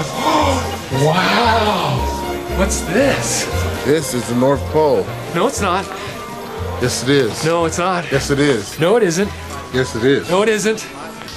wow. 1.04 2.56
What's 2.58 2.80
this? 2.82 3.44
This 3.84 4.14
is 4.14 4.28
the 4.28 4.34
North 4.34 4.60
Pole. 4.72 5.04
No, 5.34 5.46
it's 5.46 5.60
not. 5.60 5.86
Yes, 6.80 7.02
it 7.02 7.10
is. 7.10 7.44
No, 7.44 7.66
it's 7.66 7.78
not. 7.78 8.10
Yes, 8.10 8.30
it 8.30 8.38
is. 8.38 8.78
No, 8.78 8.96
it 8.96 9.02
isn't. 9.02 9.28
Yes, 9.74 9.94
it 9.94 10.04
is. 10.04 10.30
No, 10.30 10.42
it 10.42 10.48
isn't. 10.48 10.86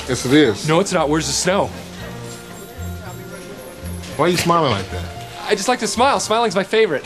Yes, 0.07 0.25
it 0.25 0.33
is. 0.33 0.67
No, 0.67 0.79
it's 0.79 0.93
not. 0.93 1.09
Where's 1.09 1.27
the 1.27 1.33
snow? 1.33 1.67
Why 4.15 4.25
are 4.25 4.29
you 4.29 4.37
smiling 4.37 4.71
like 4.71 4.89
that? 4.91 5.29
I 5.43 5.55
just 5.55 5.67
like 5.67 5.79
to 5.79 5.87
smile. 5.87 6.19
Smiling's 6.19 6.55
my 6.55 6.63
favorite. 6.63 7.05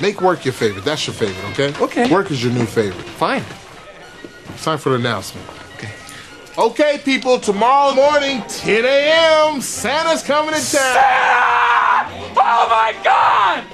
Make 0.00 0.20
work 0.22 0.44
your 0.44 0.54
favorite. 0.54 0.84
That's 0.84 1.06
your 1.06 1.14
favorite, 1.14 1.44
okay? 1.52 1.82
Okay. 1.82 2.10
Work 2.10 2.30
is 2.30 2.42
your 2.42 2.52
new 2.52 2.64
favorite. 2.64 3.04
Fine. 3.04 3.44
It's 4.54 4.64
time 4.64 4.78
for 4.78 4.90
the 4.90 4.96
announcement. 4.96 5.46
Okay. 6.58 6.68
Okay, 6.88 6.98
people, 6.98 7.38
tomorrow 7.38 7.94
morning, 7.94 8.42
10 8.48 8.84
a.m., 8.84 9.60
Santa's 9.60 10.22
coming 10.22 10.54
to 10.54 10.60
town. 10.60 10.70
Santa! 10.70 12.32
Oh 12.36 12.66
my 12.68 12.94
God! 13.04 13.64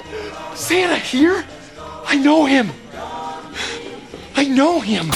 Santa 0.57 0.97
here? 0.97 1.45
I 2.07 2.17
know 2.17 2.45
him. 2.45 2.71
I 4.37 4.45
know 4.45 4.81
him. 4.81 5.07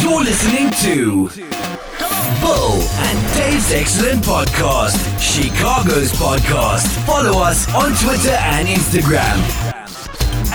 You're 0.00 0.22
listening 0.22 0.70
to 0.82 1.28
Bull 2.40 2.80
and 2.82 3.34
Dave's 3.34 3.72
Excellent 3.72 4.24
Podcast, 4.24 4.98
Chicago's 5.20 6.12
podcast. 6.12 6.86
Follow 7.06 7.40
us 7.42 7.72
on 7.74 7.94
Twitter 8.04 8.36
and 8.40 8.66
Instagram 8.66 9.67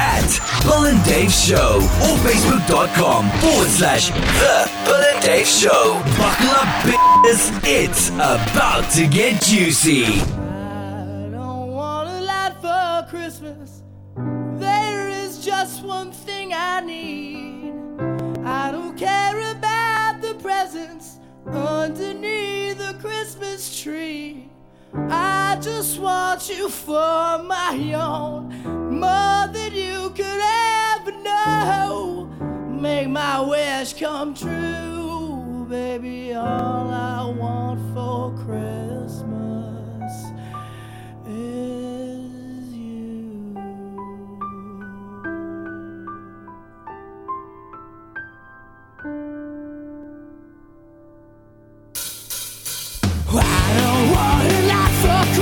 at 0.04 0.30
Bull 0.66 0.86
and 0.86 1.02
Dave 1.06 1.32
Show 1.32 1.78
or 2.06 2.16
Facebook.com 2.28 3.30
forward 3.40 3.70
slash 3.70 4.10
The 4.10 4.70
Bull 4.86 5.04
and 5.12 5.24
Dave 5.24 5.48
Show. 5.48 6.02
Buckle 6.20 6.54
up, 6.62 6.70
bitches. 6.84 7.40
It's 7.64 8.10
about 8.10 8.92
to 8.92 9.08
get 9.08 9.42
juicy. 9.42 10.06
I 10.06 11.30
don't 11.32 11.72
want 11.72 12.10
a 12.10 12.22
lot 12.22 12.52
for 12.62 13.10
Christmas. 13.10 13.84
There 14.60 15.08
is 15.08 15.44
just 15.44 15.84
one 15.84 16.12
thing 16.12 16.54
I 16.54 16.82
need. 16.82 17.74
I 18.46 18.72
don't 18.72 18.98
care 18.98 19.40
about 19.52 20.22
the 20.22 20.36
presents 20.36 21.18
underneath 21.48 22.78
the 22.78 22.94
Christmas 23.00 23.82
tree. 23.82 24.50
I 24.96 25.58
just 25.60 26.00
want 26.00 26.50
you 26.50 26.70
for 26.70 27.44
my 27.44 27.94
own, 27.96 28.50
more 29.00 29.48
than 29.48 29.74
you 29.74 30.10
could 30.12 30.42
ever 30.96 31.12
know. 31.24 32.30
Make 32.70 33.10
my 33.10 33.42
wish 33.42 33.94
come 33.94 34.36
true, 34.36 35.66
baby. 35.70 36.34
All 36.34 36.90
I 36.92 37.26
want 37.26 37.80
for 37.94 38.32
Christmas 38.46 39.63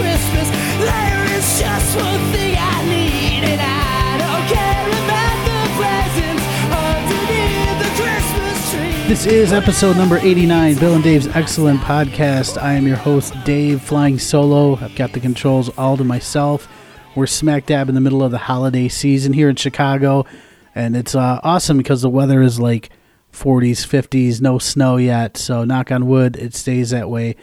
Christmas. 0.02 0.50
There 0.82 1.38
is 1.38 1.60
just 1.60 1.96
one 1.96 2.32
thing 2.32 2.56
I 2.58 2.84
need, 2.90 3.44
and 3.46 3.62
I 3.62 4.18
don't 4.18 4.48
care 4.50 4.88
about 4.98 5.38
the 5.46 5.62
presents 5.78 6.46
underneath 6.74 7.78
the 7.86 7.92
Christmas 8.02 8.72
tree. 8.72 9.08
This 9.08 9.26
is 9.28 9.54
episode 9.54 9.98
number 9.98 10.18
89, 10.18 10.80
Bill 10.80 10.96
and 10.96 11.04
Dave's 11.04 11.28
excellent 11.28 11.82
podcast. 11.82 12.60
I 12.60 12.74
am 12.74 12.88
your 12.88 12.98
host, 12.98 13.36
Dave, 13.46 13.80
flying 13.84 14.18
solo. 14.18 14.76
I've 14.78 14.96
got 14.96 15.12
the 15.14 15.20
controls 15.20 15.70
all 15.78 15.98
to 15.98 16.04
myself. 16.04 16.68
We're 17.16 17.28
smack 17.28 17.68
dab 17.68 17.88
in 17.88 17.94
the 17.94 18.02
middle 18.02 18.24
of 18.24 18.32
the 18.32 18.40
holiday 18.40 18.88
season 18.88 19.34
here 19.34 19.50
in 19.50 19.56
Chicago, 19.56 20.26
and 20.73 20.95
it's 20.95 21.14
uh, 21.14 21.40
awesome 21.44 21.78
because 21.78 22.02
the 22.02 22.10
weather 22.10 22.42
is 22.42 22.60
like 22.60 22.90
40s, 23.32 23.86
50s, 23.86 24.42
no 24.42 24.58
snow 24.58 24.98
yet. 24.98 25.38
So, 25.38 25.64
knock 25.64 25.92
on 25.92 26.08
wood, 26.08 26.38
it 26.38 26.56
stays 26.56 26.90
that 26.90 27.08
way. 27.08 27.36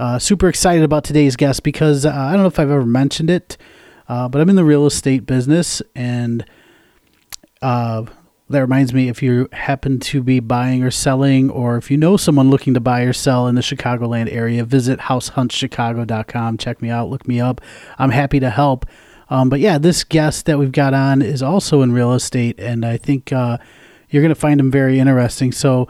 Uh, 0.00 0.18
super 0.18 0.48
excited 0.48 0.82
about 0.82 1.04
today's 1.04 1.36
guest 1.36 1.62
because 1.62 2.06
uh, 2.06 2.10
I 2.10 2.32
don't 2.32 2.40
know 2.40 2.46
if 2.46 2.58
I've 2.58 2.70
ever 2.70 2.86
mentioned 2.86 3.28
it, 3.28 3.58
uh, 4.08 4.30
but 4.30 4.40
I'm 4.40 4.48
in 4.48 4.56
the 4.56 4.64
real 4.64 4.86
estate 4.86 5.26
business, 5.26 5.82
and 5.94 6.42
uh, 7.60 8.06
that 8.48 8.60
reminds 8.60 8.94
me 8.94 9.10
if 9.10 9.22
you 9.22 9.46
happen 9.52 10.00
to 10.00 10.22
be 10.22 10.40
buying 10.40 10.82
or 10.82 10.90
selling, 10.90 11.50
or 11.50 11.76
if 11.76 11.90
you 11.90 11.98
know 11.98 12.16
someone 12.16 12.48
looking 12.48 12.72
to 12.72 12.80
buy 12.80 13.02
or 13.02 13.12
sell 13.12 13.46
in 13.46 13.56
the 13.56 13.60
Chicagoland 13.60 14.32
area, 14.32 14.64
visit 14.64 15.00
househuntschicago.com. 15.00 16.56
Check 16.56 16.80
me 16.80 16.88
out, 16.88 17.10
look 17.10 17.28
me 17.28 17.38
up. 17.38 17.60
I'm 17.98 18.10
happy 18.10 18.40
to 18.40 18.48
help. 18.48 18.86
Um, 19.28 19.50
but 19.50 19.60
yeah, 19.60 19.76
this 19.76 20.02
guest 20.02 20.46
that 20.46 20.58
we've 20.58 20.72
got 20.72 20.94
on 20.94 21.20
is 21.20 21.42
also 21.42 21.82
in 21.82 21.92
real 21.92 22.14
estate, 22.14 22.58
and 22.58 22.86
I 22.86 22.96
think 22.96 23.34
uh, 23.34 23.58
you're 24.08 24.22
going 24.22 24.34
to 24.34 24.40
find 24.40 24.58
him 24.58 24.70
very 24.70 24.98
interesting. 24.98 25.52
So 25.52 25.88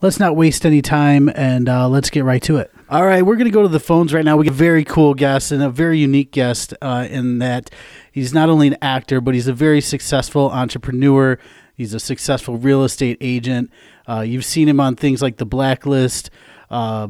let's 0.00 0.20
not 0.20 0.36
waste 0.36 0.64
any 0.64 0.80
time 0.80 1.28
and 1.34 1.68
uh, 1.68 1.88
let's 1.88 2.08
get 2.08 2.22
right 2.22 2.42
to 2.44 2.58
it. 2.58 2.72
All 2.90 3.04
right, 3.04 3.20
we're 3.20 3.36
going 3.36 3.44
to 3.44 3.50
go 3.50 3.60
to 3.60 3.68
the 3.68 3.80
phones 3.80 4.14
right 4.14 4.24
now. 4.24 4.38
We 4.38 4.46
got 4.46 4.52
a 4.52 4.54
very 4.54 4.82
cool 4.82 5.12
guest 5.12 5.52
and 5.52 5.62
a 5.62 5.68
very 5.68 5.98
unique 5.98 6.32
guest 6.32 6.72
uh, 6.80 7.06
in 7.10 7.38
that 7.40 7.68
he's 8.12 8.32
not 8.32 8.48
only 8.48 8.66
an 8.66 8.78
actor, 8.80 9.20
but 9.20 9.34
he's 9.34 9.46
a 9.46 9.52
very 9.52 9.82
successful 9.82 10.50
entrepreneur. 10.50 11.38
He's 11.74 11.92
a 11.92 12.00
successful 12.00 12.56
real 12.56 12.84
estate 12.84 13.18
agent. 13.20 13.70
Uh, 14.08 14.20
you've 14.20 14.46
seen 14.46 14.70
him 14.70 14.80
on 14.80 14.96
things 14.96 15.20
like 15.20 15.36
The 15.36 15.44
Blacklist, 15.44 16.30
uh, 16.70 17.08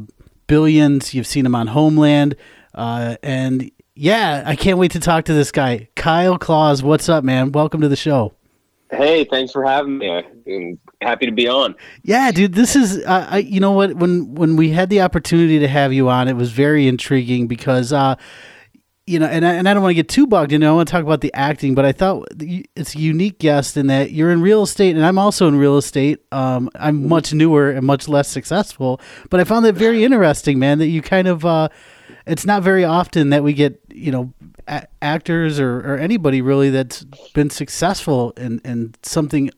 Billions. 0.48 1.14
You've 1.14 1.28
seen 1.28 1.46
him 1.46 1.54
on 1.54 1.68
Homeland. 1.68 2.34
Uh, 2.74 3.14
and 3.22 3.70
yeah, 3.94 4.42
I 4.44 4.56
can't 4.56 4.78
wait 4.78 4.90
to 4.92 5.00
talk 5.00 5.26
to 5.26 5.32
this 5.32 5.52
guy. 5.52 5.90
Kyle 5.94 6.38
Claus, 6.38 6.82
what's 6.82 7.08
up, 7.08 7.22
man? 7.22 7.52
Welcome 7.52 7.82
to 7.82 7.88
the 7.88 7.94
show. 7.94 8.34
Hey, 8.90 9.22
thanks 9.26 9.52
for 9.52 9.64
having 9.64 9.98
me. 9.98 10.10
I'm 10.10 10.80
happy 11.00 11.26
to 11.26 11.32
be 11.32 11.48
on. 11.48 11.74
Yeah, 12.02 12.30
dude, 12.30 12.54
this 12.54 12.76
is 12.76 12.98
uh, 13.04 13.26
I 13.30 13.38
you 13.38 13.60
know 13.60 13.72
what 13.72 13.94
when 13.94 14.34
when 14.34 14.56
we 14.56 14.70
had 14.70 14.90
the 14.90 15.00
opportunity 15.00 15.58
to 15.58 15.68
have 15.68 15.92
you 15.92 16.08
on, 16.08 16.28
it 16.28 16.34
was 16.34 16.52
very 16.52 16.86
intriguing 16.88 17.46
because 17.46 17.92
uh 17.92 18.16
you 19.08 19.18
know, 19.18 19.26
and 19.26 19.42
I, 19.46 19.54
and 19.54 19.66
I 19.66 19.72
don't 19.72 19.82
want 19.82 19.92
to 19.92 19.94
get 19.94 20.10
too 20.10 20.26
bogged 20.26 20.52
in. 20.52 20.62
I 20.62 20.70
want 20.70 20.86
to 20.86 20.92
talk 20.92 21.02
about 21.02 21.22
the 21.22 21.32
acting, 21.32 21.74
but 21.74 21.86
I 21.86 21.92
thought 21.92 22.28
it's 22.38 22.94
a 22.94 22.98
unique 22.98 23.38
guest 23.38 23.78
in 23.78 23.86
that 23.86 24.10
you're 24.10 24.30
in 24.30 24.42
real 24.42 24.64
estate, 24.64 24.96
and 24.96 25.04
I'm 25.04 25.18
also 25.18 25.48
in 25.48 25.56
real 25.56 25.78
estate. 25.78 26.18
Um, 26.30 26.68
I'm 26.74 27.08
much 27.08 27.32
newer 27.32 27.70
and 27.70 27.86
much 27.86 28.06
less 28.06 28.28
successful, 28.28 29.00
but 29.30 29.40
I 29.40 29.44
found 29.44 29.64
that 29.64 29.76
very 29.76 30.04
interesting, 30.04 30.58
man. 30.58 30.78
That 30.78 30.88
you 30.88 31.00
kind 31.00 31.26
of, 31.26 31.46
uh, 31.46 31.70
it's 32.26 32.44
not 32.44 32.62
very 32.62 32.84
often 32.84 33.30
that 33.30 33.42
we 33.42 33.54
get, 33.54 33.80
you 33.90 34.12
know, 34.12 34.34
a- 34.66 34.86
actors 35.00 35.58
or, 35.58 35.78
or 35.78 35.96
anybody 35.96 36.42
really 36.42 36.68
that's 36.68 37.04
been 37.32 37.48
successful 37.48 38.32
in, 38.36 38.60
in 38.62 38.94
something 39.02 39.50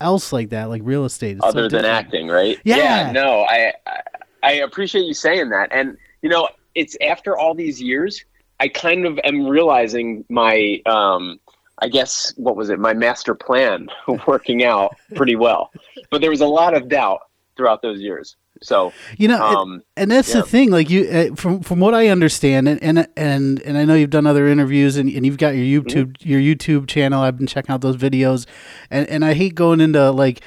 else 0.00 0.32
like 0.32 0.50
that, 0.50 0.68
like 0.68 0.82
real 0.84 1.04
estate. 1.04 1.36
It's 1.36 1.44
so 1.44 1.48
Other 1.48 1.62
than 1.62 1.82
different. 1.82 1.86
acting, 1.86 2.28
right? 2.28 2.58
Yeah. 2.64 3.10
no, 3.12 3.42
I, 3.42 3.72
I 3.86 4.00
I 4.42 4.52
appreciate 4.52 5.04
you 5.04 5.14
saying 5.14 5.48
that, 5.50 5.70
and 5.72 5.96
you 6.22 6.28
know, 6.28 6.48
it's 6.74 6.96
after 7.00 7.36
all 7.36 7.54
these 7.54 7.80
years, 7.80 8.24
I 8.60 8.68
kind 8.68 9.06
of 9.06 9.18
am 9.24 9.46
realizing 9.46 10.24
my, 10.28 10.80
um, 10.86 11.40
I 11.80 11.88
guess, 11.88 12.32
what 12.36 12.56
was 12.56 12.70
it? 12.70 12.78
My 12.78 12.94
master 12.94 13.34
plan 13.34 13.88
working 14.26 14.64
out 14.64 14.96
pretty 15.14 15.36
well, 15.36 15.72
but 16.10 16.20
there 16.20 16.30
was 16.30 16.40
a 16.42 16.46
lot 16.46 16.74
of 16.74 16.88
doubt 16.88 17.20
throughout 17.56 17.82
those 17.82 18.00
years. 18.00 18.36
So 18.62 18.92
You 19.18 19.28
know, 19.28 19.46
and- 19.46 19.56
Um, 19.56 19.82
and 19.96 20.10
that's 20.10 20.34
yeah. 20.34 20.40
the 20.40 20.46
thing. 20.46 20.70
Like 20.70 20.88
you, 20.90 21.04
uh, 21.08 21.34
from 21.34 21.60
from 21.60 21.80
what 21.80 21.94
I 21.94 22.08
understand, 22.08 22.68
and 22.68 22.82
and 22.82 23.06
and, 23.16 23.60
and 23.62 23.76
I 23.78 23.84
know 23.84 23.94
you've 23.94 24.10
done 24.10 24.26
other 24.26 24.46
interviews, 24.48 24.96
and, 24.96 25.08
and 25.10 25.24
you've 25.26 25.38
got 25.38 25.54
your 25.56 25.82
YouTube 25.82 26.12
Mm-hmm. 26.18 26.28
your 26.28 26.40
YouTube 26.40 26.86
channel. 26.88 27.22
I've 27.22 27.36
been 27.36 27.46
checking 27.46 27.72
out 27.72 27.80
those 27.82 27.96
videos, 27.96 28.46
and 28.90 29.08
and 29.08 29.24
I 29.24 29.34
hate 29.34 29.54
going 29.54 29.80
into 29.80 30.10
like. 30.10 30.40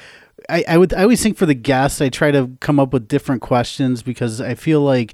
I, 0.48 0.64
I 0.68 0.78
would 0.80 0.94
I 0.96 1.04
always 1.04 1.22
think 1.22 1.38
for 1.38 1.46
the 1.46 1.54
guests 1.54 2.02
I 2.02 2.10
try 2.10 2.32
to 2.32 2.50
come 2.60 2.80
up 2.80 2.92
with 2.92 3.08
different 3.08 3.42
questions 3.44 4.02
because 4.02 4.42
I 4.42 4.56
feel 4.56 4.82
like 4.82 5.14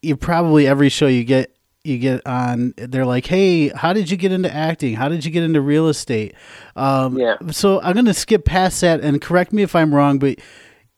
you 0.00 0.16
probably 0.16 0.66
every 0.66 0.88
show 0.88 1.06
you 1.06 1.22
get 1.24 1.54
you 1.82 1.98
get 1.98 2.26
on 2.26 2.72
they're 2.78 3.04
like 3.04 3.26
hey 3.26 3.68
how 3.70 3.92
did 3.92 4.10
you 4.10 4.16
get 4.16 4.32
into 4.32 4.50
acting 4.54 4.94
how 4.94 5.08
did 5.10 5.22
you 5.22 5.30
get 5.30 5.42
into 5.42 5.60
real 5.60 5.88
estate 5.88 6.32
um, 6.76 7.18
Yeah. 7.18 7.36
so 7.50 7.78
I'm 7.82 7.94
gonna 7.94 8.14
skip 8.14 8.46
past 8.46 8.80
that 8.80 9.00
and 9.00 9.20
correct 9.20 9.52
me 9.52 9.62
if 9.64 9.74
I'm 9.76 9.94
wrong 9.94 10.18
but 10.18 10.38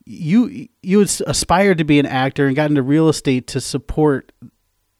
you 0.07 0.69
you 0.83 1.01
aspired 1.03 1.79
to 1.79 1.85
be 1.85 1.99
an 1.99 2.07
actor 2.07 2.47
and 2.47 2.55
got 2.57 2.71
into 2.71 2.83
real 2.83 3.09
estate 3.09 3.49
to 3.49 3.61
support 3.61 4.33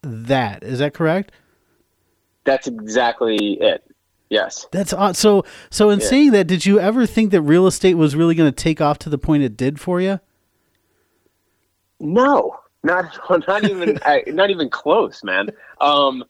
that. 0.03 0.63
Is 0.63 0.81
that 0.81 0.95
correct? 0.95 1.33
that's 2.45 2.69
exactly 2.69 3.59
it. 3.61 3.83
Yes. 4.31 4.67
That's 4.71 4.93
odd. 4.93 5.17
So 5.17 5.45
so 5.71 5.91
in 5.91 5.99
Yeah. 6.01 6.07
saying 6.07 6.31
that, 6.33 6.47
did 6.47 6.65
you 6.65 6.79
ever 6.79 7.07
think 7.07 7.33
that 7.33 7.43
real 7.43 7.67
estate 7.67 7.95
was 7.95 8.15
really 8.15 8.35
going 8.37 8.53
to 8.53 8.55
take 8.63 8.81
off 8.81 8.99
to 9.01 9.09
the 9.09 9.19
point 9.19 9.43
it 9.43 9.57
did 9.57 9.81
for 9.81 10.01
you? 10.01 10.21
No, 12.01 12.57
not 12.83 13.19
not 13.49 13.65
even 13.65 13.99
I, 14.05 14.23
not 14.29 14.51
even 14.51 14.69
close, 14.71 15.23
man. 15.25 15.51
Um, 15.81 16.25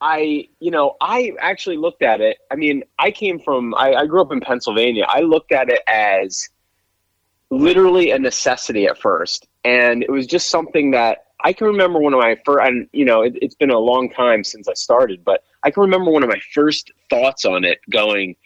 I 0.00 0.48
you 0.60 0.70
know 0.70 0.96
I 1.00 1.32
actually 1.40 1.76
looked 1.76 2.02
at 2.02 2.20
it. 2.20 2.38
I 2.50 2.56
mean, 2.56 2.82
I 2.98 3.10
came 3.10 3.38
from 3.38 3.74
I, 3.74 3.94
I 3.94 4.06
grew 4.06 4.20
up 4.22 4.32
in 4.32 4.40
Pennsylvania. 4.40 5.04
I 5.08 5.20
looked 5.20 5.52
at 5.52 5.68
it 5.68 5.80
as 5.86 6.48
literally 7.50 8.10
a 8.12 8.18
necessity 8.18 8.86
at 8.86 8.98
first, 8.98 9.48
and 9.64 10.02
it 10.02 10.10
was 10.10 10.26
just 10.26 10.48
something 10.48 10.92
that 10.92 11.26
I 11.42 11.52
can 11.52 11.66
remember 11.66 11.98
one 11.98 12.14
of 12.14 12.20
my 12.20 12.36
first, 12.44 12.66
and 12.66 12.88
you 12.92 13.04
know, 13.04 13.22
it, 13.22 13.34
it's 13.42 13.54
been 13.54 13.70
a 13.70 13.78
long 13.78 14.10
time 14.10 14.44
since 14.44 14.68
I 14.68 14.74
started, 14.74 15.24
but 15.24 15.42
I 15.62 15.70
can 15.70 15.82
remember 15.82 16.10
one 16.10 16.22
of 16.22 16.28
my 16.28 16.40
first 16.54 16.90
thoughts 17.08 17.44
on 17.44 17.64
it 17.64 17.78
going, 17.90 18.36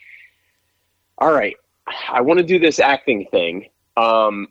all 1.18 1.32
right, 1.32 1.56
I 2.08 2.20
want 2.20 2.38
to 2.38 2.44
do 2.44 2.58
this 2.58 2.78
acting 2.80 3.26
thing. 3.30 3.68
Um, 3.96 4.48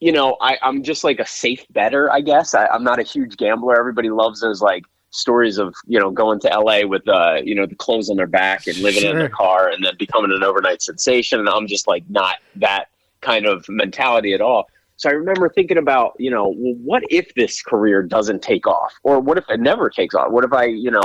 you 0.00 0.12
know, 0.12 0.36
I, 0.40 0.58
I'm 0.62 0.82
just 0.82 1.04
like 1.04 1.18
a 1.20 1.26
safe 1.26 1.64
better, 1.70 2.12
I 2.12 2.20
guess. 2.20 2.54
I, 2.54 2.66
I'm 2.66 2.84
not 2.84 2.98
a 2.98 3.02
huge 3.02 3.36
gambler. 3.36 3.78
Everybody 3.78 4.10
loves 4.10 4.40
those 4.40 4.60
like 4.60 4.84
stories 5.10 5.58
of, 5.58 5.74
you 5.86 5.98
know, 5.98 6.10
going 6.10 6.38
to 6.40 6.48
LA 6.48 6.86
with, 6.86 7.06
uh, 7.08 7.36
you 7.42 7.54
know, 7.54 7.64
the 7.66 7.74
clothes 7.74 8.10
on 8.10 8.16
their 8.16 8.26
back 8.26 8.66
and 8.66 8.76
living 8.78 9.02
in 9.02 9.10
Sure. 9.10 9.18
their 9.18 9.28
car 9.30 9.68
and 9.68 9.84
then 9.84 9.94
becoming 9.98 10.32
an 10.32 10.42
overnight 10.42 10.82
sensation. 10.82 11.40
And 11.40 11.48
I'm 11.48 11.66
just 11.66 11.86
like 11.88 12.04
not 12.10 12.36
that 12.56 12.88
kind 13.20 13.46
of 13.46 13.68
mentality 13.68 14.34
at 14.34 14.40
all. 14.40 14.66
So 14.96 15.10
I 15.10 15.12
remember 15.12 15.48
thinking 15.48 15.76
about, 15.76 16.14
you 16.18 16.30
know, 16.30 16.54
well, 16.56 16.74
what 16.82 17.02
if 17.10 17.34
this 17.34 17.62
career 17.62 18.02
doesn't 18.02 18.42
take 18.42 18.66
off? 18.66 18.94
Or 19.02 19.20
what 19.20 19.36
if 19.36 19.44
it 19.48 19.60
never 19.60 19.90
takes 19.90 20.14
off? 20.14 20.30
What 20.30 20.44
if 20.44 20.52
I, 20.52 20.64
you 20.64 20.90
know, 20.90 21.02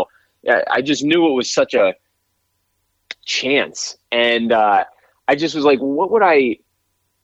I 0.71 0.81
just 0.81 1.03
knew 1.03 1.27
it 1.27 1.33
was 1.33 1.53
such 1.53 1.73
a 1.73 1.93
chance. 3.25 3.97
And 4.11 4.51
uh, 4.51 4.85
I 5.27 5.35
just 5.35 5.55
was 5.55 5.65
like, 5.65 5.79
what 5.79 6.11
would 6.11 6.23
I 6.23 6.57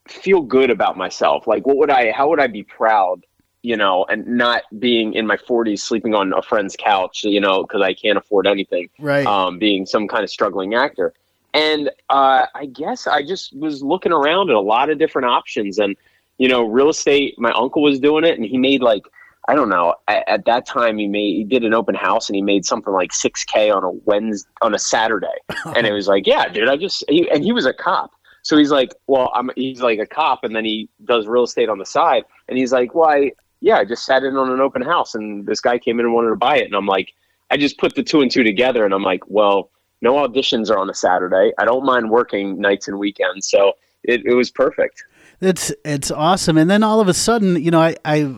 feel 0.07 0.41
good 0.41 0.69
about 0.69 0.97
myself? 0.97 1.47
Like, 1.47 1.65
what 1.65 1.77
would 1.77 1.89
I, 1.89 2.11
how 2.11 2.29
would 2.29 2.39
I 2.39 2.47
be 2.47 2.63
proud, 2.63 3.25
you 3.61 3.77
know, 3.77 4.05
and 4.09 4.27
not 4.27 4.63
being 4.79 5.13
in 5.13 5.25
my 5.25 5.37
40s 5.37 5.79
sleeping 5.79 6.13
on 6.15 6.33
a 6.33 6.41
friend's 6.41 6.75
couch, 6.77 7.23
you 7.23 7.39
know, 7.39 7.63
because 7.63 7.81
I 7.81 7.93
can't 7.93 8.17
afford 8.17 8.45
anything 8.45 8.89
Right. 8.99 9.25
um, 9.25 9.57
being 9.57 9.85
some 9.85 10.07
kind 10.07 10.23
of 10.23 10.29
struggling 10.29 10.73
actor. 10.75 11.13
And 11.53 11.89
uh, 12.09 12.45
I 12.53 12.65
guess 12.65 13.07
I 13.07 13.23
just 13.23 13.55
was 13.55 13.81
looking 13.81 14.11
around 14.11 14.49
at 14.49 14.55
a 14.55 14.61
lot 14.61 14.89
of 14.89 14.99
different 14.99 15.27
options. 15.27 15.79
And, 15.79 15.95
you 16.37 16.47
know, 16.47 16.63
real 16.63 16.89
estate, 16.89 17.35
my 17.37 17.51
uncle 17.51 17.81
was 17.81 17.99
doing 17.99 18.23
it 18.23 18.37
and 18.37 18.45
he 18.45 18.57
made 18.57 18.81
like, 18.81 19.03
I 19.47 19.55
don't 19.55 19.69
know, 19.69 19.95
at, 20.07 20.27
at 20.27 20.45
that 20.45 20.65
time 20.65 20.97
he 20.97 21.07
made, 21.07 21.35
he 21.35 21.43
did 21.43 21.63
an 21.63 21.73
open 21.73 21.95
house 21.95 22.29
and 22.29 22.35
he 22.35 22.41
made 22.41 22.65
something 22.65 22.93
like 22.93 23.11
6K 23.11 23.73
on 23.73 23.83
a 23.83 23.91
Wednesday, 23.91 24.49
on 24.61 24.75
a 24.75 24.79
Saturday. 24.79 25.27
and 25.75 25.87
it 25.87 25.93
was 25.93 26.07
like, 26.07 26.27
yeah, 26.27 26.49
dude, 26.49 26.67
I 26.67 26.75
just, 26.75 27.03
he, 27.07 27.29
and 27.31 27.43
he 27.43 27.53
was 27.53 27.65
a 27.65 27.73
cop. 27.73 28.11
So 28.43 28.57
he's 28.57 28.71
like, 28.71 28.93
well, 29.07 29.31
I'm, 29.33 29.49
he's 29.55 29.81
like 29.81 29.99
a 29.99 30.05
cop 30.05 30.43
and 30.43 30.55
then 30.55 30.65
he 30.65 30.89
does 31.05 31.27
real 31.27 31.43
estate 31.43 31.69
on 31.69 31.79
the 31.79 31.85
side. 31.85 32.23
And 32.47 32.57
he's 32.57 32.71
like, 32.71 32.93
well, 32.93 33.09
I, 33.09 33.31
yeah, 33.61 33.77
I 33.77 33.85
just 33.85 34.05
sat 34.05 34.23
in 34.23 34.35
on 34.35 34.51
an 34.51 34.59
open 34.59 34.81
house 34.81 35.15
and 35.15 35.45
this 35.45 35.59
guy 35.59 35.79
came 35.79 35.99
in 35.99 36.05
and 36.05 36.13
wanted 36.13 36.29
to 36.29 36.35
buy 36.35 36.57
it. 36.57 36.65
And 36.65 36.75
I'm 36.75 36.85
like, 36.85 37.13
I 37.49 37.57
just 37.57 37.77
put 37.77 37.95
the 37.95 38.03
two 38.03 38.21
and 38.21 38.29
two 38.29 38.43
together 38.43 38.85
and 38.85 38.93
I'm 38.93 39.03
like, 39.03 39.23
well, 39.27 39.71
no 40.01 40.13
auditions 40.15 40.69
are 40.69 40.77
on 40.77 40.89
a 40.89 40.93
Saturday. 40.93 41.51
I 41.57 41.65
don't 41.65 41.85
mind 41.85 42.09
working 42.09 42.59
nights 42.59 42.87
and 42.87 42.99
weekends. 42.99 43.49
So 43.49 43.73
it, 44.03 44.25
it 44.25 44.33
was 44.33 44.49
perfect. 44.51 45.03
It's 45.41 45.71
it's 45.85 46.11
awesome. 46.11 46.57
And 46.57 46.69
then 46.69 46.83
all 46.83 46.99
of 46.99 47.07
a 47.07 47.13
sudden, 47.13 47.61
you 47.63 47.71
know, 47.71 47.81
I 47.81 47.95
I 48.05 48.33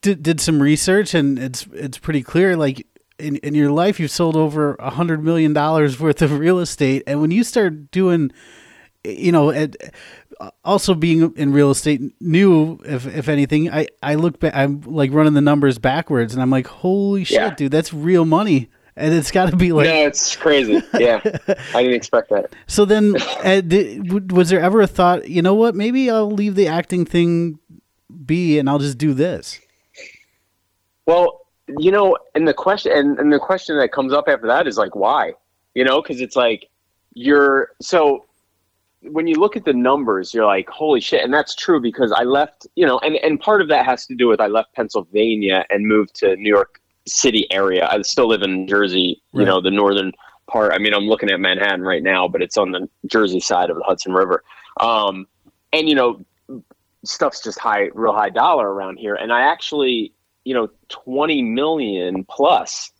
did, 0.00 0.22
did 0.22 0.40
some 0.40 0.60
research, 0.62 1.14
and 1.14 1.38
it's 1.38 1.66
it's 1.72 1.98
pretty 1.98 2.22
clear. 2.22 2.56
Like 2.56 2.86
in 3.18 3.36
in 3.36 3.54
your 3.54 3.70
life, 3.70 4.00
you've 4.00 4.10
sold 4.10 4.36
over 4.36 4.74
a 4.76 4.90
hundred 4.90 5.22
million 5.22 5.52
dollars 5.52 6.00
worth 6.00 6.22
of 6.22 6.38
real 6.38 6.58
estate, 6.58 7.02
and 7.06 7.20
when 7.20 7.30
you 7.30 7.44
start 7.44 7.90
doing, 7.90 8.32
you 9.04 9.30
know, 9.32 9.50
it, 9.50 9.76
also 10.64 10.94
being 10.94 11.32
in 11.36 11.52
real 11.52 11.70
estate 11.70 12.00
new, 12.20 12.78
if 12.84 13.06
if 13.06 13.28
anything, 13.28 13.70
I 13.70 13.86
I 14.02 14.14
look 14.16 14.40
back, 14.40 14.54
I'm 14.56 14.80
like 14.82 15.12
running 15.12 15.34
the 15.34 15.40
numbers 15.40 15.78
backwards, 15.78 16.32
and 16.34 16.42
I'm 16.42 16.50
like, 16.50 16.66
holy 16.66 17.24
shit, 17.24 17.36
Yeah. 17.40 17.54
dude, 17.54 17.72
that's 17.72 17.92
real 17.94 18.24
money. 18.24 18.70
And 18.96 19.12
it's 19.12 19.30
got 19.30 19.50
to 19.50 19.56
be 19.56 19.72
like 19.72 19.86
no, 19.86 20.06
it's 20.06 20.34
crazy. 20.36 20.82
Yeah. 20.98 21.20
I 21.74 21.82
didn't 21.82 21.96
expect 21.96 22.30
that. 22.30 22.52
So 22.66 22.86
then, 22.86 23.16
uh, 23.44 23.60
did, 23.60 24.32
was 24.32 24.48
there 24.48 24.60
ever 24.60 24.80
a 24.80 24.86
thought? 24.86 25.28
You 25.28 25.42
know 25.42 25.54
what? 25.54 25.74
Maybe 25.74 26.10
I'll 26.10 26.30
leave 26.30 26.54
the 26.54 26.66
acting 26.66 27.04
thing 27.04 27.58
be, 28.24 28.58
and 28.58 28.70
I'll 28.70 28.78
just 28.78 28.98
do 28.98 29.12
this. 29.12 29.60
Well, 31.06 31.46
you 31.78 31.90
know, 31.90 32.16
and 32.34 32.46
the 32.46 32.54
question 32.54 32.92
and, 32.92 33.18
and 33.18 33.32
the 33.32 33.38
question 33.38 33.76
that 33.78 33.92
comes 33.92 34.12
up 34.12 34.28
after 34.28 34.46
that 34.46 34.66
is 34.66 34.78
like, 34.78 34.94
why? 34.94 35.34
You 35.74 35.84
know, 35.84 36.00
because 36.00 36.20
it's 36.20 36.36
like 36.36 36.68
you're 37.14 37.72
so 37.80 38.24
when 39.02 39.26
you 39.26 39.36
look 39.36 39.56
at 39.56 39.64
the 39.64 39.72
numbers, 39.72 40.32
you're 40.32 40.46
like, 40.46 40.68
holy 40.68 41.00
shit, 41.00 41.22
and 41.22 41.32
that's 41.32 41.54
true 41.54 41.80
because 41.80 42.12
I 42.12 42.22
left, 42.22 42.66
you 42.76 42.86
know, 42.86 42.98
and 43.00 43.16
and 43.16 43.38
part 43.38 43.60
of 43.60 43.68
that 43.68 43.84
has 43.84 44.06
to 44.06 44.14
do 44.14 44.28
with 44.28 44.40
I 44.40 44.46
left 44.46 44.74
Pennsylvania 44.74 45.64
and 45.70 45.86
moved 45.86 46.14
to 46.16 46.36
New 46.36 46.48
York 46.48 46.80
City 47.06 47.46
area. 47.52 47.88
I 47.90 48.00
still 48.02 48.28
live 48.28 48.42
in 48.42 48.66
Jersey, 48.66 49.20
you 49.32 49.40
Right. 49.40 49.46
know, 49.46 49.60
the 49.60 49.70
northern 49.70 50.12
part. 50.48 50.72
I 50.72 50.78
mean, 50.78 50.94
I'm 50.94 51.04
looking 51.08 51.30
at 51.30 51.40
Manhattan 51.40 51.82
right 51.82 52.02
now, 52.02 52.28
but 52.28 52.42
it's 52.42 52.56
on 52.56 52.70
the 52.72 52.88
Jersey 53.06 53.40
side 53.40 53.70
of 53.70 53.76
the 53.76 53.84
Hudson 53.84 54.12
River. 54.12 54.42
Um, 54.80 55.26
and 55.72 55.88
you 55.88 55.94
know, 55.94 56.24
stuff's 57.04 57.42
just 57.42 57.58
high, 57.58 57.90
real 57.94 58.12
high 58.12 58.30
dollar 58.30 58.72
around 58.72 58.98
here. 58.98 59.14
And 59.14 59.32
I 59.32 59.42
actually, 59.42 60.12
you 60.44 60.54
know, 60.54 60.68
20 60.88 61.42
million 61.42 62.24
plus 62.24 62.92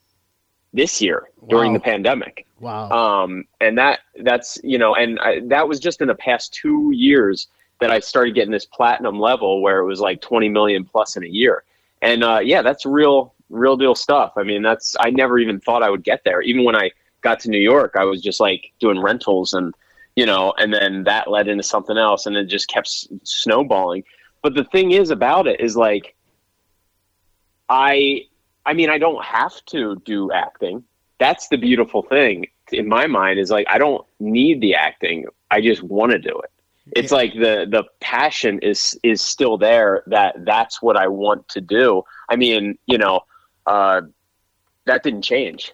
this 0.72 1.00
year 1.00 1.28
during 1.48 1.72
Wow. 1.72 1.78
the 1.78 1.82
pandemic. 1.82 2.46
Wow. 2.60 2.90
Um, 2.90 3.44
and 3.60 3.76
that 3.78 4.00
that's 4.22 4.58
you 4.64 4.78
know, 4.78 4.94
and 4.94 5.18
I, 5.20 5.40
that 5.46 5.66
was 5.68 5.78
just 5.80 6.00
in 6.00 6.08
the 6.08 6.14
past 6.14 6.52
two 6.54 6.90
years 6.92 7.48
that 7.80 7.90
I 7.90 8.00
started 8.00 8.34
getting 8.34 8.50
this 8.52 8.64
platinum 8.64 9.18
level 9.20 9.60
where 9.60 9.80
it 9.80 9.84
was 9.86 10.00
like 10.00 10.20
20 10.22 10.48
million 10.48 10.84
plus 10.84 11.16
in 11.16 11.24
a 11.24 11.28
year. 11.28 11.64
And 12.02 12.24
uh, 12.24 12.40
yeah, 12.42 12.62
that's 12.62 12.86
real, 12.86 13.34
real 13.48 13.76
deal 13.76 13.94
stuff. 13.94 14.32
I 14.37 14.43
mean, 14.43 14.62
that's 14.62 14.96
I 15.00 15.10
never 15.10 15.38
even 15.38 15.60
thought 15.60 15.82
I 15.82 15.90
would 15.90 16.04
get 16.04 16.22
there. 16.25 16.43
Even 16.43 16.64
when 16.64 16.76
I 16.76 16.90
got 17.22 17.40
to 17.40 17.50
New 17.50 17.58
York, 17.60 17.94
I 17.98 18.04
was 18.04 18.22
just 18.22 18.40
like 18.40 18.72
doing 18.81 19.00
rentals 19.00 19.52
and 19.54 19.75
you 20.16 20.25
know, 20.25 20.54
and 20.56 20.72
then 20.72 21.04
that 21.04 21.31
led 21.31 21.46
into 21.46 21.62
something 21.62 21.98
else, 21.98 22.25
and 22.25 22.37
it 22.37 22.46
just 22.46 22.69
kept 22.69 22.88
s- 22.88 23.08
snowballing. 23.22 24.02
But 24.43 24.54
the 24.54 24.64
thing 24.64 24.93
is 24.93 25.10
about 25.10 25.46
it 25.46 25.60
is 25.60 25.76
like, 25.76 26.14
I, 27.69 28.22
I 28.64 28.72
mean, 28.72 28.88
I 28.88 28.96
don't 28.96 29.22
have 29.22 29.62
to 29.66 30.00
do 30.06 30.32
acting. 30.32 30.84
That's 31.19 31.49
the 31.49 31.58
beautiful 31.58 32.02
thing 32.02 32.46
in 32.72 32.88
my 32.88 33.06
mind 33.06 33.38
is 33.38 33.50
like 33.50 33.66
I 33.70 33.78
don't 33.78 34.04
need 34.20 34.60
the 34.60 34.75
acting. 34.75 35.26
I 35.50 35.60
just 35.60 35.82
want 35.82 36.12
to 36.12 36.19
do 36.19 36.38
it. 36.40 36.50
It's 36.94 37.10
like 37.10 37.34
the 37.34 37.66
the 37.69 37.84
passion 38.00 38.60
is 38.60 38.99
is 39.02 39.20
still 39.20 39.58
there. 39.58 40.04
That 40.06 40.44
that's 40.44 40.81
what 40.81 40.96
I 40.96 41.08
want 41.08 41.49
to 41.49 41.60
do. 41.60 42.02
I 42.28 42.37
mean, 42.37 42.78
you 42.87 42.96
know, 42.96 43.20
uh, 43.66 44.02
that 44.84 45.02
didn't 45.02 45.22
change. 45.22 45.72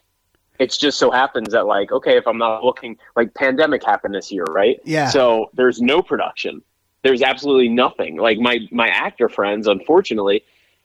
It's 0.59 0.77
just 0.77 0.99
so 0.99 1.11
happens 1.11 1.51
that 1.51 1.65
like 1.65 1.91
okay, 1.91 2.17
if 2.17 2.27
I'm 2.27 2.37
not 2.37 2.63
looking 2.63 2.97
like 3.15 3.33
pandemic 3.33 3.83
happened 3.83 4.15
this 4.15 4.31
year, 4.31 4.45
right? 4.45 4.79
Yeah. 4.83 5.09
So 5.09 5.49
there's 5.53 5.81
no 5.81 6.01
production. 6.01 6.61
There's 7.01 7.21
absolutely 7.21 7.69
nothing. 7.69 8.17
Like 8.17 8.37
my 8.39 8.59
my 8.71 8.87
actor 8.87 9.29
friends, 9.29 9.67
unfortunately, 9.67 10.43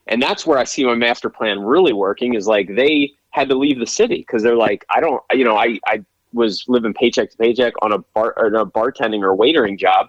and 0.09 0.23
that's 0.23 0.47
where 0.47 0.59
I 0.59 0.65
see 0.65 0.85
my 0.85 0.95
master 0.95 1.29
plan 1.29 1.61
really 1.61 1.93
working 1.93 2.35
is 2.35 2.47
like 2.47 2.75
they 2.75 3.13
had 3.31 3.49
to 3.51 3.55
leave 3.55 3.79
the 3.79 3.87
city 3.87 4.17
because 4.17 4.43
they're 4.43 4.57
like, 4.57 4.85
I 4.91 5.01
don't, 5.01 5.23
you 5.33 5.45
know, 5.45 5.57
I 5.57 5.79
I 5.87 6.05
was 6.33 6.65
living 6.67 6.95
paycheck 6.95 7.31
to 7.31 7.37
paycheck 7.37 7.75
on 7.83 7.93
a 7.93 7.99
bar 7.99 8.35
or 8.37 8.47
a 8.47 8.67
bartending 8.67 9.23
or 9.23 9.37
waitering 9.37 9.79
job, 9.79 10.09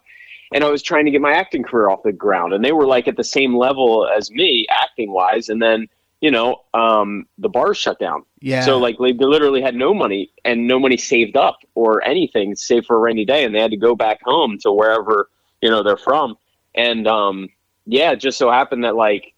and 0.54 0.64
I 0.64 0.70
was 0.70 0.82
trying 0.82 1.06
to 1.06 1.12
get 1.12 1.22
my 1.22 1.34
acting 1.34 1.64
career 1.64 1.90
off 1.90 2.04
the 2.04 2.14
ground, 2.14 2.54
and 2.54 2.64
they 2.64 2.72
were 2.72 2.88
like 2.88 3.08
at 3.08 3.18
the 3.18 3.24
same 3.24 3.56
level 3.56 4.08
as 4.08 4.32
me 4.32 4.66
acting 4.70 5.12
wise, 5.12 5.50
and 5.50 5.62
then 5.62 5.88
you 6.22 6.32
know, 6.32 6.64
um, 6.74 7.26
the 7.38 7.50
bars 7.50 7.78
shut 7.78 8.00
down. 8.00 8.24
yeah. 8.42 8.66
So 8.66 8.78
like 8.78 8.98
they 9.00 9.14
literally 9.14 9.62
had 9.62 9.76
no 9.76 9.94
money 9.94 10.32
and 10.44 10.68
no 10.68 10.80
money 10.80 10.98
saved 10.98 11.38
up 11.38 11.60
or 11.76 12.04
anything 12.04 12.56
save 12.56 12.86
for 12.86 12.98
a 12.98 13.00
rainy 13.00 13.26
day, 13.26 13.46
and 13.46 13.56
they 13.56 13.62
had 13.62 13.72
to 13.72 13.78
go 13.78 13.96
back 13.96 14.20
home 14.24 14.58
to 14.60 14.72
wherever 14.72 15.30
you 15.62 15.70
know 15.70 15.84
they're 15.84 15.98
from. 15.98 16.36
And 16.76 17.08
um, 17.08 17.50
yeah, 17.86 18.12
it 18.12 18.18
just 18.18 18.38
so 18.38 18.52
happened 18.52 18.84
that 18.84 18.96
like 18.96 19.34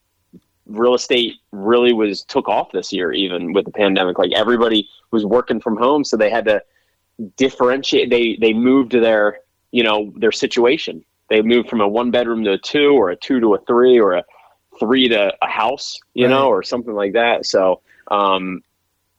real 0.66 0.94
estate 0.94 1.34
really 1.52 1.92
was 1.92 2.24
took 2.24 2.48
off 2.48 2.72
this 2.72 2.92
year, 2.92 3.12
even 3.12 3.52
with 3.52 3.64
the 3.64 3.72
pandemic. 3.72 4.18
Like 4.18 4.32
everybody 4.32 4.88
was 5.10 5.24
working 5.24 5.60
from 5.60 5.76
home, 5.76 6.04
so 6.04 6.16
they 6.16 6.30
had 6.30 6.44
to 6.46 6.62
differentiate. 7.36 8.10
They 8.10 8.36
they 8.40 8.52
moved 8.52 8.92
their 8.92 9.38
you 9.70 9.84
know 9.84 10.12
their 10.16 10.32
situation. 10.32 11.04
They 11.28 11.42
moved 11.42 11.70
from 11.70 11.80
a 11.80 11.88
one 11.88 12.10
bedroom 12.10 12.44
to 12.44 12.52
a 12.52 12.58
two, 12.58 12.90
or 12.90 13.10
a 13.10 13.16
two 13.16 13.40
to 13.40 13.54
a 13.54 13.60
three, 13.66 13.98
or 13.98 14.14
a 14.14 14.24
three 14.78 15.08
to 15.08 15.34
a 15.42 15.48
house, 15.48 15.98
you 16.14 16.28
know, 16.28 16.48
or 16.48 16.62
something 16.62 16.94
like 16.94 17.12
that. 17.12 17.46
So 17.46 17.80
um, 18.08 18.62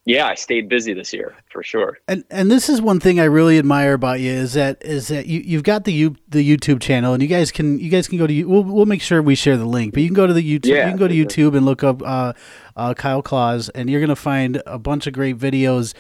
yeah, 0.05 0.27
I 0.27 0.35
stayed 0.35 0.67
busy 0.67 0.93
this 0.93 1.13
year 1.13 1.33
for 1.49 1.63
sure. 1.63 1.97
and 2.09 2.25
and 2.29 2.51
this 2.51 2.67
is 2.67 2.81
one 2.81 2.99
thing 2.99 3.21
I 3.21 3.23
really 3.25 3.57
admire 3.57 3.93
about 3.93 4.19
you 4.19 4.31
is 4.31 4.53
that 4.53 4.83
is 4.83 5.07
that 5.07 5.27
you 5.27 5.39
you've 5.39 5.63
got 5.63 5.85
the 5.85 5.93
you 5.93 6.17
the 6.27 6.45
YouTube 6.45 6.81
channel 6.81 7.13
and 7.13 7.23
you 7.23 7.29
guys 7.29 7.51
can 7.51 7.79
you 7.79 7.89
guys 7.89 8.09
can 8.09 8.17
go 8.17 8.27
to 8.27 8.43
we'll 8.43 8.63
we'll 8.63 8.85
make 8.85 9.01
sure 9.01 9.21
we 9.21 9.35
share 9.35 9.55
the 9.55 9.65
link 9.65 9.93
but 9.93 10.03
you 10.03 10.09
can 10.09 10.15
go 10.15 10.27
to 10.27 10.33
the 10.33 10.43
YouTube 10.43 10.65
Yeah, 10.65 10.85
you 10.85 10.91
can 10.91 10.97
go 10.97 11.07
to 11.07 11.13
YouTube 11.13 11.55
and 11.55 11.65
look 11.65 11.83
up 11.83 12.01
uh, 12.03 12.33
uh, 12.75 12.93
Kyle 12.95 13.21
Claus 13.21 13.69
and 13.69 13.89
you're 13.89 14.01
gonna 14.01 14.15
find 14.15 14.61
a 14.65 14.77
bunch 14.77 15.07
of 15.07 15.13
great 15.13 15.37
videos 15.37 15.93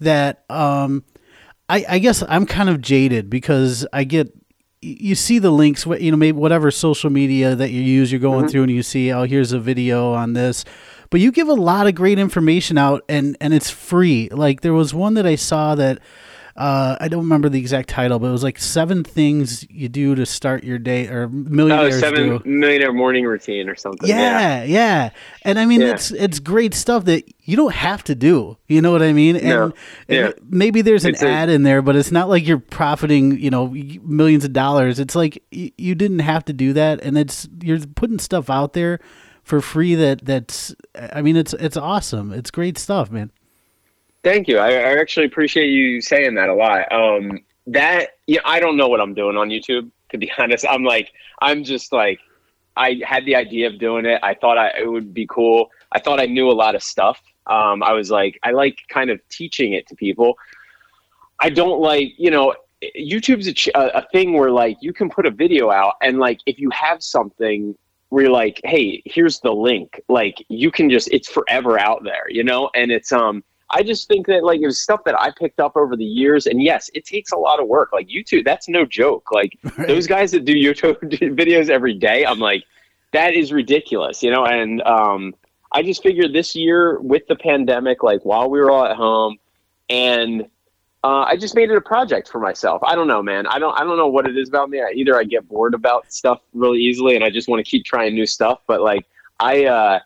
that 0.00 0.44
um 0.50 1.02
I 1.70 1.84
I 1.88 1.98
guess 1.98 2.22
I'm 2.28 2.44
kind 2.44 2.68
of 2.68 2.82
jaded 2.82 3.30
because 3.30 3.86
I 3.90 4.04
get 4.04 4.32
you 4.86 5.14
see 5.14 5.38
the 5.38 5.50
links 5.50 5.86
you 5.86 6.10
know 6.10 6.16
maybe 6.16 6.36
whatever 6.36 6.70
social 6.70 7.10
media 7.10 7.54
that 7.54 7.70
you 7.70 7.80
use 7.80 8.12
you're 8.12 8.20
going 8.20 8.40
mm-hmm. 8.40 8.48
through 8.48 8.62
and 8.62 8.72
you 8.72 8.82
see 8.82 9.12
oh 9.12 9.24
here's 9.24 9.52
a 9.52 9.58
video 9.58 10.12
on 10.12 10.32
this. 10.32 10.64
But 11.08 11.20
you 11.20 11.30
give 11.30 11.48
a 11.48 11.54
lot 11.54 11.86
of 11.86 11.94
great 11.94 12.18
information 12.18 12.78
out 12.78 13.04
and 13.08 13.36
and 13.40 13.54
it's 13.54 13.70
free. 13.70 14.28
Like 14.30 14.60
there 14.60 14.74
was 14.74 14.94
one 14.94 15.14
that 15.14 15.26
i 15.26 15.36
saw 15.36 15.74
that 15.74 15.98
uh, 16.56 16.96
I 17.00 17.08
don't 17.08 17.22
remember 17.24 17.48
the 17.48 17.58
exact 17.58 17.88
title, 17.90 18.18
but 18.18 18.28
it 18.28 18.32
was 18.32 18.42
like 18.42 18.58
seven 18.58 19.04
things 19.04 19.66
you 19.70 19.88
do 19.88 20.14
to 20.14 20.24
start 20.24 20.64
your 20.64 20.78
day, 20.78 21.06
or 21.08 21.24
Oh, 21.24 21.28
millionaires 21.28 22.00
seven 22.00 22.38
do. 22.38 22.42
millionaire 22.44 22.92
morning 22.92 23.24
routine 23.26 23.68
or 23.68 23.74
something. 23.74 24.08
Yeah, 24.08 24.64
yeah, 24.64 25.10
and 25.42 25.58
I 25.58 25.66
mean 25.66 25.80
Yeah. 25.82 25.92
it's 25.92 26.10
it's 26.12 26.38
great 26.40 26.72
stuff 26.74 27.04
that 27.04 27.24
you 27.44 27.56
don't 27.56 27.74
have 27.74 28.02
to 28.04 28.14
do. 28.14 28.56
You 28.68 28.80
know 28.80 28.90
what 28.90 29.02
I 29.02 29.12
mean? 29.12 29.36
And, 29.36 29.46
No. 29.48 29.62
and 29.64 29.74
Yeah. 30.08 30.30
maybe 30.48 30.80
there's 30.82 31.04
an 31.04 31.10
It's 31.10 31.22
a- 31.22 31.28
ad 31.28 31.48
in 31.50 31.62
there, 31.62 31.82
but 31.82 31.94
it's 31.94 32.10
not 32.10 32.28
like 32.28 32.46
you're 32.46 32.58
profiting, 32.58 33.38
you 33.38 33.50
know, 33.50 33.68
millions 34.02 34.44
of 34.44 34.52
dollars. 34.52 34.98
It's 34.98 35.14
like 35.14 35.42
y- 35.52 35.72
you 35.76 35.94
didn't 35.94 36.20
have 36.20 36.44
to 36.46 36.52
do 36.52 36.72
that, 36.72 37.02
and 37.02 37.18
it's 37.18 37.48
you're 37.62 37.78
putting 37.80 38.18
stuff 38.18 38.48
out 38.48 38.72
there 38.72 38.98
for 39.44 39.60
free. 39.60 39.94
That 39.94 40.24
that's, 40.24 40.74
I 41.12 41.20
mean, 41.22 41.36
it's 41.36 41.52
it's 41.54 41.76
awesome. 41.76 42.32
It's 42.32 42.50
great 42.50 42.78
stuff, 42.78 43.10
man. 43.10 43.30
Thank 44.26 44.48
you. 44.48 44.58
I, 44.58 44.70
I 44.70 44.98
actually 44.98 45.26
appreciate 45.26 45.68
you 45.68 46.00
saying 46.00 46.34
that 46.34 46.48
a 46.48 46.52
lot. 46.52 46.90
Um, 46.90 47.44
that 47.68 48.14
yeah, 48.26 48.40
I 48.44 48.58
don't 48.58 48.76
know 48.76 48.88
what 48.88 49.00
I'm 49.00 49.14
doing 49.14 49.36
on 49.36 49.50
YouTube. 49.50 49.88
To 50.10 50.18
be 50.18 50.32
honest, 50.38 50.66
I'm 50.68 50.82
like, 50.82 51.12
I'm 51.40 51.62
just 51.62 51.92
like, 51.92 52.18
I 52.76 53.00
had 53.06 53.24
the 53.24 53.36
idea 53.36 53.68
of 53.68 53.78
doing 53.78 54.04
it. 54.04 54.18
I 54.24 54.34
thought 54.34 54.58
I, 54.58 54.70
it 54.80 54.90
would 54.90 55.14
be 55.14 55.28
cool. 55.28 55.70
I 55.92 56.00
thought 56.00 56.18
I 56.18 56.26
knew 56.26 56.50
a 56.50 56.58
lot 56.64 56.74
of 56.74 56.82
stuff. 56.82 57.22
Um, 57.46 57.84
I 57.84 57.92
was 57.92 58.10
like, 58.10 58.36
I 58.42 58.50
like 58.50 58.80
kind 58.88 59.10
of 59.10 59.20
teaching 59.28 59.74
it 59.74 59.86
to 59.86 59.94
people. 59.94 60.36
I 61.38 61.48
don't 61.48 61.78
like, 61.80 62.12
you 62.18 62.32
know, 62.32 62.52
YouTube's 62.98 63.68
a, 63.76 63.80
a 64.00 64.08
thing 64.10 64.32
where 64.32 64.50
like 64.50 64.76
you 64.80 64.92
can 64.92 65.08
put 65.08 65.26
a 65.26 65.30
video 65.30 65.70
out 65.70 65.94
and 66.02 66.18
like 66.18 66.40
if 66.46 66.58
you 66.58 66.68
have 66.70 67.00
something 67.00 67.76
where 68.08 68.24
you're 68.24 68.32
like, 68.32 68.60
hey, 68.64 69.02
here's 69.04 69.38
the 69.38 69.52
link, 69.52 70.00
like 70.08 70.44
you 70.48 70.72
can 70.72 70.90
just, 70.90 71.08
it's 71.12 71.28
forever 71.28 71.78
out 71.78 72.02
there, 72.02 72.24
you 72.28 72.42
know, 72.42 72.70
and 72.74 72.90
it's 72.90 73.12
um. 73.12 73.44
I 73.70 73.82
just 73.82 74.06
think 74.06 74.26
that 74.26 74.44
like 74.44 74.60
it 74.60 74.66
was 74.66 74.78
stuff 74.78 75.02
that 75.04 75.20
I 75.20 75.30
picked 75.30 75.58
up 75.58 75.76
over 75.76 75.96
the 75.96 76.04
years, 76.04 76.46
and 76.46 76.62
yes, 76.62 76.88
it 76.94 77.04
takes 77.04 77.32
a 77.32 77.36
lot 77.36 77.60
of 77.60 77.66
work. 77.66 77.92
Like 77.92 78.08
YouTube, 78.08 78.44
that's 78.44 78.68
no 78.68 78.84
joke. 78.84 79.32
Like 79.32 79.58
those 79.88 80.06
guys 80.06 80.30
that 80.32 80.44
do 80.44 80.54
YouTube 80.54 80.98
videos 81.36 81.68
every 81.68 81.94
day, 81.94 82.24
I'm 82.24 82.38
like, 82.38 82.64
that 83.12 83.34
is 83.34 83.52
ridiculous, 83.52 84.22
you 84.22 84.30
know. 84.30 84.44
And 84.44 84.82
um, 84.82 85.34
I 85.72 85.82
just 85.82 86.02
figured 86.02 86.32
this 86.32 86.54
year 86.54 87.00
with 87.00 87.26
the 87.26 87.36
pandemic, 87.36 88.02
like 88.02 88.24
while 88.24 88.48
we 88.48 88.60
were 88.60 88.70
all 88.70 88.84
at 88.84 88.96
home, 88.96 89.38
and 89.88 90.42
uh, 91.02 91.22
I 91.22 91.36
just 91.36 91.54
made 91.54 91.70
it 91.70 91.76
a 91.76 91.80
project 91.80 92.28
for 92.28 92.40
myself. 92.40 92.82
I 92.84 92.94
don't 92.94 93.08
know, 93.08 93.22
man. 93.22 93.46
I 93.46 93.58
don't. 93.58 93.78
I 93.78 93.84
don't 93.84 93.96
know 93.96 94.08
what 94.08 94.28
it 94.28 94.36
is 94.36 94.48
about 94.48 94.70
me. 94.70 94.80
I, 94.80 94.90
either 94.94 95.16
I 95.16 95.24
get 95.24 95.48
bored 95.48 95.74
about 95.74 96.12
stuff 96.12 96.40
really 96.54 96.78
easily, 96.78 97.16
and 97.16 97.24
I 97.24 97.30
just 97.30 97.48
want 97.48 97.64
to 97.64 97.68
keep 97.68 97.84
trying 97.84 98.14
new 98.14 98.26
stuff. 98.26 98.60
But 98.66 98.80
like 98.80 99.06
I, 99.40 99.66
uh, 99.66 99.98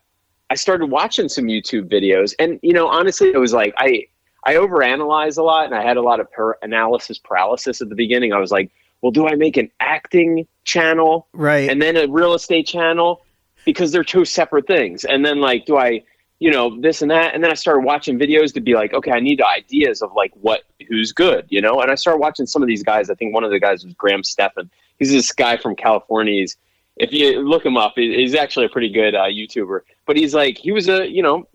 I 0.50 0.54
started 0.57 0.87
watching 0.87 1.28
some 1.28 1.45
YouTube 1.47 1.90
videos, 1.90 2.35
and 2.38 2.59
you 2.62 2.73
know, 2.73 2.88
honestly, 2.88 3.28
it 3.33 3.38
was 3.38 3.52
like 3.52 3.73
I 3.78 4.07
I 4.45 4.54
overanalyze 4.54 5.38
a 5.38 5.42
lot, 5.42 5.66
and 5.66 5.75
I 5.75 5.83
had 5.83 5.97
a 5.97 6.02
lot 6.02 6.19
of 6.21 6.30
per- 6.33 6.59
analysis 6.62 7.19
paralysis 7.19 7.80
at 7.80 7.88
the 7.88 7.95
beginning. 7.95 8.33
I 8.33 8.38
was 8.38 8.50
like, 8.50 8.71
well, 9.00 9.12
do 9.12 9.26
I 9.28 9.35
make 9.35 9.57
an 9.57 9.71
acting 9.80 10.47
channel 10.64 11.28
Right. 11.33 11.71
and 11.71 11.80
then 11.80 11.97
a 11.97 12.07
real 12.09 12.35
estate 12.35 12.66
channel 12.66 13.25
because 13.64 13.92
they're 13.92 14.04
two 14.04 14.25
separate 14.25 14.66
things? 14.66 15.04
And 15.04 15.25
then 15.25 15.40
like, 15.40 15.66
do 15.66 15.76
I, 15.76 16.02
you 16.38 16.50
know, 16.50 16.80
this 16.80 17.00
and 17.02 17.11
that? 17.11 17.35
And 17.35 17.42
then 17.45 17.50
I 17.50 17.54
started 17.54 17.85
watching 17.85 18.19
videos 18.19 18.52
to 18.54 18.61
be 18.61 18.75
like, 18.75 18.92
okay, 18.95 19.12
I 19.12 19.21
need 19.21 19.40
ideas 19.42 20.02
of 20.02 20.12
like 20.14 20.33
what 20.40 20.62
who's 20.88 21.12
good, 21.12 21.47
you 21.49 21.61
know. 21.61 21.80
And 21.80 21.90
I 21.90 21.95
started 21.95 22.19
watching 22.21 22.47
some 22.47 22.62
of 22.62 22.66
these 22.69 22.83
guys. 22.83 23.09
I 23.11 23.14
think 23.14 23.33
one 23.35 23.45
of 23.45 23.50
the 23.50 23.61
guys 23.61 23.85
was 23.85 23.95
Graham 23.95 24.25
Stephan. 24.25 24.71
He's 24.99 25.11
this 25.12 25.33
guy 25.33 25.57
from 25.59 25.76
California. 25.76 26.33
He's 26.40 26.57
if 27.00 27.12
you 27.12 27.40
look 27.40 27.64
him 27.64 27.76
up, 27.76 27.95
he's 27.97 28.35
actually 28.35 28.66
a 28.66 28.69
pretty 28.69 28.90
good 28.90 29.14
uh, 29.14 29.25
YouTuber. 29.25 29.80
But 30.07 30.16
he's 30.16 30.35
like, 30.35 30.59
he 30.59 30.71
was 30.71 30.88
a, 30.88 31.11
you 31.11 31.23
know, 31.23 31.49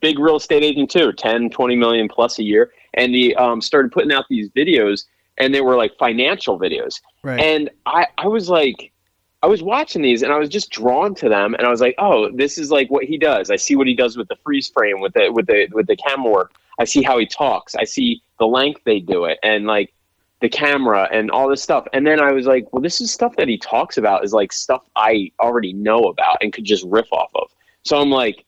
big 0.00 0.18
real 0.18 0.36
estate 0.36 0.64
agent 0.64 0.90
too, 0.90 1.12
10, 1.12 1.50
20 1.50 1.76
million 1.76 2.08
plus 2.08 2.38
a 2.38 2.42
year. 2.42 2.72
And 2.94 3.14
he 3.14 3.34
um, 3.36 3.60
started 3.60 3.92
putting 3.92 4.12
out 4.12 4.24
these 4.28 4.50
videos 4.50 5.04
and 5.38 5.54
they 5.54 5.60
were 5.60 5.76
like 5.76 5.96
financial 5.98 6.58
videos. 6.58 7.00
right. 7.22 7.38
And 7.38 7.70
I, 7.86 8.06
I 8.18 8.26
was 8.26 8.48
like, 8.48 8.92
I 9.40 9.46
was 9.46 9.62
watching 9.62 10.02
these 10.02 10.22
and 10.22 10.32
I 10.32 10.38
was 10.38 10.48
just 10.48 10.70
drawn 10.70 11.14
to 11.14 11.28
them 11.28 11.54
and 11.54 11.64
I 11.64 11.70
was 11.70 11.80
like, 11.80 11.94
oh, 11.98 12.28
this 12.32 12.58
is 12.58 12.72
like 12.72 12.90
what 12.90 13.04
he 13.04 13.16
does. 13.16 13.50
I 13.50 13.56
see 13.56 13.76
what 13.76 13.86
he 13.86 13.94
does 13.94 14.16
with 14.16 14.26
the 14.26 14.36
freeze 14.44 14.68
frame, 14.68 15.00
with 15.00 15.12
the 15.14 15.30
with 15.30 15.46
the 15.46 15.68
with 15.70 15.86
the 15.86 15.96
camera 15.96 16.32
work. 16.32 16.52
I 16.80 16.84
see 16.84 17.02
how 17.02 17.18
he 17.18 17.26
talks. 17.26 17.76
I 17.76 17.84
see 17.84 18.20
the 18.40 18.46
length 18.46 18.80
they 18.84 18.98
do 18.98 19.26
it 19.26 19.38
and 19.44 19.64
like 19.66 19.92
the 20.40 20.48
camera 20.48 21.08
and 21.12 21.30
all 21.30 21.48
this 21.48 21.62
stuff. 21.62 21.86
And 21.92 22.06
then 22.06 22.20
I 22.20 22.32
was 22.32 22.46
like, 22.46 22.72
well, 22.72 22.82
this 22.82 23.00
is 23.00 23.12
stuff 23.12 23.34
that 23.36 23.48
he 23.48 23.58
talks 23.58 23.96
about 23.96 24.24
is 24.24 24.32
like 24.32 24.52
stuff 24.52 24.82
I 24.94 25.32
already 25.40 25.72
know 25.72 26.04
about 26.04 26.38
and 26.40 26.52
could 26.52 26.64
just 26.64 26.84
riff 26.86 27.12
off 27.12 27.30
of. 27.34 27.50
So 27.84 28.00
I'm 28.00 28.10
like, 28.10 28.44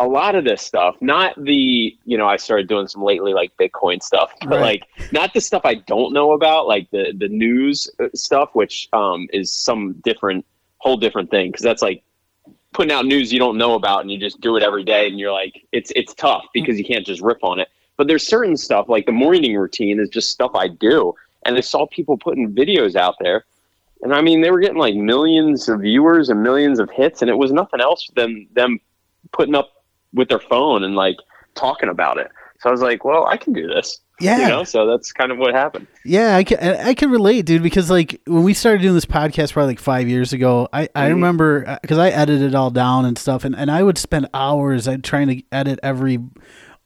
a 0.00 0.06
lot 0.06 0.36
of 0.36 0.44
this 0.44 0.62
stuff, 0.62 0.96
not 1.00 1.34
the, 1.42 1.96
you 2.04 2.16
know, 2.16 2.28
I 2.28 2.36
started 2.36 2.68
doing 2.68 2.86
some 2.86 3.02
lately 3.02 3.34
like 3.34 3.52
Bitcoin 3.60 4.00
stuff, 4.00 4.30
but 4.42 4.60
Right. 4.60 4.60
like 4.60 4.82
not 5.10 5.34
the 5.34 5.40
stuff 5.40 5.62
I 5.64 5.74
don't 5.74 6.12
know 6.12 6.32
about, 6.32 6.68
like 6.68 6.88
the 6.92 7.12
the 7.16 7.28
news 7.28 7.90
uh, 7.98 8.06
stuff, 8.14 8.50
which 8.52 8.88
um, 8.92 9.26
is 9.32 9.52
some 9.52 9.94
different, 10.04 10.46
whole 10.78 10.96
different 10.96 11.30
thing, 11.30 11.50
because 11.50 11.64
that's 11.64 11.82
like 11.82 12.04
putting 12.72 12.92
out 12.92 13.06
news 13.06 13.32
you 13.32 13.40
don't 13.40 13.58
know 13.58 13.74
about, 13.74 14.02
and 14.02 14.10
you 14.12 14.18
just 14.18 14.40
do 14.40 14.56
it 14.56 14.62
every 14.62 14.84
day, 14.84 15.08
and 15.08 15.18
you're 15.18 15.32
like, 15.32 15.66
it's 15.72 15.90
it's 15.96 16.14
tough 16.14 16.44
because 16.54 16.78
you 16.78 16.84
can't 16.84 17.04
just 17.04 17.20
rip 17.20 17.42
on 17.42 17.58
it. 17.58 17.68
But 17.96 18.06
there's 18.06 18.24
certain 18.24 18.56
stuff 18.56 18.88
like 18.88 19.06
the 19.06 19.12
morning 19.12 19.56
routine 19.56 19.98
is 19.98 20.08
just 20.10 20.30
stuff 20.30 20.52
I 20.54 20.68
do, 20.68 21.12
and 21.48 21.56
I 21.56 21.60
saw 21.60 21.86
people 21.86 22.16
putting 22.16 22.52
videos 22.54 22.94
out 22.94 23.16
there, 23.20 23.44
and 24.02 24.14
I 24.14 24.20
mean 24.20 24.40
they 24.42 24.50
were 24.52 24.60
getting 24.60 24.78
like 24.78 24.94
millions 24.94 25.68
of 25.68 25.80
viewers 25.80 26.28
and 26.28 26.42
millions 26.42 26.78
of 26.78 26.88
hits, 26.90 27.22
and 27.22 27.30
it 27.30 27.36
was 27.38 27.50
nothing 27.52 27.80
else 27.80 28.08
than 28.14 28.46
them 28.52 28.78
putting 29.32 29.54
up 29.56 29.70
with 30.14 30.28
their 30.28 30.38
phone 30.38 30.84
and 30.84 30.94
like 30.94 31.16
talking 31.54 31.88
about 31.88 32.18
it. 32.18 32.28
So 32.60 32.68
I 32.68 32.72
was 32.72 32.82
like, 32.82 33.04
well, 33.04 33.26
I 33.26 33.36
can 33.36 33.52
do 33.52 33.66
this. 33.66 34.00
Yeah. 34.20 34.38
You 34.40 34.48
know, 34.48 34.64
so 34.64 34.84
that's 34.84 35.12
kind 35.12 35.30
of 35.30 35.38
what 35.38 35.54
happened. 35.54 35.86
Yeah, 36.04 36.34
I 36.36 36.42
can 36.42 36.58
I 36.58 36.94
can 36.94 37.10
relate, 37.10 37.42
dude. 37.46 37.62
Because 37.62 37.88
like 37.88 38.20
when 38.26 38.42
we 38.42 38.52
started 38.52 38.82
doing 38.82 38.94
this 38.94 39.06
podcast 39.06 39.52
probably 39.52 39.72
like 39.72 39.78
five 39.80 40.08
years 40.08 40.32
ago, 40.32 40.68
I 40.72 40.88
I 40.94 41.06
Mhm. 41.06 41.10
remember 41.10 41.78
because 41.82 41.98
I 41.98 42.08
edited 42.10 42.48
it 42.48 42.54
all 42.56 42.70
down 42.70 43.04
and 43.04 43.16
stuff, 43.16 43.44
and 43.44 43.54
and 43.54 43.70
I 43.70 43.82
would 43.84 43.96
spend 43.96 44.28
hours 44.34 44.88
I 44.88 44.96
trying 44.96 45.28
to 45.28 45.42
edit 45.52 45.78
every 45.84 46.18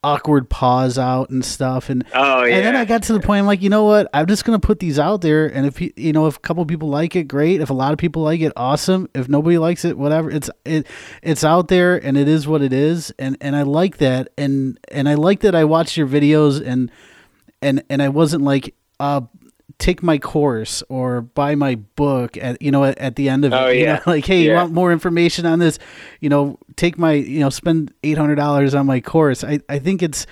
awkward 0.04 0.50
pause 0.50 0.98
out 0.98 1.30
and 1.30 1.44
stuff, 1.44 1.88
and 1.90 2.04
Oh 2.14 2.42
yeah. 2.44 2.56
and 2.56 2.66
then 2.66 2.76
I 2.76 2.84
got 2.84 3.04
to 3.04 3.12
the 3.12 3.20
point 3.20 3.40
I'm 3.40 3.46
like, 3.46 3.62
you 3.62 3.70
know 3.70 3.84
what? 3.84 4.08
I'm 4.12 4.26
just 4.26 4.44
gonna 4.44 4.58
put 4.58 4.78
these 4.80 4.98
out 4.98 5.20
there, 5.20 5.46
and 5.46 5.66
if 5.66 5.80
you 5.80 5.92
you 5.96 6.12
know 6.12 6.26
if 6.26 6.36
a 6.36 6.40
couple 6.40 6.64
people 6.66 6.88
like 6.88 7.14
it, 7.16 7.24
great. 7.24 7.60
If 7.60 7.70
a 7.70 7.74
lot 7.74 7.92
of 7.92 7.98
people 7.98 8.22
like 8.22 8.40
it, 8.40 8.52
awesome. 8.56 9.08
If 9.14 9.28
nobody 9.28 9.58
likes 9.58 9.84
it, 9.84 9.96
whatever. 9.96 10.30
It's 10.30 10.50
it 10.64 10.86
it's 11.22 11.44
out 11.44 11.68
there, 11.68 11.96
and 11.96 12.16
it 12.16 12.28
is 12.28 12.46
what 12.48 12.62
it 12.62 12.72
is, 12.72 13.12
and 13.18 13.36
and 13.40 13.54
I 13.54 13.62
like 13.62 13.98
that, 13.98 14.28
and 14.36 14.78
and 14.90 15.08
I 15.08 15.14
like 15.14 15.40
that 15.40 15.54
I 15.54 15.64
watched 15.64 15.96
your 15.96 16.06
videos 16.08 16.64
and 16.66 16.90
and 17.60 17.82
and 17.88 18.02
I 18.02 18.08
wasn't 18.08 18.42
like 18.42 18.74
uh 18.98 19.20
take 19.78 20.02
my 20.02 20.18
course 20.18 20.82
or 20.88 21.20
buy 21.20 21.54
my 21.54 21.74
book 21.74 22.36
at 22.36 22.60
you 22.62 22.70
know 22.70 22.84
at, 22.84 22.98
at 22.98 23.16
the 23.16 23.28
end 23.28 23.44
of 23.44 23.52
Oh, 23.52 23.66
it 23.68 23.76
you 23.78 23.84
yeah. 23.84 23.94
know 23.94 24.00
like 24.06 24.24
hey 24.26 24.42
you 24.42 24.52
want 24.52 24.72
more 24.72 24.92
information 24.92 25.46
on 25.46 25.58
this 25.58 25.78
you 26.20 26.28
know 26.28 26.58
take 26.76 26.98
my 26.98 27.12
you 27.12 27.40
know 27.40 27.50
spend 27.50 27.92
$800 28.02 28.78
on 28.78 28.86
my 28.86 29.00
course 29.00 29.44
I 29.44 29.60
I 29.68 29.78
think 29.78 30.02
it's 30.02 30.26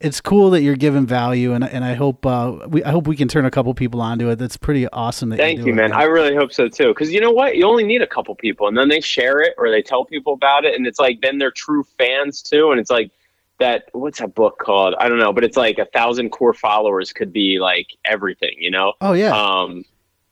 it's 0.00 0.18
cool 0.22 0.48
that 0.50 0.62
you're 0.62 0.76
giving 0.76 1.06
value 1.06 1.52
and 1.52 1.62
and 1.62 1.84
I 1.84 1.92
hope 1.94 2.24
uh 2.24 2.66
we 2.68 2.82
I 2.84 2.90
hope 2.90 3.06
we 3.06 3.16
can 3.16 3.28
turn 3.28 3.44
a 3.44 3.50
couple 3.50 3.74
people 3.74 4.00
onto 4.00 4.30
it 4.30 4.36
that's 4.36 4.56
pretty 4.56 4.88
awesome 4.88 5.28
that 5.28 5.36
Thank 5.38 5.58
you, 5.60 5.72
it, 5.72 5.76
man. 5.76 5.92
I 5.92 6.04
really 6.04 6.34
hope 6.34 6.52
so 6.54 6.68
too. 6.68 6.88
Because 6.88 7.12
you 7.12 7.20
know 7.20 7.30
what? 7.30 7.56
You 7.56 7.66
only 7.66 7.84
need 7.84 8.00
a 8.00 8.06
couple 8.06 8.34
people, 8.34 8.66
and 8.66 8.76
then 8.78 8.88
they 8.88 9.00
share 9.02 9.40
it 9.42 9.52
or 9.58 9.70
they 9.70 9.82
tell 9.82 10.06
people 10.06 10.32
about 10.32 10.64
it, 10.64 10.74
and 10.74 10.86
it's 10.86 10.98
like 10.98 11.20
then 11.20 11.36
they're 11.36 11.50
true 11.50 11.84
fans 11.98 12.40
too. 12.40 12.70
And 12.70 12.80
it's 12.80 12.90
like 12.90 13.10
that. 13.60 13.84
What's 13.92 14.18
that 14.18 14.34
book 14.34 14.58
called? 14.58 14.94
I 14.98 15.08
don't 15.08 15.18
know, 15.18 15.32
but 15.32 15.44
it's 15.44 15.56
like 15.56 15.78
a 15.78 15.86
thousand 15.86 16.30
core 16.30 16.52
followers 16.52 17.12
could 17.12 17.32
be 17.32 17.58
like 17.60 17.86
everything. 18.04 18.54
You 18.58 18.70
know. 18.72 18.94
oh 19.00 19.12
yeah 19.12 19.30
Um, 19.32 19.84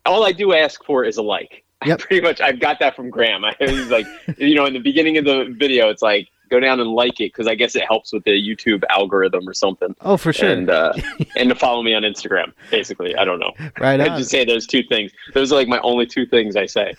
all 0.05 0.25
I 0.25 0.33
do 0.33 0.53
ask 0.53 0.85
for 0.85 1.05
is 1.05 1.17
a 1.17 1.23
like. 1.23 1.65
Yep. 1.87 2.01
Pretty 2.01 2.21
much, 2.21 2.41
I've 2.41 2.59
got 2.59 2.81
that 2.81 2.97
from 2.97 3.09
Graham. 3.09 3.45
I 3.45 3.55
was 3.61 3.89
like, 3.89 4.05
you 4.37 4.57
know, 4.57 4.67
in 4.67 4.73
the 4.73 4.81
beginning 4.81 5.17
of 5.17 5.25
the 5.25 5.55
video, 5.57 5.91
it's 5.91 6.03
like 6.03 6.27
go 6.51 6.59
down 6.59 6.81
and 6.81 6.91
like 6.91 7.21
it 7.21 7.33
because 7.33 7.47
I 7.47 7.55
guess 7.55 7.77
it 7.77 7.85
helps 7.87 8.13
with 8.13 8.25
the 8.25 8.33
YouTube 8.33 8.83
algorithm 8.91 9.49
or 9.49 9.55
something. 9.55 9.95
oh 10.01 10.17
for 10.17 10.33
sure 10.33 10.51
And 10.51 10.71
uh, 10.71 10.93
and 11.37 11.49
to 11.51 11.55
follow 11.55 11.85
me 11.85 11.95
on 11.95 12.03
Instagram, 12.03 12.53
basically. 12.69 13.15
I 13.15 13.25
don't 13.25 13.39
know. 13.39 13.53
right 13.79 14.01
I 14.01 14.09
just 14.19 14.29
say 14.31 14.45
those 14.45 14.67
two 14.67 14.83
things. 14.83 15.13
Those 15.35 15.53
are 15.53 15.55
like 15.55 15.69
my 15.69 15.79
only 15.83 16.05
two 16.05 16.27
things 16.27 16.57
I 16.57 16.67
say. 16.67 16.95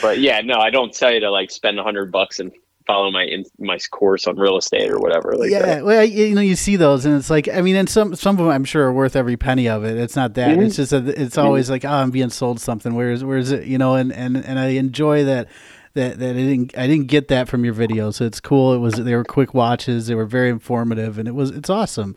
but 0.00 0.20
yeah, 0.20 0.40
no, 0.40 0.54
I 0.54 0.70
don't 0.70 0.90
tell 0.94 1.12
you 1.12 1.20
to 1.20 1.30
like 1.30 1.50
spend 1.50 1.78
a 1.78 1.82
hundred 1.82 2.10
bucks 2.10 2.40
and 2.40 2.50
follow 2.86 3.10
my 3.10 3.24
in, 3.24 3.44
my 3.58 3.78
course 3.90 4.26
on 4.26 4.36
real 4.36 4.56
estate 4.56 4.90
or 4.90 4.98
whatever. 4.98 5.34
Like 5.36 5.50
yeah, 5.50 5.60
that. 5.60 5.84
well, 5.84 6.04
you 6.04 6.34
know, 6.34 6.40
you 6.40 6.56
see 6.56 6.76
those, 6.76 7.04
and 7.06 7.16
it's 7.16 7.30
like, 7.30 7.48
I 7.48 7.60
mean, 7.60 7.76
and 7.76 7.88
some 7.88 8.14
some 8.14 8.38
of 8.38 8.44
them, 8.44 8.48
I'm 8.48 8.64
sure, 8.64 8.84
are 8.86 8.92
worth 8.92 9.16
every 9.16 9.36
penny 9.36 9.68
of 9.68 9.84
it. 9.84 9.96
It's 9.96 10.16
not 10.16 10.34
that. 10.34 10.56
Mhm. 10.56 10.66
It's 10.66 10.76
just 10.76 10.90
that 10.90 11.08
it's 11.08 11.38
always 11.38 11.70
like, 11.70 11.84
oh, 11.84 11.88
I'm 11.90 12.10
being 12.10 12.30
sold 12.30 12.60
something. 12.60 12.94
Where's 12.94 13.24
where's 13.24 13.50
it? 13.50 13.66
You 13.66 13.78
know, 13.78 13.94
and 13.94 14.12
and 14.12 14.36
and 14.36 14.58
I 14.58 14.68
enjoy 14.68 15.24
that. 15.24 15.48
That, 15.94 16.18
that 16.18 16.30
I 16.30 16.32
didn't 16.32 16.76
I 16.76 16.88
didn't 16.88 17.06
get 17.06 17.28
that 17.28 17.48
from 17.48 17.64
your 17.64 17.72
videos. 17.72 18.14
So 18.14 18.24
it's 18.24 18.40
cool. 18.40 18.74
It 18.74 18.78
was 18.78 18.94
they 18.94 19.14
were 19.14 19.22
quick 19.22 19.54
watches. 19.54 20.08
They 20.08 20.16
were 20.16 20.26
very 20.26 20.50
informative, 20.50 21.18
and 21.20 21.28
it 21.28 21.36
was 21.36 21.50
it's 21.50 21.70
awesome. 21.70 22.16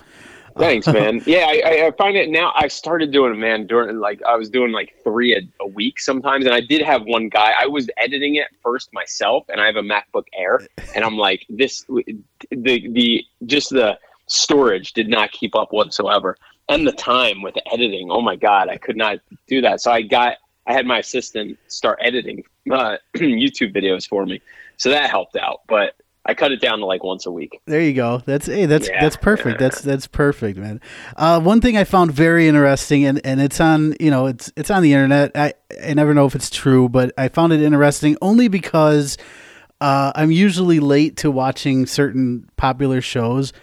Thanks, 0.57 0.87
man. 0.87 1.21
Yeah, 1.25 1.45
I, 1.47 1.87
I- 1.87 1.91
find 1.97 2.15
it 2.17 2.29
now. 2.29 2.51
I 2.55 2.67
started 2.67 3.11
doing 3.11 3.33
it, 3.33 3.37
man. 3.37 3.67
During 3.67 3.97
like 3.99 4.21
I 4.23 4.35
was 4.35 4.49
doing 4.49 4.71
like 4.71 4.93
three 5.03 5.35
a, 5.35 5.41
a 5.63 5.67
week 5.67 5.99
sometimes, 5.99 6.45
and 6.45 6.53
I 6.53 6.61
did 6.61 6.81
have 6.81 7.03
one 7.05 7.29
guy. 7.29 7.53
I 7.59 7.65
was 7.67 7.87
editing 7.97 8.35
it 8.35 8.47
first 8.63 8.91
myself, 8.93 9.45
and 9.49 9.59
I 9.61 9.65
have 9.65 9.75
a 9.77 9.81
MacBook 9.81 10.25
Air, 10.37 10.61
and 10.95 11.03
I'm 11.05 11.17
like, 11.17 11.45
this 11.49 11.85
the 12.51 12.87
the 12.89 13.23
just 13.45 13.69
the 13.69 13.97
storage 14.27 14.93
did 14.93 15.07
not 15.07 15.31
keep 15.31 15.55
up 15.55 15.71
whatsoever. 15.71 16.37
and 16.69 16.85
the 16.85 16.91
time 16.91 17.41
with 17.41 17.55
editing. 17.71 18.11
Oh 18.11 18.21
my 18.21 18.35
god, 18.35 18.67
I 18.69 18.77
could 18.77 18.97
not 18.97 19.19
do 19.47 19.61
that. 19.61 19.79
So 19.81 19.91
I 19.91 20.01
got 20.01 20.37
I 20.65 20.73
had 20.73 20.85
my 20.85 20.99
assistant 20.99 21.57
start 21.67 21.97
editing 22.01 22.43
uh, 22.71 22.97
YouTube 23.15 23.73
videos 23.73 24.05
for 24.07 24.25
me, 24.25 24.41
so 24.75 24.89
that 24.89 25.09
helped 25.09 25.37
out. 25.37 25.61
But 25.67 25.95
I 26.27 26.33
cut 26.33 26.51
it 26.51 26.59
down 26.59 26.79
to 26.79 26.85
like 26.85 27.03
once 27.03 27.25
a 27.25 27.31
week. 27.31 27.61
There 27.65 27.81
you 27.81 27.93
go. 27.93 28.21
That's 28.25 28.47
hey, 28.47 28.65
that's 28.65 28.89
Yeah. 28.89 29.01
that's 29.01 29.15
perfect. 29.15 29.59
That's 29.59 29.81
that's 29.81 30.07
perfect, 30.07 30.59
man. 30.59 30.81
Uh, 31.15 31.39
one 31.39 31.61
thing 31.61 31.77
I 31.77 31.85
found 31.85 32.11
very 32.11 32.47
interesting, 32.47 33.05
and, 33.05 33.21
and 33.25 33.39
it's 33.39 33.61
on 33.61 33.95
you 33.99 34.11
know 34.11 34.25
it's 34.25 34.51
it's 34.57 34.69
on 34.69 34.83
the 34.83 34.91
internet. 34.93 35.31
I 35.35 35.53
I 35.83 35.93
never 35.93 36.13
know 36.13 36.25
if 36.25 36.35
it's 36.35 36.49
true, 36.49 36.89
but 36.89 37.13
I 37.17 37.29
found 37.29 37.53
it 37.53 37.61
interesting 37.61 38.17
only 38.21 38.49
because 38.49 39.17
uh, 39.79 40.11
I'm 40.15 40.31
usually 40.31 40.79
late 40.79 41.17
to 41.17 41.31
watching 41.31 41.85
certain 41.85 42.49
popular 42.57 42.99
shows. 42.99 43.53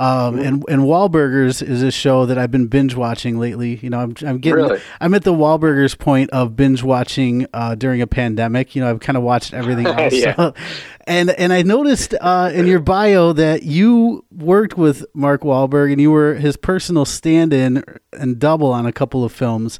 Um, 0.00 0.38
and 0.38 0.64
and 0.68 0.82
Wahlburgers 0.82 1.62
is 1.62 1.82
a 1.82 1.90
show 1.90 2.24
that 2.24 2.38
I've 2.38 2.50
been 2.50 2.68
binge 2.68 2.94
watching 2.94 3.38
lately. 3.38 3.76
You 3.82 3.90
know, 3.90 3.98
I'm 4.00 4.14
I'm 4.24 4.38
getting 4.38 4.64
Really? 4.64 4.80
I'm 4.98 5.12
at 5.12 5.24
the 5.24 5.34
Wahlburgers 5.34 5.98
point 5.98 6.30
of 6.30 6.56
binge 6.56 6.82
watching 6.82 7.46
uh, 7.52 7.74
during 7.74 8.00
a 8.00 8.06
pandemic. 8.06 8.74
You 8.74 8.80
know, 8.80 8.88
I've 8.88 9.00
kind 9.00 9.18
of 9.18 9.22
watched 9.22 9.52
everything 9.52 9.86
else. 9.98 10.14
Yeah. 10.14 10.34
So- 10.36 10.54
and 11.06 11.28
and 11.30 11.52
I 11.52 11.60
noticed 11.60 12.14
uh, 12.18 12.50
in 12.54 12.66
your 12.66 12.80
bio 12.80 13.34
that 13.34 13.62
you 13.64 14.24
worked 14.30 14.78
with 14.78 15.04
Mark 15.12 15.42
Wahlberg 15.42 15.92
and 15.92 16.00
you 16.00 16.10
were 16.10 16.34
his 16.34 16.56
personal 16.56 17.04
stand-in 17.04 17.84
and 18.14 18.38
double 18.38 18.72
on 18.72 18.86
a 18.86 18.92
couple 18.92 19.22
of 19.22 19.32
films. 19.32 19.78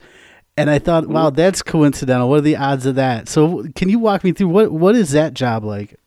And 0.58 0.68
I 0.68 0.78
thought, 0.78 1.06
wow, 1.06 1.30
that's 1.30 1.62
coincidental. 1.62 2.28
What 2.28 2.40
are 2.40 2.42
the 2.42 2.56
odds 2.56 2.84
of 2.84 2.96
that? 2.96 3.26
So, 3.30 3.64
can 3.74 3.88
you 3.88 3.98
walk 3.98 4.22
me 4.22 4.32
through 4.32 4.48
what 4.48 4.70
what 4.70 4.94
is 4.94 5.12
that 5.12 5.32
job 5.32 5.64
like? 5.64 5.98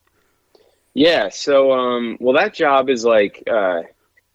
Yeah. 0.93 1.29
So, 1.29 1.72
um, 1.72 2.17
well, 2.20 2.36
that 2.36 2.53
job 2.53 2.89
is 2.91 3.03
like, 3.03 3.41
uh, 3.51 3.82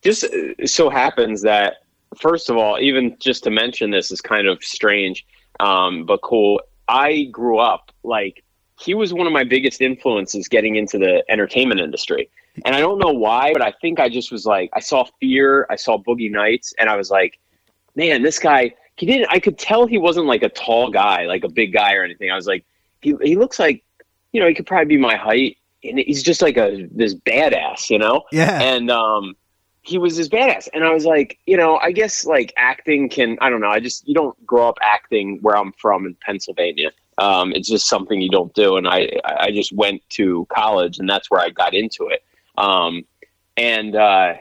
just 0.09 0.25
uh, 0.25 0.67
so 0.67 0.89
happens 0.89 1.43
that, 1.43 1.83
first 2.17 2.49
of 2.51 2.57
all, 2.57 2.79
even 2.81 3.17
just 3.19 3.45
to 3.45 3.51
mention 3.51 3.91
this 3.91 4.11
is 4.11 4.21
kind 4.21 4.47
of 4.49 4.63
strange, 4.65 5.27
um, 5.61 6.07
but 6.07 6.23
cool. 6.23 6.61
I 6.89 7.25
grew 7.25 7.59
up 7.59 7.93
like 8.03 8.43
he 8.81 8.95
was 8.95 9.13
one 9.13 9.27
of 9.27 9.33
my 9.33 9.45
biggest 9.45 9.81
influences 9.83 10.49
getting 10.49 10.77
into 10.77 10.99
the 10.99 11.23
entertainment 11.29 11.81
industry. 11.81 12.31
And 12.65 12.75
I 12.75 12.81
don't 12.81 12.99
know 12.99 13.13
why, 13.13 13.53
but 13.53 13.63
I 13.63 13.73
think 13.83 14.01
I 14.01 14.09
just 14.09 14.33
was 14.33 14.47
like, 14.47 14.71
I 14.73 14.81
saw 14.81 15.05
Fear, 15.21 15.67
I 15.69 15.77
saw 15.77 15.99
Boogie 15.99 16.31
Nights, 16.31 16.73
and 16.79 16.89
I 16.89 16.97
was 16.97 17.11
like, 17.11 17.39
man, 17.95 18.23
this 18.23 18.39
guy, 18.39 18.75
he 18.97 19.05
didn't, 19.07 19.29
I 19.31 19.39
could 19.39 19.59
tell 19.59 19.87
he 19.87 19.99
wasn't 19.99 20.27
like 20.27 20.43
a 20.43 20.49
tall 20.49 20.91
guy, 20.91 21.27
like 21.27 21.45
a 21.45 21.49
big 21.49 21.73
guy 21.73 21.95
or 21.95 22.03
anything. 22.03 22.31
I 22.31 22.35
was 22.35 22.47
like, 22.47 22.65
he, 23.03 23.15
he 23.23 23.37
looks 23.37 23.59
like, 23.59 23.85
you 24.33 24.41
know, 24.41 24.49
he 24.49 24.55
could 24.55 24.67
probably 24.67 24.87
be 24.87 24.97
my 24.97 25.17
height. 25.17 25.59
And 25.85 25.99
he's 25.99 26.23
just 26.23 26.41
like 26.41 26.57
a, 26.57 26.89
this 26.91 27.15
badass, 27.15 27.91
you 27.91 27.99
know? 27.99 28.23
Yeah, 28.33 28.61
and 28.61 28.91
um 28.91 29.37
he 29.89 29.97
was 29.97 30.17
this 30.17 30.29
badass. 30.29 30.69
And 30.75 30.85
i 30.85 30.93
was 30.93 31.05
like 31.05 31.39
you 31.47 31.57
know 31.57 31.79
i 31.79 31.91
guess 31.93 32.27
like 32.27 32.53
acting 32.57 33.09
can 33.09 33.39
i 33.41 33.49
don't 33.49 33.61
know 33.61 33.71
i 33.71 33.81
just 33.81 34.07
you 34.07 34.15
don't 34.15 34.37
grow 34.47 34.69
up 34.69 34.79
acting 34.83 35.39
where 35.41 35.57
i'm 35.57 35.73
from 35.73 36.07
in 36.07 36.15
pennsylvania. 36.21 36.91
Um 37.17 37.53
it's 37.53 37.69
just 37.69 37.89
something 37.89 38.21
you 38.21 38.31
don't 38.31 38.53
do. 38.55 38.77
And 38.77 38.87
i 38.87 39.11
i 39.25 39.51
just 39.51 39.73
went 39.73 40.03
to 40.11 40.47
college 40.51 40.99
and 40.99 41.09
that's 41.09 41.31
where 41.31 41.41
i 41.41 41.49
got 41.49 41.75
into 41.75 42.09
it. 42.09 42.23
Um 42.59 43.05
and 43.57 43.97
uh 43.97 44.35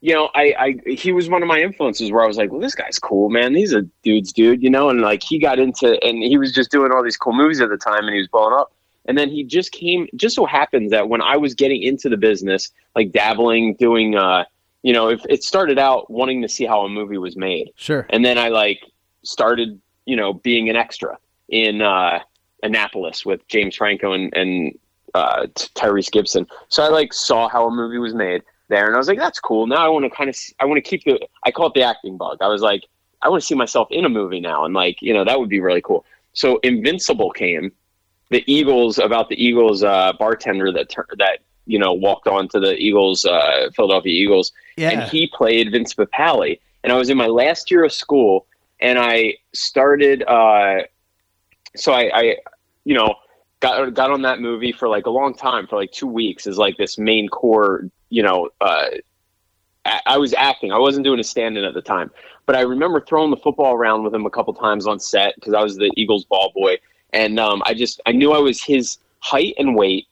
you 0.00 0.14
know 0.14 0.30
i 0.34 0.54
i 0.86 0.90
he 0.90 1.10
was 1.12 1.28
one 1.28 1.42
of 1.42 1.48
my 1.48 1.60
influences 1.60 2.12
where 2.12 2.22
i 2.22 2.26
was 2.26 2.36
like 2.36 2.52
well 2.52 2.60
this 2.60 2.76
guy's 2.76 3.00
cool 3.00 3.28
man. 3.30 3.54
He's 3.54 3.72
a 3.72 3.82
dude's 4.04 4.32
dude 4.32 4.62
you 4.62 4.70
know? 4.70 4.90
And 4.90 5.00
like 5.00 5.22
he 5.24 5.38
got 5.40 5.58
into 5.58 6.02
and 6.04 6.22
he 6.22 6.38
was 6.38 6.52
just 6.52 6.70
doing 6.70 6.92
all 6.92 7.02
these 7.02 7.16
cool 7.16 7.32
movies 7.32 7.60
at 7.60 7.68
the 7.68 7.76
time 7.76 8.04
and 8.04 8.14
he 8.14 8.20
was 8.20 8.28
blowing 8.28 8.54
up. 8.54 8.72
And 9.06 9.16
then 9.16 9.30
he 9.30 9.42
just 9.42 9.72
came 9.72 10.06
just 10.16 10.36
so 10.36 10.44
happens 10.44 10.90
that 10.92 11.08
when 11.08 11.22
i 11.22 11.36
was 11.36 11.54
getting 11.54 11.82
into 11.82 12.08
the 12.08 12.16
business 12.16 12.70
like 12.94 13.10
dabbling 13.10 13.74
doing 13.74 14.14
uh 14.14 14.44
you 14.88 14.94
know 14.94 15.10
if 15.10 15.20
it 15.28 15.44
started 15.44 15.78
out 15.78 16.10
wanting 16.10 16.40
to 16.40 16.48
see 16.48 16.64
how 16.64 16.80
a 16.80 16.88
movie 16.88 17.18
was 17.18 17.36
made. 17.36 17.66
Sure. 17.76 18.06
and 18.08 18.24
then 18.24 18.38
i 18.38 18.48
like 18.48 18.80
started 19.22 19.78
you 20.06 20.16
know 20.16 20.32
being 20.32 20.70
an 20.70 20.76
extra 20.76 21.18
in 21.50 21.82
uh 21.82 22.20
annapolis 22.62 23.26
with 23.26 23.46
james 23.48 23.76
franco 23.76 24.14
and 24.14 24.34
and 24.34 24.78
uh 25.12 25.46
tyrese 25.78 26.10
gibson. 26.10 26.46
So 26.70 26.82
i 26.82 26.88
like 26.88 27.12
saw 27.12 27.50
how 27.50 27.66
a 27.66 27.70
movie 27.70 27.98
was 27.98 28.14
made 28.14 28.40
there 28.68 28.86
and 28.86 28.94
i 28.94 28.98
was 28.98 29.08
like 29.08 29.18
that's 29.18 29.40
cool. 29.40 29.66
Now 29.66 29.84
i 29.84 29.88
want 29.88 30.04
to 30.06 30.10
kind 30.18 30.30
of 30.30 30.36
i 30.60 30.64
want 30.64 30.82
to 30.82 30.90
keep 30.90 31.04
the 31.04 31.20
i 31.44 31.50
call 31.50 31.66
it 31.66 31.74
the 31.74 31.82
acting 31.82 32.16
bug. 32.16 32.38
I 32.40 32.48
was 32.48 32.62
like 32.62 32.84
i 33.20 33.28
want 33.28 33.42
to 33.42 33.46
see 33.46 33.54
myself 33.54 33.88
in 33.90 34.06
a 34.06 34.08
movie 34.20 34.40
now. 34.40 34.64
And 34.64 34.72
like 34.72 35.02
you 35.02 35.12
know 35.12 35.24
that 35.26 35.38
would 35.38 35.50
be 35.50 35.60
really 35.60 35.82
cool. 35.82 36.06
So 36.32 36.58
invincible 36.62 37.30
came. 37.30 37.72
The 38.30 38.42
eagles 38.46 38.98
about 38.98 39.28
the 39.28 39.38
eagles 39.48 39.82
uh 39.82 40.14
bartender 40.18 40.72
that 40.72 40.88
that 41.18 41.40
you 41.68 41.78
know 41.78 41.92
walked 41.92 42.26
on 42.26 42.48
to 42.48 42.58
the 42.58 42.74
eagles 42.76 43.24
uh 43.24 43.68
philadelphia 43.76 44.12
eagles 44.12 44.52
Yeah, 44.76 44.90
and 44.90 45.10
he 45.10 45.28
played 45.28 45.70
Vince 45.70 45.94
Papale. 45.94 46.58
And 46.84 46.92
I 46.92 46.96
was 46.96 47.10
in 47.10 47.16
my 47.16 47.26
last 47.26 47.70
year 47.70 47.84
of 47.84 47.92
school, 47.92 48.46
and 48.80 48.98
I 48.98 49.34
started. 49.52 50.22
Uh, 50.22 50.82
so 51.76 51.92
I, 51.92 52.10
I, 52.14 52.36
you 52.84 52.94
know, 52.94 53.14
got 53.60 53.92
got 53.94 54.10
on 54.10 54.22
that 54.22 54.40
movie 54.40 54.72
for 54.72 54.88
like 54.88 55.06
a 55.06 55.10
long 55.10 55.34
time, 55.34 55.66
for 55.66 55.76
like 55.76 55.92
two 55.92 56.06
weeks, 56.06 56.46
as 56.46 56.58
like 56.58 56.76
this 56.76 56.98
main 56.98 57.28
core. 57.28 57.88
You 58.10 58.22
know, 58.22 58.48
uh, 58.60 58.86
I, 59.84 60.00
I 60.06 60.18
was 60.18 60.32
acting. 60.34 60.72
I 60.72 60.78
wasn't 60.78 61.04
doing 61.04 61.20
a 61.20 61.24
stand-in 61.24 61.64
at 61.64 61.74
the 61.74 61.82
time, 61.82 62.10
but 62.46 62.56
I 62.56 62.60
remember 62.60 63.00
throwing 63.00 63.30
the 63.30 63.36
football 63.36 63.74
around 63.74 64.04
with 64.04 64.14
him 64.14 64.26
a 64.26 64.30
couple 64.30 64.54
times 64.54 64.86
on 64.86 64.98
set 65.00 65.34
because 65.34 65.54
I 65.54 65.62
was 65.62 65.76
the 65.76 65.90
Eagles 65.96 66.24
ball 66.24 66.52
boy, 66.54 66.78
and 67.12 67.38
um, 67.38 67.62
I 67.66 67.74
just 67.74 68.00
I 68.06 68.12
knew 68.12 68.32
I 68.32 68.38
was 68.38 68.62
his 68.62 68.98
height 69.20 69.54
and 69.58 69.74
weight, 69.76 70.06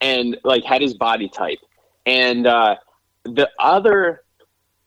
and 0.00 0.36
like 0.44 0.64
had 0.64 0.82
his 0.82 0.94
body 0.94 1.28
type, 1.28 1.58
and. 2.06 2.46
Uh, 2.46 2.76
the 3.24 3.46
other 3.58 4.22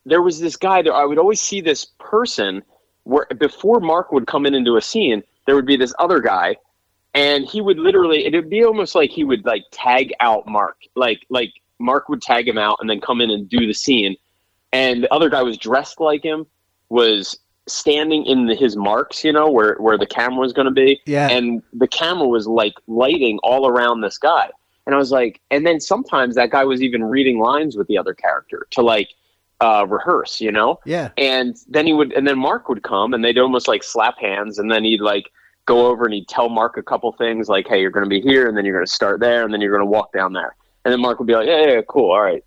there 0.07 0.23
was 0.23 0.39
this 0.39 0.55
guy 0.55 0.81
there 0.81 0.91
i 0.91 1.05
would 1.05 1.19
always 1.19 1.39
see 1.39 1.61
this 1.61 1.85
person 1.99 2.63
where 3.03 3.27
before 3.37 3.79
mark 3.79 4.11
would 4.11 4.25
come 4.25 4.47
in 4.47 4.55
into 4.55 4.75
a 4.75 4.81
scene 4.81 5.21
there 5.45 5.53
would 5.53 5.67
be 5.67 5.77
this 5.77 5.93
other 5.99 6.19
guy 6.19 6.55
and 7.13 7.45
he 7.45 7.61
would 7.61 7.77
literally 7.77 8.25
it 8.25 8.33
would 8.33 8.49
be 8.49 8.63
almost 8.63 8.95
like 8.95 9.11
he 9.11 9.23
would 9.23 9.45
like 9.45 9.63
tag 9.71 10.13
out 10.19 10.47
mark. 10.47 10.77
Like 10.95 11.25
like 11.29 11.51
mark 11.79 12.09
would 12.09 12.21
tag 12.21 12.47
him 12.47 12.57
out 12.57 12.77
and 12.81 12.89
then 12.89 13.01
come 13.01 13.21
in 13.21 13.29
and 13.29 13.47
do 13.47 13.67
the 13.67 13.73
scene. 13.73 14.15
And 14.71 15.03
the 15.03 15.13
other 15.13 15.29
guy 15.29 15.43
was 15.43 15.57
dressed 15.57 15.99
like 15.99 16.23
him 16.23 16.47
was 16.89 17.37
standing 17.65 18.25
in 18.25 18.45
the, 18.45 18.55
his 18.55 18.75
marks 18.75 19.23
you 19.23 19.31
know 19.31 19.49
where 19.49 19.75
where 19.75 19.97
the 19.97 20.07
camera 20.07 20.39
was 20.39 20.53
going 20.53 20.65
to 20.65 20.71
be. 20.71 20.99
Yeah, 21.05 21.29
and 21.29 21.61
the 21.73 21.87
camera 21.87 22.27
was 22.27 22.47
like 22.47 22.73
lighting 22.87 23.39
all 23.43 23.67
around 23.67 24.01
this 24.01 24.17
guy 24.17 24.49
and 24.85 24.95
i 24.95 24.97
was 24.97 25.11
like 25.11 25.39
and 25.51 25.65
then 25.65 25.79
sometimes 25.79 26.35
that 26.35 26.49
guy 26.49 26.63
was 26.63 26.81
even 26.81 27.03
reading 27.03 27.39
lines 27.39 27.75
with 27.77 27.87
the 27.87 27.97
other 27.97 28.13
character 28.13 28.67
to 28.71 28.81
like 28.81 29.09
uh 29.61 29.85
rehearse 29.87 30.41
you 30.41 30.51
know 30.51 30.79
yeah. 30.85 31.09
and 31.17 31.55
then 31.69 31.85
he 31.85 31.93
would 31.93 32.11
and 32.13 32.27
then 32.27 32.37
mark 32.37 32.67
would 32.69 32.83
come 32.83 33.13
and 33.13 33.23
they'd 33.23 33.37
almost 33.37 33.67
like 33.67 33.83
slap 33.83 34.17
hands 34.19 34.59
and 34.59 34.69
then 34.71 34.83
he'd 34.83 35.01
like 35.01 35.29
go 35.65 35.87
over 35.87 36.03
and 36.05 36.13
he'd 36.13 36.27
tell 36.27 36.49
mark 36.49 36.75
a 36.77 36.83
couple 36.83 37.11
things 37.13 37.47
like 37.47 37.67
hey 37.67 37.79
you're 37.79 37.91
going 37.91 38.03
to 38.03 38.09
be 38.09 38.19
here 38.19 38.47
and 38.47 38.57
then 38.57 38.65
you're 38.65 38.75
going 38.75 38.85
to 38.85 38.91
start 38.91 39.19
there 39.19 39.43
and 39.43 39.53
then 39.53 39.61
you're 39.61 39.71
going 39.71 39.85
to 39.85 39.89
walk 39.89 40.11
down 40.11 40.33
there 40.33 40.55
and 40.83 40.91
then 40.91 40.99
mark 40.99 41.19
would 41.19 41.27
be 41.27 41.33
like 41.35 41.47
yeah, 41.47 41.61
yeah 41.65 41.71
yeah, 41.75 41.81
cool 41.87 42.11
all 42.11 42.21
right 42.21 42.43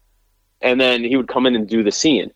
and 0.63 0.81
then 0.81 1.03
he 1.03 1.17
would 1.17 1.29
come 1.29 1.47
in 1.47 1.55
and 1.57 1.69
do 1.69 1.83
the 1.83 1.93
scene 1.93 2.31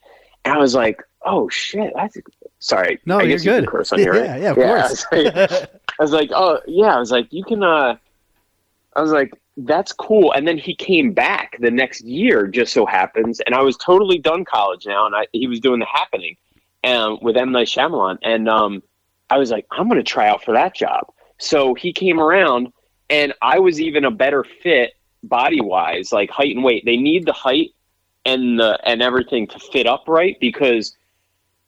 and 0.45 0.55
i 0.55 0.59
was 0.59 0.75
like 0.75 1.03
oh 1.27 1.47
shit 1.51 1.93
that's 1.95 2.17
sorry 2.61 2.99
No, 3.05 3.19
I 3.19 3.23
you're 3.23 3.31
guess 3.33 3.45
you 3.45 3.51
can 3.53 3.61
good. 3.65 3.69
curse 3.69 3.93
on 3.93 3.99
here, 3.99 4.13
right? 4.13 4.25
Yeah, 4.25 4.37
yeah, 4.37 4.51
of 4.53 4.59
I 4.59 4.63
course. 4.63 5.07
was 5.13 5.25
like- 5.51 5.71
I 5.99 6.03
was 6.03 6.13
like, 6.13 6.31
oh 6.35 6.61
yeah. 6.67 6.97
I 6.97 6.99
was 6.99 7.11
like, 7.11 7.31
you 7.31 7.45
can. 7.45 7.63
uh 7.63 7.97
I 8.97 9.03
was 9.03 9.13
like, 9.13 9.31
that's 9.67 9.93
cool. 9.93 10.33
And 10.33 10.47
then 10.47 10.59
he 10.59 10.75
came 10.75 11.13
back 11.13 11.57
the 11.61 11.71
next 11.71 12.03
year, 12.03 12.47
just 12.47 12.73
so 12.73 12.87
happens, 12.87 13.41
and 13.41 13.55
I 13.55 13.63
was 13.63 13.77
totally 13.77 14.19
done 14.19 14.45
college 14.45 14.87
now, 14.87 15.07
and 15.07 15.15
I, 15.15 15.27
he 15.33 15.47
was 15.47 15.61
doing 15.61 15.81
the 15.81 15.87
happening, 15.87 16.37
um, 16.85 17.19
with 17.23 17.37
M 17.37 17.53
Night 17.53 17.67
Shyamalan, 17.67 18.19
and 18.23 18.49
um, 18.49 18.83
I 19.29 19.39
was 19.39 19.51
like, 19.51 19.67
I'm 19.71 19.89
gonna 19.89 20.03
try 20.03 20.29
out 20.29 20.45
for 20.45 20.53
that 20.53 20.75
job. 20.75 21.07
So 21.39 21.75
he 21.75 21.93
came 21.93 22.21
around, 22.21 22.73
and 23.09 23.35
I 23.43 23.59
was 23.59 23.81
even 23.81 24.05
a 24.05 24.11
better 24.11 24.45
fit 24.45 24.93
body 25.23 25.61
wise, 25.61 26.13
like 26.13 26.31
height 26.31 26.55
and 26.55 26.65
weight. 26.65 26.85
They 26.85 26.97
need 26.97 27.27
the 27.27 27.33
height 27.33 27.71
and 28.25 28.59
the 28.59 28.79
and 28.85 29.03
everything 29.03 29.47
to 29.49 29.59
fit 29.59 29.87
up 29.87 30.05
right 30.07 30.37
because 30.41 30.97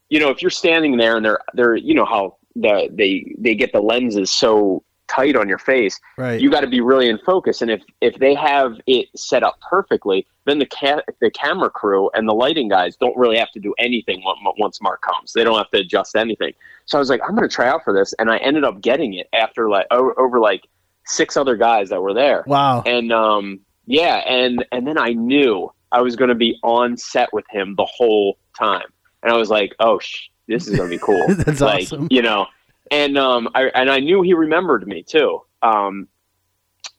you 0.09 0.21
know 0.21 0.31
if 0.31 0.43
you're 0.43 0.51
standing 0.51 0.97
there 0.97 1.17
and 1.17 1.25
they're 1.25 1.41
they're 1.55 1.77
you 1.77 1.95
know 1.95 2.05
how 2.05 2.37
the 2.57 2.89
they 2.93 3.35
they 3.39 3.55
get 3.55 3.73
the 3.73 3.81
lenses 3.81 4.31
so 4.31 4.83
tight 5.13 5.37
on 5.37 5.49
your 5.49 5.59
face 5.59 6.01
right. 6.17 6.41
you 6.41 6.51
got 6.51 6.61
to 6.61 6.67
be 6.67 6.81
really 6.81 7.09
in 7.09 7.19
focus 7.19 7.61
and 7.61 7.71
if 7.71 7.83
if 8.01 8.15
they 8.17 8.35
have 8.35 8.75
it 8.87 9.07
set 9.15 9.43
up 9.43 9.59
perfectly 9.61 10.27
then 10.47 10.59
the 10.59 10.67
ca- 10.67 11.03
the 11.21 11.31
camera 11.31 11.69
crew 11.69 12.11
and 12.15 12.29
the 12.29 12.33
lighting 12.33 12.69
guys 12.69 12.97
don't 12.97 13.17
really 13.17 13.37
have 13.37 13.51
to 13.51 13.61
do 13.61 13.75
anything 13.79 14.23
on- 14.23 14.55
once 14.59 14.81
mark 14.81 15.03
comes 15.03 15.33
they 15.33 15.45
don't 15.45 15.59
have 15.59 15.71
to 15.71 15.79
adjust 15.79 16.17
anything 16.17 16.53
so 16.87 16.97
i 16.97 17.01
was 17.01 17.11
like 17.11 17.21
i'm 17.29 17.35
going 17.35 17.49
to 17.49 17.55
try 17.55 17.69
out 17.69 17.85
for 17.85 17.93
this 17.93 18.15
and 18.19 18.31
i 18.31 18.39
ended 18.39 18.65
up 18.65 18.81
getting 18.81 19.15
it 19.15 19.29
after 19.33 19.69
like 19.69 19.87
over, 19.91 20.19
over 20.19 20.41
like 20.41 20.67
six 21.07 21.37
other 21.37 21.57
guys 21.57 21.89
that 21.91 22.01
were 22.01 22.15
there 22.15 22.45
wow. 22.47 22.83
and 22.87 23.13
um 23.13 23.61
yeah 23.87 24.17
and 24.29 24.65
and 24.73 24.87
then 24.87 24.97
i 24.97 25.13
knew 25.13 25.71
i 25.91 26.01
was 26.01 26.17
going 26.17 26.29
to 26.29 26.35
be 26.35 26.59
on 26.63 26.97
set 26.97 27.29
with 27.33 27.45
him 27.51 27.75
the 27.77 27.87
whole 27.87 28.39
time 28.59 28.87
and 29.23 29.33
i 29.33 29.37
was 29.37 29.51
like 29.51 29.75
oh 29.81 29.99
sh- 29.99 30.29
this 30.49 30.67
is 30.67 30.77
going 30.77 30.89
to 30.89 30.97
be 30.97 31.03
cool 31.03 31.25
That's 31.35 31.61
like 31.61 31.83
awesome. 31.85 32.09
you 32.11 32.23
know 32.23 32.47
and 32.93 33.19
um 33.19 33.49
I 33.55 33.65
and 33.75 33.91
I 33.91 33.99
knew 33.99 34.23
he 34.23 34.35
remembered 34.35 34.87
me 34.87 35.03
too 35.03 35.43
um 35.63 36.07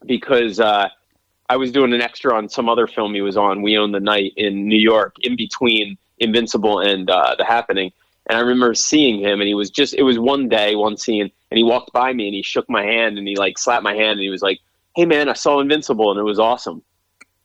because 0.04 0.60
uh 0.60 0.88
I 1.48 1.56
was 1.56 1.70
doing 1.72 1.92
an 1.92 2.02
extra 2.02 2.34
on 2.36 2.48
some 2.48 2.68
other 2.68 2.86
film 2.86 3.14
he 3.14 3.20
was 3.22 3.36
on 3.36 3.62
We 3.62 3.78
Own 3.78 3.92
the 3.92 4.00
Night 4.00 4.32
in 4.36 4.66
New 4.66 4.78
York 4.78 5.14
in 5.22 5.36
between 5.36 5.96
Invincible 6.18 6.80
and 6.80 7.08
uh 7.08 7.36
The 7.38 7.44
Happening 7.44 7.92
And 8.28 8.38
I 8.38 8.40
remember 8.40 8.74
seeing 8.74 9.20
him, 9.20 9.40
and 9.40 9.48
he 9.48 9.54
was 9.54 9.70
just, 9.70 9.94
it 9.94 10.02
was 10.02 10.18
one 10.18 10.48
day, 10.48 10.74
one 10.74 10.96
scene, 10.96 11.30
and 11.50 11.58
he 11.58 11.64
walked 11.64 11.92
by 11.92 12.12
me 12.12 12.26
and 12.26 12.34
he 12.34 12.42
shook 12.42 12.68
my 12.70 12.82
hand 12.82 13.18
and 13.18 13.28
he 13.28 13.36
like 13.36 13.58
slapped 13.58 13.84
my 13.84 13.94
hand 13.94 14.12
and 14.12 14.20
he 14.20 14.30
was 14.30 14.42
like, 14.42 14.60
Hey 14.96 15.04
man, 15.06 15.28
I 15.28 15.34
saw 15.34 15.60
Invincible 15.60 16.10
and 16.10 16.18
it 16.18 16.24
was 16.24 16.38
awesome. 16.38 16.82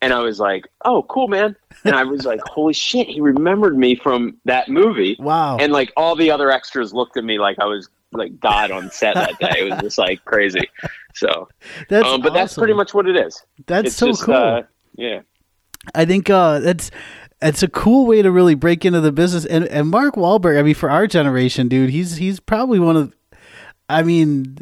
And 0.01 0.13
I 0.13 0.19
was 0.19 0.39
like, 0.39 0.65
Oh, 0.85 1.03
cool, 1.03 1.27
man. 1.27 1.55
And 1.83 1.95
I 1.95 2.03
was 2.03 2.25
like, 2.25 2.39
Holy 2.41 2.73
shit, 2.73 3.07
he 3.07 3.21
remembered 3.21 3.77
me 3.77 3.95
from 3.95 4.37
that 4.45 4.69
movie. 4.69 5.17
Wow. 5.19 5.57
And 5.57 5.73
like 5.73 5.91
all 5.97 6.15
the 6.15 6.31
other 6.31 6.49
extras 6.49 6.93
looked 6.93 7.17
at 7.17 7.23
me 7.23 7.37
like 7.39 7.59
I 7.59 7.65
was 7.65 7.89
like 8.11 8.39
God 8.39 8.71
on 8.71 8.89
set 8.91 9.15
that 9.15 9.39
day. 9.39 9.59
It 9.59 9.69
was 9.71 9.79
just 9.81 9.97
like 9.97 10.23
crazy. 10.25 10.69
So, 11.13 11.47
that's 11.89 12.07
um, 12.07 12.21
but 12.21 12.33
that's 12.33 12.55
pretty 12.55 12.73
much 12.73 12.93
what 12.93 13.07
it 13.07 13.15
is. 13.15 13.43
That's 13.67 13.87
It's 13.87 13.95
so 13.95 14.07
just, 14.07 14.23
cool. 14.23 14.35
uh, 14.35 14.61
yeah. 14.95 15.21
I 15.95 16.05
think 16.05 16.29
uh, 16.29 16.59
that's 16.59 16.91
it's 17.41 17.63
a 17.63 17.67
cool 17.67 18.05
way 18.05 18.21
to 18.21 18.31
really 18.31 18.55
break 18.55 18.85
into 18.85 19.01
the 19.01 19.11
business. 19.11 19.45
And 19.45 19.65
and 19.65 19.89
Mark 19.89 20.15
Wahlberg, 20.15 20.59
I 20.59 20.63
mean, 20.63 20.75
for 20.75 20.89
our 20.89 21.07
generation, 21.07 21.67
dude, 21.67 21.89
he's 21.89 22.17
he's 22.17 22.39
probably 22.39 22.79
one 22.79 22.95
of. 22.97 23.13
I 23.91 24.03
mean, 24.03 24.59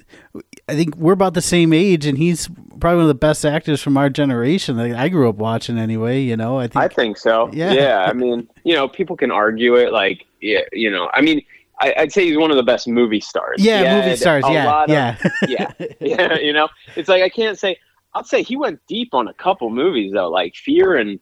I 0.69 0.75
think 0.75 0.95
we're 0.95 1.11
about 1.11 1.33
the 1.33 1.41
same 1.41 1.73
age, 1.73 2.05
and 2.05 2.17
he's 2.17 2.47
probably 2.79 2.95
one 2.97 3.01
of 3.01 3.07
the 3.09 3.13
best 3.15 3.43
actors 3.45 3.81
from 3.81 3.97
our 3.97 4.09
generation 4.09 4.77
that 4.77 4.95
I 4.95 5.09
grew 5.09 5.27
up 5.27 5.35
watching. 5.35 5.77
Anyway, 5.77 6.21
you 6.21 6.37
know, 6.37 6.59
I 6.59 6.67
think. 6.67 6.77
I 6.77 6.87
think 6.87 7.17
so. 7.17 7.49
Yeah. 7.51 7.73
Yeah. 7.73 8.05
I 8.07 8.13
mean, 8.13 8.47
you 8.63 8.73
know, 8.73 8.87
people 8.87 9.17
can 9.17 9.29
argue 9.31 9.75
it. 9.75 9.91
Like, 9.91 10.25
yeah, 10.39 10.61
you 10.71 10.89
know, 10.89 11.09
I 11.13 11.19
mean, 11.21 11.41
I, 11.79 11.93
I'd 11.97 12.11
say 12.11 12.25
he's 12.25 12.37
one 12.37 12.49
of 12.51 12.57
the 12.57 12.63
best 12.63 12.87
movie 12.87 13.19
stars. 13.21 13.63
yeah, 13.63 14.01
He 14.01 14.01
movie 14.05 14.15
stars. 14.17 14.43
Yeah, 14.49 14.83
of- 14.83 14.89
yeah. 14.89 15.17
yeah, 15.47 15.71
yeah. 15.99 16.37
You 16.39 16.53
know, 16.53 16.67
it's 16.95 17.09
like 17.09 17.21
I 17.23 17.29
can't 17.29 17.57
say. 17.57 17.77
I'd 18.15 18.25
say 18.25 18.41
he 18.41 18.55
went 18.57 18.79
deep 18.87 19.13
on 19.13 19.27
a 19.27 19.33
couple 19.33 19.69
movies 19.69 20.11
though, 20.13 20.29
like 20.29 20.55
Fear 20.55 20.95
and 20.95 21.19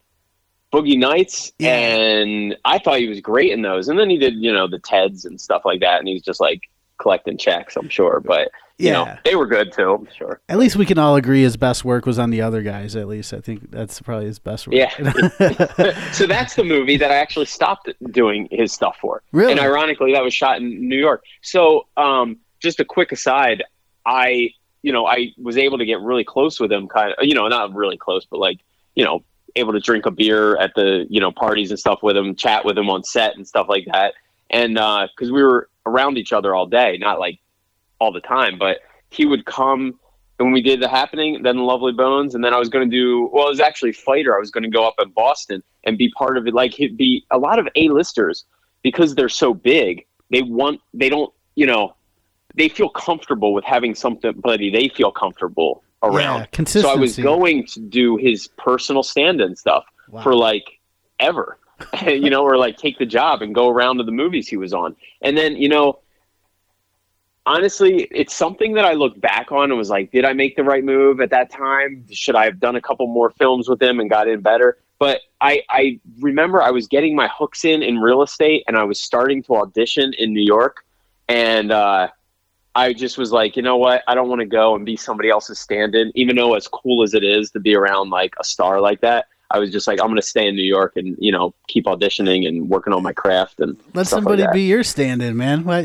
Boogie 0.72 0.98
Nights, 0.98 1.52
Yeah. 1.58 1.76
and 1.76 2.56
I 2.64 2.78
thought 2.78 2.98
he 3.00 3.08
was 3.08 3.20
great 3.20 3.52
in 3.52 3.60
those. 3.62 3.88
And 3.88 3.98
then 3.98 4.08
he 4.08 4.16
did, 4.18 4.34
you 4.34 4.52
know, 4.52 4.66
the 4.66 4.78
Teds 4.78 5.26
and 5.26 5.38
stuff 5.40 5.62
like 5.66 5.80
that, 5.80 5.98
and 5.98 6.08
he's 6.08 6.22
just 6.22 6.40
like 6.40 6.62
collecting 7.06 7.38
checks. 7.38 7.76
I'm 7.76 7.88
sure, 7.88 8.18
but 8.18 8.50
you 8.78 8.90
know, 8.90 9.04
Yeah. 9.04 9.18
they 9.24 9.36
were 9.36 9.46
good 9.46 9.72
too. 9.72 9.94
I'm 9.94 10.08
sure. 10.18 10.40
At 10.48 10.58
least 10.58 10.74
we 10.74 10.84
can 10.84 10.98
all 10.98 11.14
agree 11.14 11.42
his 11.42 11.56
best 11.56 11.84
work 11.84 12.04
was 12.04 12.18
on 12.18 12.30
the 12.30 12.42
other 12.42 12.62
guys. 12.62 12.96
At 12.96 13.06
least 13.06 13.32
I 13.32 13.38
think 13.40 13.70
that's 13.70 14.00
probably 14.00 14.26
his 14.26 14.40
best 14.40 14.66
work. 14.66 14.74
Yeah. 14.74 14.90
so 16.12 16.26
that's 16.26 16.56
the 16.56 16.64
movie 16.64 16.96
that 16.96 17.12
I 17.12 17.14
actually 17.14 17.46
stopped 17.46 17.88
doing 18.10 18.48
his 18.50 18.72
stuff 18.72 18.96
for. 19.00 19.22
Really? 19.30 19.52
And 19.52 19.60
ironically, 19.60 20.12
that 20.14 20.24
was 20.24 20.34
shot 20.34 20.58
in 20.60 20.88
New 20.88 20.98
York. 20.98 21.22
So, 21.42 21.86
um, 21.96 22.38
just 22.60 22.80
a 22.80 22.84
quick 22.84 23.12
aside, 23.12 23.62
I, 24.04 24.50
you 24.82 24.92
know, 24.92 25.06
I 25.06 25.28
was 25.38 25.56
able 25.56 25.78
to 25.78 25.86
get 25.86 26.00
really 26.00 26.24
close 26.24 26.58
with 26.58 26.72
him, 26.72 26.88
kind 26.88 27.14
of, 27.16 27.24
you 27.24 27.34
know, 27.34 27.46
not 27.46 27.72
really 27.72 27.96
close, 27.96 28.26
but 28.26 28.40
like, 28.40 28.58
you 28.96 29.04
know, 29.04 29.22
able 29.54 29.72
to 29.74 29.80
drink 29.80 30.04
a 30.06 30.10
beer 30.10 30.56
at 30.58 30.72
the, 30.74 31.06
you 31.08 31.20
know, 31.20 31.30
parties 31.30 31.70
and 31.70 31.78
stuff 31.78 32.02
with 32.02 32.16
him, 32.16 32.34
chat 32.34 32.64
with 32.64 32.76
him 32.76 32.90
on 32.90 33.04
set 33.04 33.36
and 33.36 33.46
stuff 33.46 33.68
like 33.70 33.86
that. 33.92 34.12
And 34.50 34.78
uh, 34.78 35.08
because 35.14 35.32
we 35.32 35.42
were 35.42 35.68
around 35.84 36.18
each 36.18 36.32
other 36.32 36.54
all 36.54 36.66
day, 36.66 36.98
not 36.98 37.18
like 37.18 37.38
all 38.00 38.12
the 38.12 38.20
time, 38.20 38.58
but 38.58 38.78
he 39.10 39.24
would 39.24 39.44
come 39.46 39.98
when 40.38 40.52
we 40.52 40.60
did 40.60 40.80
the 40.80 40.88
happening, 40.88 41.42
then 41.42 41.56
Lovely 41.58 41.92
Bones, 41.92 42.34
and 42.34 42.44
then 42.44 42.52
I 42.52 42.58
was 42.58 42.68
going 42.68 42.88
to 42.88 42.94
do 42.96 43.30
well. 43.32 43.46
It 43.46 43.50
was 43.50 43.60
actually 43.60 43.92
Fighter. 43.92 44.36
I 44.36 44.38
was 44.38 44.50
going 44.50 44.64
to 44.64 44.70
go 44.70 44.86
up 44.86 44.94
in 44.98 45.10
Boston 45.10 45.62
and 45.84 45.96
be 45.96 46.10
part 46.10 46.36
of 46.36 46.46
it. 46.46 46.52
Like 46.52 46.74
he'd 46.74 46.96
be 46.96 47.24
a 47.30 47.38
lot 47.38 47.58
of 47.58 47.66
A-listers 47.74 48.44
because 48.82 49.14
they're 49.14 49.28
so 49.30 49.54
big. 49.54 50.04
They 50.30 50.42
want 50.42 50.80
they 50.92 51.08
don't 51.08 51.32
you 51.54 51.66
know 51.66 51.94
they 52.54 52.68
feel 52.68 52.88
comfortable 52.90 53.54
with 53.54 53.64
having 53.64 53.94
something. 53.94 54.32
somebody 54.32 54.70
they 54.70 54.88
feel 54.88 55.10
comfortable 55.10 55.82
around. 56.02 56.48
Yeah, 56.58 56.64
so 56.66 56.90
I 56.90 56.94
was 56.96 57.16
going 57.16 57.66
to 57.68 57.80
do 57.80 58.16
his 58.16 58.48
personal 58.58 59.02
stand-in 59.02 59.56
stuff 59.56 59.84
Wow. 60.08 60.22
for 60.22 60.34
like 60.36 60.78
ever, 61.18 61.58
you 62.06 62.30
know, 62.30 62.42
or 62.42 62.56
like 62.56 62.76
take 62.76 62.98
the 62.98 63.06
job 63.06 63.42
and 63.42 63.54
go 63.54 63.68
around 63.68 63.98
to 63.98 64.04
the 64.04 64.12
movies 64.12 64.48
he 64.48 64.56
was 64.56 64.72
on, 64.72 64.96
and 65.22 65.36
then 65.36 65.56
you 65.56 65.68
know 65.68 66.00
honestly, 67.46 68.08
it's 68.10 68.34
something 68.34 68.74
that 68.74 68.84
I 68.84 68.92
look 68.92 69.18
back 69.20 69.52
on 69.52 69.70
and 69.70 69.78
was 69.78 69.88
like, 69.88 70.10
did 70.10 70.24
I 70.24 70.32
make 70.32 70.56
the 70.56 70.64
right 70.64 70.84
move 70.84 71.20
at 71.20 71.30
that 71.30 71.50
time? 71.50 72.04
Should 72.10 72.34
I 72.34 72.44
have 72.44 72.58
done 72.58 72.76
a 72.76 72.80
couple 72.80 73.06
more 73.06 73.30
films 73.30 73.68
with 73.68 73.80
him 73.80 74.00
and 74.00 74.10
got 74.10 74.28
in 74.28 74.40
better? 74.40 74.78
But 74.98 75.20
I, 75.40 75.62
I 75.70 76.00
remember 76.18 76.60
I 76.60 76.70
was 76.70 76.88
getting 76.88 77.14
my 77.14 77.28
hooks 77.28 77.64
in 77.64 77.82
in 77.82 77.98
real 77.98 78.22
estate 78.22 78.64
and 78.66 78.76
I 78.76 78.84
was 78.84 79.00
starting 79.00 79.42
to 79.44 79.56
audition 79.56 80.12
in 80.18 80.32
New 80.32 80.42
York. 80.42 80.84
And 81.28 81.70
uh, 81.70 82.08
I 82.74 82.92
just 82.92 83.16
was 83.18 83.30
like, 83.30 83.56
you 83.56 83.62
know 83.62 83.76
what? 83.76 84.02
I 84.08 84.14
don't 84.14 84.28
want 84.28 84.40
to 84.40 84.46
go 84.46 84.74
and 84.74 84.84
be 84.84 84.96
somebody 84.96 85.30
else's 85.30 85.58
stand 85.58 85.94
in, 85.94 86.12
even 86.14 86.36
though 86.36 86.54
as 86.54 86.66
cool 86.66 87.02
as 87.02 87.14
it 87.14 87.22
is 87.22 87.50
to 87.52 87.60
be 87.60 87.74
around 87.76 88.10
like 88.10 88.34
a 88.40 88.44
star 88.44 88.80
like 88.80 89.00
that. 89.02 89.26
I 89.50 89.58
was 89.58 89.70
just 89.70 89.86
like, 89.86 90.00
I'm 90.00 90.06
going 90.06 90.16
to 90.16 90.26
stay 90.26 90.46
in 90.46 90.56
New 90.56 90.64
York 90.64 90.94
and, 90.96 91.16
you 91.18 91.30
know, 91.30 91.54
keep 91.68 91.86
auditioning 91.86 92.48
and 92.48 92.68
working 92.68 92.92
on 92.92 93.02
my 93.02 93.12
craft 93.12 93.60
and 93.60 93.80
Let 93.94 94.06
somebody 94.06 94.42
like 94.42 94.52
be 94.52 94.62
your 94.62 94.82
stand-in, 94.82 95.36
man. 95.36 95.64
Let, 95.64 95.84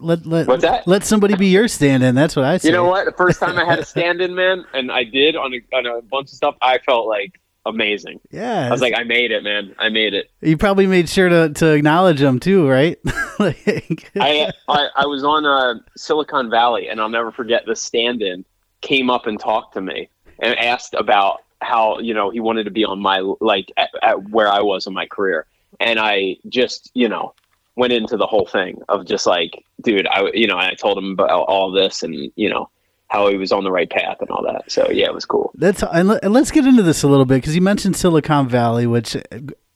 let, 0.00 0.26
let, 0.26 0.46
What's 0.46 0.62
that? 0.62 0.86
Let 0.86 1.04
somebody 1.04 1.34
be 1.34 1.48
your 1.48 1.68
stand-in. 1.68 2.14
That's 2.14 2.36
what 2.36 2.44
I 2.44 2.58
say. 2.58 2.68
You 2.68 2.74
know 2.74 2.84
what? 2.84 3.04
The 3.04 3.12
first 3.12 3.40
time 3.40 3.58
I 3.58 3.64
had 3.64 3.80
a 3.80 3.84
stand-in, 3.84 4.34
man, 4.34 4.64
and 4.72 4.92
I 4.92 5.04
did 5.04 5.36
on 5.36 5.52
a, 5.52 5.76
on 5.76 5.86
a 5.86 6.02
bunch 6.02 6.30
of 6.30 6.36
stuff, 6.36 6.56
I 6.62 6.78
felt 6.78 7.08
like 7.08 7.40
amazing. 7.66 8.20
Yeah, 8.30 8.66
I 8.66 8.70
was 8.70 8.80
like, 8.80 8.94
I 8.96 9.04
made 9.04 9.30
it, 9.30 9.42
man. 9.42 9.74
I 9.78 9.88
made 9.88 10.14
it. 10.14 10.30
you 10.40 10.56
probably 10.56 10.86
made 10.86 11.08
sure 11.08 11.28
to, 11.28 11.50
to 11.50 11.72
acknowledge 11.72 12.20
them 12.20 12.40
too, 12.40 12.68
right? 12.68 12.98
like, 13.38 14.10
I, 14.16 14.52
I 14.68 14.88
I 14.96 15.06
was 15.06 15.24
on 15.24 15.44
uh, 15.44 15.74
Silicon 15.96 16.50
Valley, 16.50 16.88
and 16.88 17.00
I'll 17.00 17.08
never 17.08 17.32
forget 17.32 17.64
the 17.66 17.76
stand-in 17.76 18.44
came 18.80 19.10
up 19.10 19.26
and 19.26 19.38
talked 19.38 19.74
to 19.74 19.80
me 19.80 20.08
and 20.40 20.58
asked 20.58 20.94
about 20.94 21.42
how 21.62 21.98
you 22.00 22.14
know 22.14 22.30
he 22.30 22.40
wanted 22.40 22.64
to 22.64 22.70
be 22.70 22.84
on 22.84 23.00
my 23.00 23.20
like 23.40 23.72
at, 23.76 23.90
at 24.02 24.28
where 24.30 24.48
I 24.48 24.60
was 24.60 24.86
in 24.86 24.92
my 24.92 25.06
career, 25.06 25.46
and 25.80 25.98
I 25.98 26.36
just 26.48 26.90
you 26.94 27.08
know 27.08 27.34
went 27.76 27.92
into 27.92 28.16
the 28.16 28.26
whole 28.26 28.46
thing 28.46 28.82
of 28.88 29.06
just 29.06 29.26
like, 29.26 29.64
dude, 29.82 30.06
I 30.06 30.30
you 30.34 30.46
know 30.46 30.58
I 30.58 30.74
told 30.74 30.98
him 30.98 31.12
about 31.12 31.30
all 31.48 31.70
this 31.70 32.02
and 32.02 32.30
you 32.36 32.50
know 32.50 32.68
how 33.08 33.28
he 33.28 33.36
was 33.36 33.52
on 33.52 33.62
the 33.62 33.70
right 33.70 33.90
path 33.90 34.16
and 34.20 34.30
all 34.30 34.42
that. 34.44 34.70
So 34.70 34.90
yeah, 34.90 35.06
it 35.06 35.14
was 35.14 35.26
cool. 35.26 35.52
That's 35.54 35.82
and, 35.82 36.08
let, 36.08 36.24
and 36.24 36.32
let's 36.32 36.50
get 36.50 36.66
into 36.66 36.82
this 36.82 37.02
a 37.02 37.08
little 37.08 37.26
bit 37.26 37.36
because 37.36 37.54
you 37.54 37.60
mentioned 37.60 37.96
Silicon 37.96 38.48
Valley, 38.48 38.86
which 38.86 39.16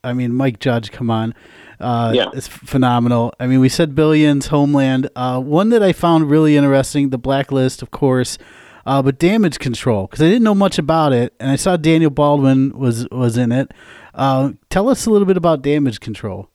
I 0.02 0.12
mean, 0.12 0.34
Mike 0.34 0.60
Judge, 0.60 0.92
come 0.92 1.10
on, 1.10 1.34
uh, 1.80 2.12
Yeah. 2.14 2.30
it's 2.32 2.46
phenomenal. 2.46 3.34
I 3.40 3.46
mean, 3.46 3.60
we 3.60 3.68
said 3.68 3.94
Billions, 3.94 4.46
Homeland. 4.46 5.10
Uh, 5.16 5.40
one 5.40 5.70
that 5.70 5.82
I 5.82 5.92
found 5.92 6.30
really 6.30 6.56
interesting, 6.56 7.10
The 7.10 7.18
Blacklist, 7.18 7.82
of 7.82 7.90
course, 7.90 8.38
uh, 8.86 9.02
but 9.02 9.18
Damage 9.18 9.58
Control 9.58 10.06
because 10.06 10.22
I 10.22 10.28
didn't 10.28 10.44
know 10.44 10.54
much 10.54 10.78
about 10.78 11.12
it, 11.12 11.34
and 11.38 11.50
I 11.50 11.56
saw 11.56 11.76
Daniel 11.76 12.10
Baldwin 12.10 12.70
was 12.78 13.08
was 13.10 13.36
in 13.36 13.52
it. 13.52 13.72
Uh, 14.14 14.52
tell 14.70 14.88
us 14.88 15.04
a 15.06 15.10
little 15.10 15.26
bit 15.26 15.36
about 15.36 15.60
Damage 15.60 16.00
Control. 16.00 16.48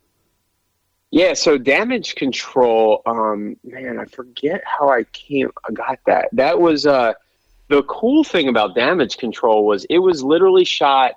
Yeah, 1.11 1.33
so 1.33 1.57
damage 1.57 2.15
control, 2.15 3.01
um, 3.05 3.57
man, 3.65 3.99
I 3.99 4.05
forget 4.05 4.61
how 4.65 4.89
I 4.89 5.03
came 5.11 5.51
I 5.67 5.73
got 5.73 5.99
that. 6.05 6.29
That 6.31 6.59
was 6.61 6.85
uh 6.85 7.13
the 7.67 7.83
cool 7.83 8.23
thing 8.23 8.47
about 8.47 8.75
damage 8.75 9.17
control 9.17 9.65
was 9.65 9.85
it 9.89 9.99
was 9.99 10.23
literally 10.23 10.63
shot 10.63 11.15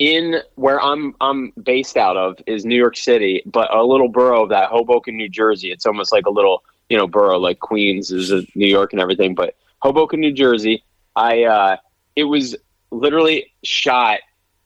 in 0.00 0.40
where 0.56 0.80
I'm 0.80 1.14
I'm 1.20 1.52
based 1.62 1.96
out 1.96 2.16
of 2.16 2.36
is 2.48 2.64
New 2.64 2.76
York 2.76 2.96
City, 2.96 3.42
but 3.46 3.72
a 3.72 3.84
little 3.84 4.08
borough 4.08 4.42
of 4.42 4.48
that 4.48 4.70
Hoboken, 4.70 5.16
New 5.16 5.28
Jersey. 5.28 5.70
It's 5.70 5.86
almost 5.86 6.10
like 6.10 6.26
a 6.26 6.30
little, 6.30 6.64
you 6.88 6.96
know, 6.96 7.06
borough 7.06 7.38
like 7.38 7.60
Queens 7.60 8.10
is 8.10 8.32
New 8.56 8.66
York 8.66 8.92
and 8.92 9.00
everything, 9.00 9.36
but 9.36 9.54
Hoboken, 9.82 10.20
New 10.20 10.32
Jersey. 10.32 10.84
I 11.14 11.44
uh 11.44 11.76
it 12.16 12.24
was 12.24 12.56
literally 12.90 13.52
shot 13.64 14.20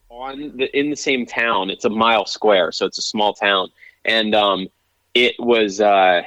on 0.09 0.57
the 0.57 0.79
in 0.79 0.91
the 0.91 0.97
same 0.97 1.27
town. 1.27 1.71
It's 1.71 1.85
a 1.85 1.91
mile 1.91 2.27
square, 2.27 2.73
so 2.73 2.87
it's 2.87 2.99
a 2.99 3.03
small 3.03 3.35
town 3.35 3.71
and 4.07 4.35
um, 4.35 4.69
it 5.15 5.35
was 5.39 5.81
uh, 5.81 6.23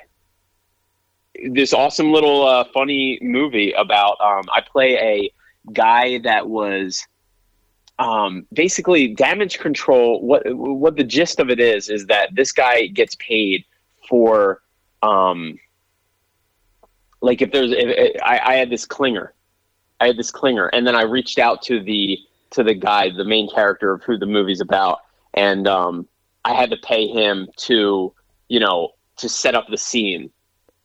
this 1.47 1.73
awesome 1.73 2.12
little 2.12 2.45
uh, 2.45 2.65
funny 2.65 3.17
movie 3.21 3.71
about 3.71 4.19
um, 4.21 4.43
I 4.54 4.62
play 4.62 4.97
a 4.97 5.71
guy 5.71 6.19
that 6.19 6.47
was 6.47 7.08
um, 7.97 8.45
basically 8.54 9.08
damage 9.15 9.60
control. 9.60 10.21
What 10.21 10.43
what 10.54 10.95
the 10.97 11.04
gist 11.04 11.39
of 11.39 11.49
it 11.49 11.60
is 11.60 11.89
is 11.89 12.06
that 12.08 12.36
this 12.36 12.52
guy 12.52 12.88
gets 12.88 13.15
paid 13.15 13.63
for 14.08 14.62
um, 15.02 15.58
like 17.21 17.41
if 17.41 17.51
there's 17.51 17.71
if, 17.71 18.15
I, 18.23 18.39
I 18.43 18.55
had 18.55 18.69
this 18.69 18.86
clinger, 18.86 19.29
I 19.99 20.08
had 20.08 20.17
this 20.17 20.32
clinger, 20.32 20.69
and 20.73 20.86
then 20.86 20.95
I 20.95 21.03
reached 21.03 21.39
out 21.39 21.62
to 21.63 21.82
the 21.82 22.17
to 22.51 22.63
the 22.63 22.73
guy, 22.73 23.10
the 23.10 23.25
main 23.25 23.49
character 23.49 23.93
of 23.93 24.03
who 24.03 24.17
the 24.17 24.25
movie's 24.25 24.62
about, 24.62 24.99
and 25.34 25.67
um, 25.67 26.08
I 26.45 26.53
had 26.53 26.69
to 26.71 26.77
pay 26.77 27.08
him 27.08 27.47
to, 27.58 28.13
you 28.47 28.60
know, 28.60 28.93
to 29.17 29.29
set 29.29 29.55
up 29.55 29.67
the 29.69 29.77
scene 29.77 30.32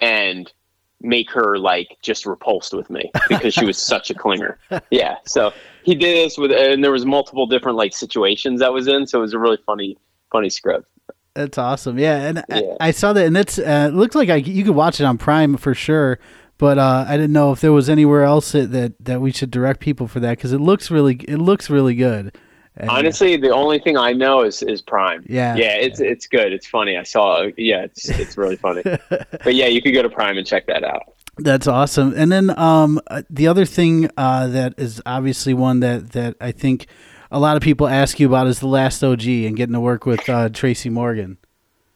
and 0.00 0.52
make 1.00 1.30
her 1.30 1.58
like 1.58 1.98
just 2.02 2.26
repulsed 2.26 2.74
with 2.74 2.90
me 2.90 3.10
because 3.28 3.54
she 3.54 3.64
was 3.64 3.78
such 3.82 4.10
a 4.10 4.14
clinger. 4.14 4.56
Yeah. 4.90 5.16
So 5.26 5.52
he 5.84 5.94
did 5.94 6.16
this 6.16 6.36
with, 6.36 6.50
and 6.50 6.82
there 6.82 6.92
was 6.92 7.06
multiple 7.06 7.46
different 7.46 7.78
like 7.78 7.94
situations 7.94 8.60
that 8.60 8.72
was 8.72 8.88
in. 8.88 9.06
So 9.06 9.18
it 9.18 9.22
was 9.22 9.34
a 9.34 9.38
really 9.38 9.58
funny, 9.64 9.96
funny 10.32 10.50
script. 10.50 10.88
That's 11.34 11.58
awesome. 11.58 11.98
Yeah, 11.98 12.16
and 12.16 12.44
Yeah. 12.48 12.60
I, 12.80 12.88
I 12.88 12.90
saw 12.92 13.12
that, 13.12 13.26
and 13.26 13.36
it's 13.36 13.58
uh, 13.58 13.88
it 13.90 13.94
looks 13.94 14.14
like 14.14 14.28
I, 14.28 14.36
you 14.36 14.64
could 14.64 14.74
watch 14.74 15.00
it 15.00 15.04
on 15.04 15.18
Prime 15.18 15.56
for 15.56 15.74
sure. 15.74 16.18
But 16.56 16.78
uh, 16.78 17.04
I 17.08 17.16
didn't 17.16 17.32
know 17.32 17.50
if 17.50 17.60
there 17.60 17.72
was 17.72 17.90
anywhere 17.90 18.22
else 18.22 18.52
that 18.52 18.70
that, 18.70 18.92
that 19.04 19.20
we 19.20 19.32
should 19.32 19.50
direct 19.50 19.80
people 19.80 20.06
for 20.06 20.20
that 20.20 20.38
because 20.38 20.52
it 20.52 20.60
looks 20.60 20.90
really 20.90 21.16
it 21.28 21.38
looks 21.38 21.68
really 21.68 21.94
good. 21.96 22.36
And- 22.76 22.90
Honestly, 22.90 23.36
the 23.36 23.50
only 23.50 23.78
thing 23.80 23.96
I 23.96 24.12
know 24.12 24.42
is 24.42 24.62
is 24.62 24.80
Prime. 24.80 25.24
Yeah. 25.28 25.56
yeah, 25.56 25.74
it's 25.76 26.00
it's 26.00 26.26
good. 26.28 26.52
It's 26.52 26.66
funny. 26.66 26.96
I 26.96 27.02
saw. 27.02 27.48
Yeah, 27.56 27.82
it's 27.82 28.08
it's 28.08 28.36
really 28.36 28.56
funny. 28.56 28.82
but 29.10 29.54
yeah, 29.54 29.66
you 29.66 29.82
could 29.82 29.94
go 29.94 30.02
to 30.02 30.08
Prime 30.10 30.38
and 30.38 30.46
check 30.46 30.66
that 30.68 30.84
out. 30.84 31.02
That's 31.38 31.66
awesome. 31.66 32.14
And 32.16 32.30
then 32.30 32.56
um, 32.56 33.00
uh, 33.08 33.22
the 33.28 33.48
other 33.48 33.64
thing 33.64 34.08
uh, 34.16 34.46
that 34.48 34.74
is 34.78 35.02
obviously 35.04 35.52
one 35.52 35.80
that, 35.80 36.12
that 36.12 36.36
I 36.40 36.52
think 36.52 36.86
a 37.34 37.40
lot 37.40 37.56
of 37.56 37.62
people 37.64 37.88
ask 37.88 38.20
you 38.20 38.28
about 38.28 38.46
is 38.46 38.60
the 38.60 38.68
last 38.68 39.02
OG 39.02 39.26
and 39.26 39.56
getting 39.56 39.72
to 39.72 39.80
work 39.80 40.06
with 40.06 40.28
uh, 40.28 40.48
Tracy 40.50 40.88
Morgan. 40.88 41.36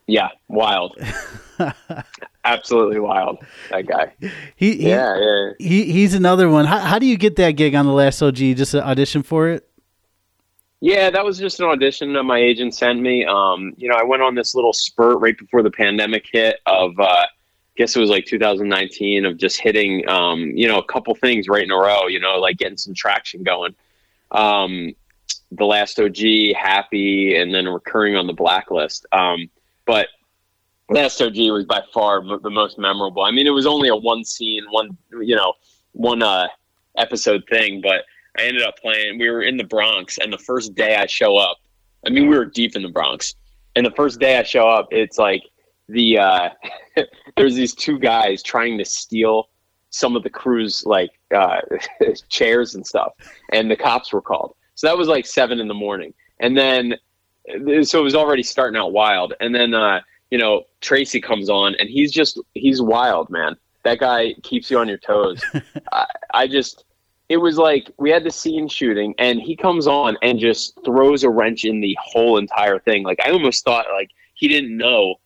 Yeah, 0.09 0.31
wild. 0.49 0.99
Absolutely 2.45 2.99
wild. 2.99 3.39
That 3.71 3.87
guy. 3.87 4.15
He, 4.57 4.77
he, 4.77 4.89
Yeah, 4.89 5.17
yeah. 5.17 5.51
he 5.61 5.93
he's 5.93 6.15
another 6.15 6.49
one. 6.49 6.65
How, 6.65 6.81
how 6.81 6.99
do 6.99 7.07
you 7.07 7.17
get 7.17 7.37
that 7.37 7.53
gig 7.53 7.77
on 7.77 7.87
the 7.87 7.93
last 7.93 8.21
OG? 8.21 8.37
Just 8.37 8.75
an 8.75 8.81
audition 8.81 9.23
for 9.23 9.49
it? 9.49 9.69
Yeah, 10.81 11.11
that 11.11 11.25
was 11.25 11.39
just 11.39 11.61
an 11.61 11.67
audition 11.67 12.15
that 12.15 12.25
my 12.25 12.39
agent 12.39 12.75
sent 12.75 13.01
me. 13.01 13.25
Um, 13.25 13.75
you 13.77 13.89
know, 13.89 13.97
I 13.97 14.03
went 14.03 14.23
on 14.23 14.35
this 14.35 14.57
little 14.57 14.73
spurt 14.73 15.21
right 15.21 15.39
before 15.39 15.63
the 15.63 15.71
pandemic 15.71 16.27
hit 16.33 16.61
of, 16.67 16.99
uh, 16.99 17.05
I 17.05 17.27
guess 17.77 17.95
it 17.95 18.01
was 18.01 18.11
like 18.11 18.27
2019 18.27 19.25
of 19.25 19.37
just 19.37 19.61
hitting, 19.61 20.09
um, 20.09 20.51
you 20.57 20.67
know, 20.67 20.79
a 20.79 20.85
couple 20.85 21.15
things 21.15 21.49
right 21.49 21.63
in 21.63 21.71
a 21.71 21.77
row, 21.77 22.09
you 22.09 22.19
know, 22.19 22.39
like 22.39 22.57
getting 22.57 22.79
some 22.79 22.95
traction 22.95 23.45
going. 23.45 23.75
Um, 24.31 24.95
the 25.53 25.65
last 25.65 25.99
OG, 25.99 26.57
happy, 26.57 27.37
and 27.37 27.55
then 27.55 27.67
recurring 27.67 28.17
on 28.17 28.27
the 28.27 28.33
blacklist. 28.33 29.07
Um, 29.13 29.49
but 29.87 30.09
last 30.91 31.21
OG 31.21 31.37
was 31.51 31.65
by 31.65 31.83
far 31.93 32.21
m- 32.21 32.41
the 32.43 32.51
most 32.51 32.79
memorable. 32.79 33.23
I 33.23 33.31
mean, 33.31 33.47
it 33.47 33.51
was 33.51 33.67
only 33.67 33.89
a 33.89 33.97
one 33.97 34.25
scene, 34.25 34.65
one, 34.71 34.97
you 35.23 35.37
know, 35.37 35.55
one, 35.93 36.23
uh, 36.23 36.49
episode 36.99 37.45
thing, 37.49 37.81
but 37.81 38.05
I 38.37 38.43
ended 38.43 38.63
up 38.63 38.77
playing. 38.79 39.19
We 39.19 39.31
were 39.31 39.43
in 39.43 39.57
the 39.57 39.65
Bronx, 39.65 40.19
and 40.19 40.33
the 40.33 40.39
first 40.39 40.75
day 40.75 40.97
I 40.97 41.07
show 41.07 41.37
up, 41.37 41.59
I 42.07 42.11
mean, 42.11 42.29
we 42.29 42.37
were 42.37 42.45
deep 42.45 42.77
in 42.77 42.83
the 42.83 42.89
Bronx, 42.89 43.35
and 43.75 43.87
the 43.87 43.91
first 43.93 44.21
day 44.21 44.39
I 44.39 44.43
show 44.43 44.69
up, 44.69 44.89
it's 44.91 45.19
like 45.19 45.43
the 45.89 46.19
uh, 46.19 46.51
there's 47.37 47.55
these 47.55 47.75
two 47.75 47.99
guys 47.99 48.43
trying 48.43 48.79
to 48.79 48.85
steal 48.85 49.49
some 49.91 50.17
of 50.17 50.23
the 50.23 50.31
crew's 50.31 50.85
like 50.85 51.11
uh, 51.35 51.61
chairs 52.29 52.75
and 52.75 52.87
stuff, 52.87 53.13
and 53.53 53.71
the 53.71 53.77
cops 53.77 54.13
were 54.13 54.23
called. 54.23 54.55
So 54.79 54.87
that 54.87 54.97
was 54.97 55.09
like 55.09 55.27
seven 55.27 55.59
in 55.59 55.67
the 55.67 55.75
morning, 55.75 56.15
and 56.39 56.57
then 56.57 56.95
so 57.83 57.99
it 57.99 58.05
was 58.05 58.15
already 58.15 58.45
starting 58.45 58.79
out 58.79 58.93
wild, 58.93 59.35
and 59.41 59.53
then 59.53 59.75
uh, 59.75 60.03
you 60.31 60.39
know 60.39 60.67
Tracy 60.81 61.21
comes 61.21 61.51
on, 61.51 61.75
and 61.81 61.89
he's 61.89 62.13
just 62.13 62.41
he's 62.55 62.81
wild, 62.81 63.29
man. 63.29 63.57
That 63.83 63.99
guy 63.99 64.35
keeps 64.45 64.71
you 64.71 64.79
on 64.79 64.87
your 64.87 64.99
toes. 64.99 65.43
I, 65.93 66.07
I 66.33 66.47
just 66.47 66.85
it 67.29 67.39
was 67.39 67.59
like 67.59 67.91
we 67.99 68.09
had 68.09 68.23
the 68.23 68.31
scene 68.31 68.69
shooting 68.69 69.17
and 69.19 69.41
he 69.41 69.57
comes 69.57 69.89
on 69.89 70.17
and 70.23 70.39
just 70.39 70.79
throws 70.85 71.25
a 71.25 71.29
wrench 71.29 71.65
in 71.65 71.81
the 71.81 71.99
whole 72.01 72.39
entire 72.39 72.79
thing 72.79 73.03
like 73.03 73.19
i 73.23 73.31
almost 73.31 73.67
thought 73.67 73.85
like 73.93 74.11
he 74.33 74.49
didn't 74.49 74.75
know 74.75 75.17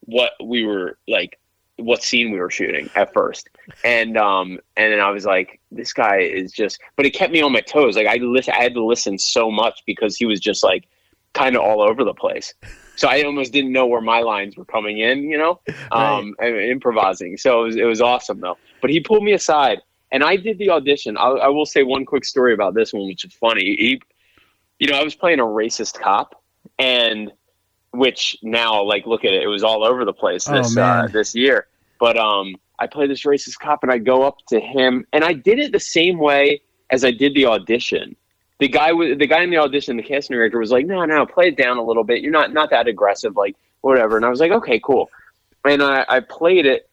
what 0.00 0.32
we 0.42 0.64
were 0.64 0.96
like 1.06 1.38
what 1.76 2.02
scene 2.02 2.30
we 2.30 2.38
were 2.38 2.50
shooting 2.50 2.88
at 2.94 3.12
first. 3.12 3.48
And 3.84 4.16
um 4.16 4.58
and 4.76 4.92
then 4.92 5.00
i 5.00 5.10
was 5.10 5.24
like 5.24 5.60
this 5.72 5.92
guy 5.92 6.18
is 6.18 6.52
just 6.52 6.80
but 6.96 7.06
it 7.06 7.10
kept 7.10 7.32
me 7.32 7.42
on 7.42 7.52
my 7.52 7.60
toes. 7.60 7.96
Like 7.96 8.06
i 8.06 8.16
listen 8.16 8.54
i 8.54 8.62
had 8.62 8.74
to 8.74 8.84
listen 8.84 9.18
so 9.18 9.50
much 9.50 9.82
because 9.86 10.16
he 10.16 10.26
was 10.26 10.40
just 10.40 10.62
like 10.62 10.86
kind 11.32 11.56
of 11.56 11.62
all 11.62 11.82
over 11.82 12.04
the 12.04 12.14
place. 12.14 12.54
So 12.96 13.08
i 13.08 13.22
almost 13.22 13.52
didn't 13.52 13.72
know 13.72 13.86
where 13.86 14.00
my 14.00 14.20
lines 14.20 14.56
were 14.56 14.64
coming 14.64 14.98
in 14.98 15.24
you 15.24 15.38
know? 15.38 15.60
Um 15.90 16.34
and 16.38 16.56
improvising. 16.56 17.36
So 17.36 17.62
it 17.62 17.66
was, 17.66 17.76
it 17.76 17.84
was 17.84 18.00
awesome 18.00 18.40
though. 18.40 18.58
But 18.80 18.90
he 18.90 19.00
pulled 19.00 19.24
me 19.24 19.32
aside 19.32 19.80
and 20.14 20.22
I 20.22 20.36
did 20.36 20.58
the 20.58 20.70
audition. 20.70 21.16
I, 21.16 21.26
I 21.26 21.48
will 21.48 21.66
say 21.66 21.82
one 21.82 22.06
quick 22.06 22.24
story 22.24 22.54
about 22.54 22.74
this 22.74 22.92
one, 22.92 23.08
which 23.08 23.24
is 23.24 23.34
funny. 23.34 23.64
He, 23.64 24.00
you 24.78 24.86
know, 24.86 24.96
I 24.96 25.02
was 25.02 25.16
playing 25.16 25.40
a 25.40 25.44
racist 25.44 26.00
cop, 26.00 26.40
and 26.78 27.32
which 27.94 28.36
now, 28.42 28.82
like, 28.82 29.06
look 29.06 29.24
at 29.24 29.32
it, 29.32 29.42
it 29.42 29.46
was 29.46 29.62
all 29.62 29.84
over 29.84 30.04
the 30.04 30.12
place 30.12 30.48
Oh, 30.48 30.56
this 30.56 30.76
uh, 30.76 31.08
this 31.12 31.34
year. 31.34 31.66
But 31.98 32.18
um, 32.18 32.56
I 32.78 32.86
play 32.86 33.06
this 33.06 33.22
racist 33.22 33.58
cop, 33.58 33.82
and 33.82 33.92
I 33.92 33.98
go 33.98 34.22
up 34.22 34.38
to 34.48 34.60
him, 34.60 35.06
and 35.12 35.24
I 35.24 35.32
did 35.32 35.58
it 35.58 35.72
the 35.72 35.80
same 35.80 36.18
way 36.18 36.60
as 36.90 37.04
I 37.04 37.10
did 37.10 37.34
the 37.34 37.46
audition. 37.46 38.16
The 38.60 38.68
guy, 38.68 38.92
was 38.92 39.18
the 39.18 39.26
guy 39.26 39.42
in 39.42 39.50
the 39.50 39.58
audition, 39.58 39.96
the 39.96 40.02
casting 40.02 40.36
director, 40.36 40.58
was 40.58 40.70
like, 40.70 40.86
"No, 40.86 41.04
no, 41.04 41.26
play 41.26 41.48
it 41.48 41.56
down 41.56 41.76
a 41.76 41.84
little 41.84 42.04
bit. 42.04 42.22
You're 42.22 42.32
not 42.32 42.52
not 42.52 42.70
that 42.70 42.86
aggressive, 42.86 43.36
like 43.36 43.56
whatever." 43.80 44.16
And 44.16 44.24
I 44.24 44.28
was 44.28 44.40
like, 44.40 44.52
"Okay, 44.52 44.80
cool." 44.80 45.10
And 45.64 45.82
I, 45.82 46.04
I 46.08 46.20
played 46.20 46.66
it, 46.66 46.88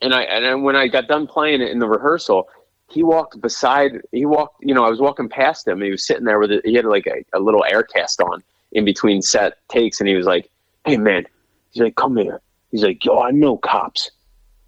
and 0.00 0.12
I 0.14 0.22
and 0.22 0.64
when 0.64 0.76
I 0.76 0.88
got 0.88 1.08
done 1.08 1.26
playing 1.26 1.62
it 1.62 1.70
in 1.70 1.78
the 1.78 1.88
rehearsal, 1.88 2.48
he 2.90 3.02
walked 3.02 3.40
beside. 3.40 4.00
He 4.10 4.26
walked. 4.26 4.64
You 4.64 4.74
know, 4.74 4.84
I 4.84 4.90
was 4.90 5.00
walking 5.00 5.28
past 5.28 5.66
him, 5.68 5.80
he 5.80 5.90
was 5.90 6.06
sitting 6.06 6.24
there 6.24 6.38
with. 6.38 6.50
A, 6.52 6.60
he 6.64 6.74
had 6.74 6.84
like 6.84 7.06
a, 7.06 7.24
a 7.36 7.40
little 7.40 7.64
air 7.64 7.82
cast 7.82 8.20
on 8.20 8.42
in 8.72 8.84
between 8.84 9.22
set 9.22 9.54
takes, 9.68 10.00
and 10.00 10.08
he 10.08 10.14
was 10.14 10.26
like, 10.26 10.50
"Hey, 10.84 10.96
man," 10.96 11.26
he's 11.70 11.82
like, 11.82 11.96
"Come 11.96 12.16
here." 12.16 12.40
He's 12.70 12.82
like, 12.82 13.04
"Yo, 13.04 13.20
I 13.20 13.30
know 13.30 13.56
cops. 13.56 14.10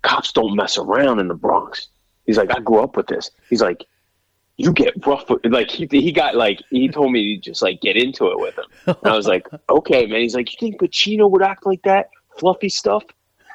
Cops 0.02 0.32
don't 0.32 0.54
mess 0.54 0.78
around 0.78 1.18
in 1.18 1.28
the 1.28 1.34
Bronx." 1.34 1.88
He's 2.26 2.38
like, 2.38 2.54
"I 2.54 2.60
grew 2.60 2.82
up 2.82 2.96
with 2.96 3.06
this." 3.06 3.30
He's 3.50 3.62
like. 3.62 3.84
You 4.56 4.72
get 4.72 5.04
rough 5.04 5.28
with 5.28 5.44
like 5.46 5.68
he 5.68 5.88
he 5.90 6.12
got 6.12 6.36
like 6.36 6.62
he 6.70 6.88
told 6.88 7.10
me 7.10 7.34
to 7.34 7.42
just 7.42 7.60
like 7.60 7.80
get 7.80 7.96
into 7.96 8.28
it 8.28 8.38
with 8.38 8.56
him. 8.56 8.66
And 8.86 9.12
I 9.12 9.16
was 9.16 9.26
like, 9.26 9.48
okay, 9.68 10.06
man. 10.06 10.20
He's 10.20 10.36
like, 10.36 10.52
you 10.52 10.56
think 10.60 10.80
Pacino 10.80 11.28
would 11.28 11.42
act 11.42 11.66
like 11.66 11.82
that? 11.82 12.10
Fluffy 12.38 12.68
stuff? 12.68 13.02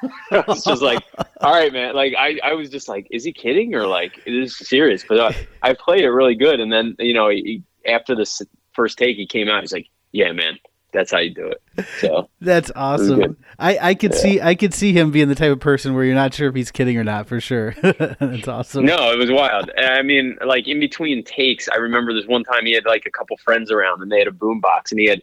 I 0.30 0.44
was 0.46 0.64
just 0.64 0.82
like, 0.82 1.02
all 1.40 1.52
right, 1.52 1.72
man. 1.72 1.94
Like, 1.94 2.14
I, 2.18 2.38
I 2.42 2.52
was 2.54 2.70
just 2.70 2.88
like, 2.88 3.06
is 3.10 3.24
he 3.24 3.32
kidding 3.32 3.74
or 3.74 3.86
like, 3.86 4.20
is 4.26 4.56
serious? 4.56 5.04
But 5.06 5.18
uh, 5.18 5.32
I 5.62 5.74
played 5.74 6.04
it 6.04 6.10
really 6.10 6.34
good. 6.34 6.60
And 6.60 6.72
then, 6.72 6.96
you 6.98 7.14
know, 7.14 7.28
he, 7.28 7.62
after 7.86 8.14
the 8.14 8.26
first 8.72 8.98
take, 8.98 9.16
he 9.16 9.26
came 9.26 9.48
out. 9.48 9.62
He's 9.62 9.72
like, 9.72 9.88
yeah, 10.12 10.32
man, 10.32 10.58
that's 10.92 11.12
how 11.12 11.18
you 11.18 11.32
do 11.32 11.46
it. 11.46 11.86
So, 12.00 12.28
That's 12.40 12.70
awesome. 12.74 13.36
I, 13.58 13.78
I 13.90 13.94
could 13.94 14.14
see 14.14 14.40
I 14.40 14.54
could 14.54 14.74
see 14.74 14.92
him 14.92 15.10
being 15.10 15.28
the 15.28 15.34
type 15.34 15.52
of 15.52 15.60
person 15.60 15.94
where 15.94 16.04
you're 16.04 16.14
not 16.14 16.34
sure 16.34 16.48
if 16.48 16.54
he's 16.54 16.70
kidding 16.70 16.96
or 16.96 17.04
not 17.04 17.26
for 17.26 17.40
sure. 17.40 17.74
That's 17.82 18.48
awesome. 18.48 18.84
no, 18.84 19.12
it 19.12 19.18
was 19.18 19.30
wild. 19.30 19.70
I 19.78 20.02
mean, 20.02 20.36
like, 20.44 20.66
in 20.66 20.80
between 20.80 21.22
takes, 21.24 21.68
I 21.68 21.76
remember 21.76 22.12
this 22.12 22.26
one 22.26 22.44
time 22.44 22.66
he 22.66 22.72
had 22.72 22.84
like 22.86 23.06
a 23.06 23.10
couple 23.10 23.36
friends 23.38 23.70
around 23.70 24.02
and 24.02 24.10
they 24.10 24.18
had 24.18 24.28
a 24.28 24.32
boombox 24.32 24.90
and 24.90 25.00
he 25.00 25.06
had 25.06 25.22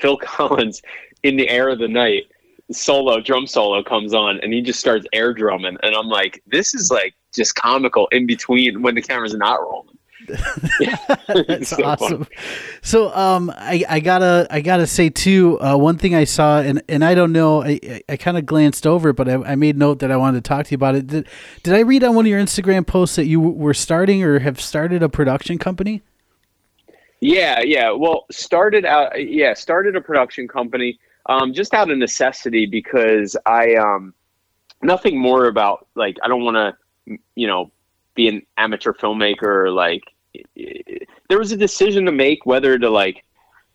Phil 0.00 0.16
Collins 0.22 0.82
in 1.22 1.36
the 1.36 1.48
air 1.48 1.68
of 1.68 1.78
the 1.78 1.88
night. 1.88 2.24
Solo 2.72 3.20
drum 3.20 3.48
solo 3.48 3.82
comes 3.82 4.14
on 4.14 4.38
and 4.40 4.52
he 4.52 4.62
just 4.62 4.78
starts 4.78 5.04
air 5.12 5.34
drumming 5.34 5.76
and 5.82 5.94
I'm 5.94 6.06
like, 6.06 6.40
this 6.46 6.72
is 6.72 6.90
like 6.90 7.14
just 7.34 7.56
comical 7.56 8.06
in 8.12 8.26
between 8.26 8.82
when 8.82 8.94
the 8.94 9.02
camera's 9.02 9.34
not 9.34 9.60
rolling. 9.60 9.98
That's 11.28 11.68
So 11.68 11.84
awesome. 11.84 12.24
fun. 12.24 12.28
So, 12.82 13.14
um, 13.14 13.50
I, 13.56 13.84
I 13.88 14.00
gotta, 14.00 14.46
I 14.50 14.60
gotta 14.60 14.86
say 14.86 15.10
too, 15.10 15.60
uh, 15.60 15.76
one 15.76 15.98
thing 15.98 16.14
I 16.14 16.24
saw, 16.24 16.60
and, 16.60 16.82
and 16.88 17.04
I 17.04 17.14
don't 17.14 17.32
know, 17.32 17.62
I, 17.62 17.78
I, 17.82 18.02
I 18.10 18.16
kind 18.16 18.38
of 18.38 18.46
glanced 18.46 18.86
over, 18.86 19.10
it, 19.10 19.16
but 19.16 19.28
I, 19.28 19.34
I 19.34 19.54
made 19.56 19.76
note 19.76 20.00
that 20.00 20.10
I 20.10 20.16
wanted 20.16 20.44
to 20.44 20.48
talk 20.48 20.66
to 20.66 20.70
you 20.72 20.76
about 20.76 20.94
it. 20.94 21.06
Did, 21.06 21.26
did 21.62 21.74
I 21.74 21.80
read 21.80 22.04
on 22.04 22.14
one 22.14 22.24
of 22.24 22.30
your 22.30 22.40
Instagram 22.40 22.86
posts 22.86 23.16
that 23.16 23.26
you 23.26 23.40
were 23.40 23.74
starting 23.74 24.22
or 24.22 24.38
have 24.38 24.60
started 24.60 25.02
a 25.02 25.08
production 25.08 25.58
company? 25.58 26.02
Yeah, 27.20 27.60
yeah. 27.60 27.90
Well, 27.90 28.26
started 28.30 28.84
out, 28.84 29.12
yeah, 29.22 29.54
started 29.54 29.94
a 29.94 30.00
production 30.00 30.48
company 30.48 30.98
um, 31.26 31.52
just 31.52 31.74
out 31.74 31.90
of 31.90 31.98
necessity 31.98 32.66
because 32.66 33.36
I, 33.44 33.74
um, 33.74 34.14
nothing 34.82 35.18
more 35.18 35.46
about 35.46 35.86
like, 35.94 36.16
I 36.22 36.28
don't 36.28 36.44
want 36.44 36.56
to, 36.56 37.16
you 37.34 37.46
know, 37.46 37.70
be 38.14 38.28
an 38.28 38.42
amateur 38.56 38.92
filmmaker 38.92 39.72
like, 39.74 40.02
there 41.28 41.38
was 41.38 41.52
a 41.52 41.56
decision 41.56 42.04
to 42.06 42.12
make 42.12 42.46
whether 42.46 42.78
to 42.78 42.90
like, 42.90 43.24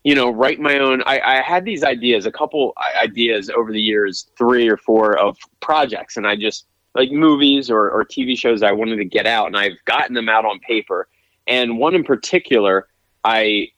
you 0.04 0.16
know, 0.16 0.30
write 0.30 0.60
my 0.60 0.78
own. 0.78 1.02
I, 1.06 1.20
I 1.20 1.42
had 1.42 1.66
these 1.66 1.84
ideas, 1.84 2.26
a 2.26 2.32
couple 2.32 2.74
ideas 3.02 3.50
over 3.50 3.72
the 3.72 3.82
years, 3.82 4.30
three 4.38 4.70
or 4.70 4.78
four 4.78 5.18
of 5.18 5.38
projects, 5.62 6.18
and 6.18 6.28
I 6.28 6.36
just 6.36 6.66
like 6.94 7.12
movies 7.12 7.70
or, 7.70 7.90
or 7.90 8.06
TV 8.06 8.38
shows 8.38 8.64
I 8.64 8.72
wanted 8.72 8.98
to 8.98 9.06
get 9.06 9.26
out, 9.26 9.48
and 9.48 9.58
I've 9.58 9.84
gotten 9.86 10.14
them 10.14 10.30
out 10.30 10.46
on 10.46 10.60
paper. 10.60 11.08
And 11.48 11.78
one 11.78 11.96
in 11.96 12.04
particular, 12.04 12.88
I 13.24 13.70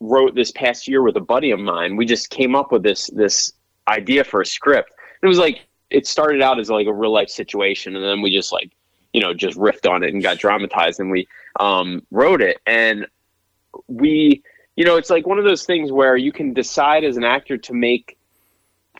wrote 0.00 0.34
this 0.34 0.52
past 0.52 0.88
year 0.88 1.02
with 1.02 1.16
a 1.16 1.20
buddy 1.20 1.50
of 1.50 1.60
mine. 1.60 1.96
We 1.96 2.06
just 2.06 2.30
came 2.30 2.54
up 2.54 2.72
with 2.72 2.82
this 2.82 3.08
this 3.08 3.52
idea 3.88 4.24
for 4.24 4.40
a 4.40 4.46
script. 4.46 4.92
It 5.22 5.26
was 5.26 5.38
like 5.38 5.66
it 5.90 6.06
started 6.06 6.42
out 6.42 6.58
as 6.58 6.70
like 6.70 6.86
a 6.86 6.92
real 6.92 7.12
life 7.12 7.30
situation, 7.30 7.96
and 7.96 8.04
then 8.04 8.20
we 8.20 8.30
just 8.30 8.52
like 8.52 8.72
you 9.12 9.20
know 9.20 9.34
just 9.34 9.58
riffed 9.58 9.90
on 9.90 10.02
it 10.02 10.12
and 10.12 10.22
got 10.22 10.38
dramatized, 10.38 11.00
and 11.00 11.10
we 11.10 11.26
um, 11.60 12.06
wrote 12.10 12.42
it. 12.42 12.58
And 12.66 13.06
we, 13.88 14.42
you 14.76 14.84
know, 14.84 14.96
it's 14.96 15.10
like 15.10 15.26
one 15.26 15.38
of 15.38 15.44
those 15.44 15.64
things 15.64 15.92
where 15.92 16.16
you 16.16 16.32
can 16.32 16.52
decide 16.52 17.04
as 17.04 17.16
an 17.16 17.24
actor 17.24 17.56
to 17.58 17.74
make 17.74 18.18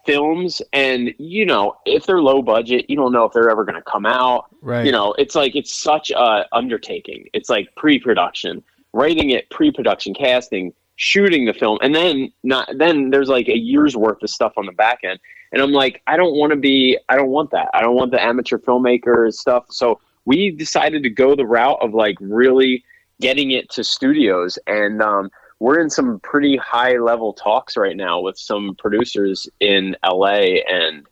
films, 0.04 0.60
and 0.72 1.14
you 1.18 1.46
know, 1.46 1.76
if 1.86 2.06
they're 2.06 2.20
low 2.20 2.42
budget, 2.42 2.90
you 2.90 2.96
don't 2.96 3.12
know 3.12 3.24
if 3.24 3.32
they're 3.32 3.50
ever 3.50 3.64
going 3.64 3.76
to 3.76 3.82
come 3.82 4.06
out. 4.06 4.46
Right. 4.60 4.86
you 4.86 4.92
know 4.92 5.12
it's 5.18 5.34
like 5.34 5.56
it's 5.56 5.74
such 5.74 6.10
a 6.10 6.46
undertaking. 6.52 7.28
It's 7.32 7.50
like 7.50 7.74
pre-production 7.76 8.62
writing 8.92 9.30
it 9.30 9.48
pre-production 9.50 10.14
casting 10.14 10.72
shooting 10.96 11.46
the 11.46 11.54
film 11.54 11.78
and 11.82 11.94
then 11.94 12.30
not 12.42 12.68
then 12.76 13.10
there's 13.10 13.28
like 13.28 13.48
a 13.48 13.56
year's 13.56 13.96
worth 13.96 14.22
of 14.22 14.30
stuff 14.30 14.52
on 14.56 14.66
the 14.66 14.72
back 14.72 15.00
end. 15.02 15.18
And 15.52 15.60
i'm 15.60 15.72
like 15.72 16.02
i 16.06 16.16
don't 16.16 16.36
want 16.36 16.50
to 16.50 16.56
be 16.56 16.98
i 17.08 17.16
don't 17.16 17.30
want 17.30 17.50
that. 17.50 17.68
I 17.74 17.80
don't 17.80 17.94
want 17.94 18.10
the 18.10 18.22
amateur 18.22 18.58
filmmaker 18.58 19.32
stuff. 19.32 19.64
So 19.70 20.00
we 20.24 20.50
decided 20.50 21.02
to 21.02 21.10
go 21.10 21.34
the 21.34 21.46
route 21.46 21.78
of 21.80 21.94
like 21.94 22.16
really 22.20 22.84
getting 23.20 23.52
it 23.52 23.70
to 23.70 23.84
studios 23.84 24.58
and 24.66 25.02
um, 25.02 25.30
we're 25.58 25.80
in 25.80 25.90
some 25.90 26.18
pretty 26.20 26.56
high 26.56 26.98
level 26.98 27.32
talks 27.32 27.76
right 27.76 27.96
now 27.96 28.20
with 28.20 28.36
some 28.36 28.74
producers 28.76 29.48
in 29.60 29.96
LA 30.04 30.58
and 30.68 31.06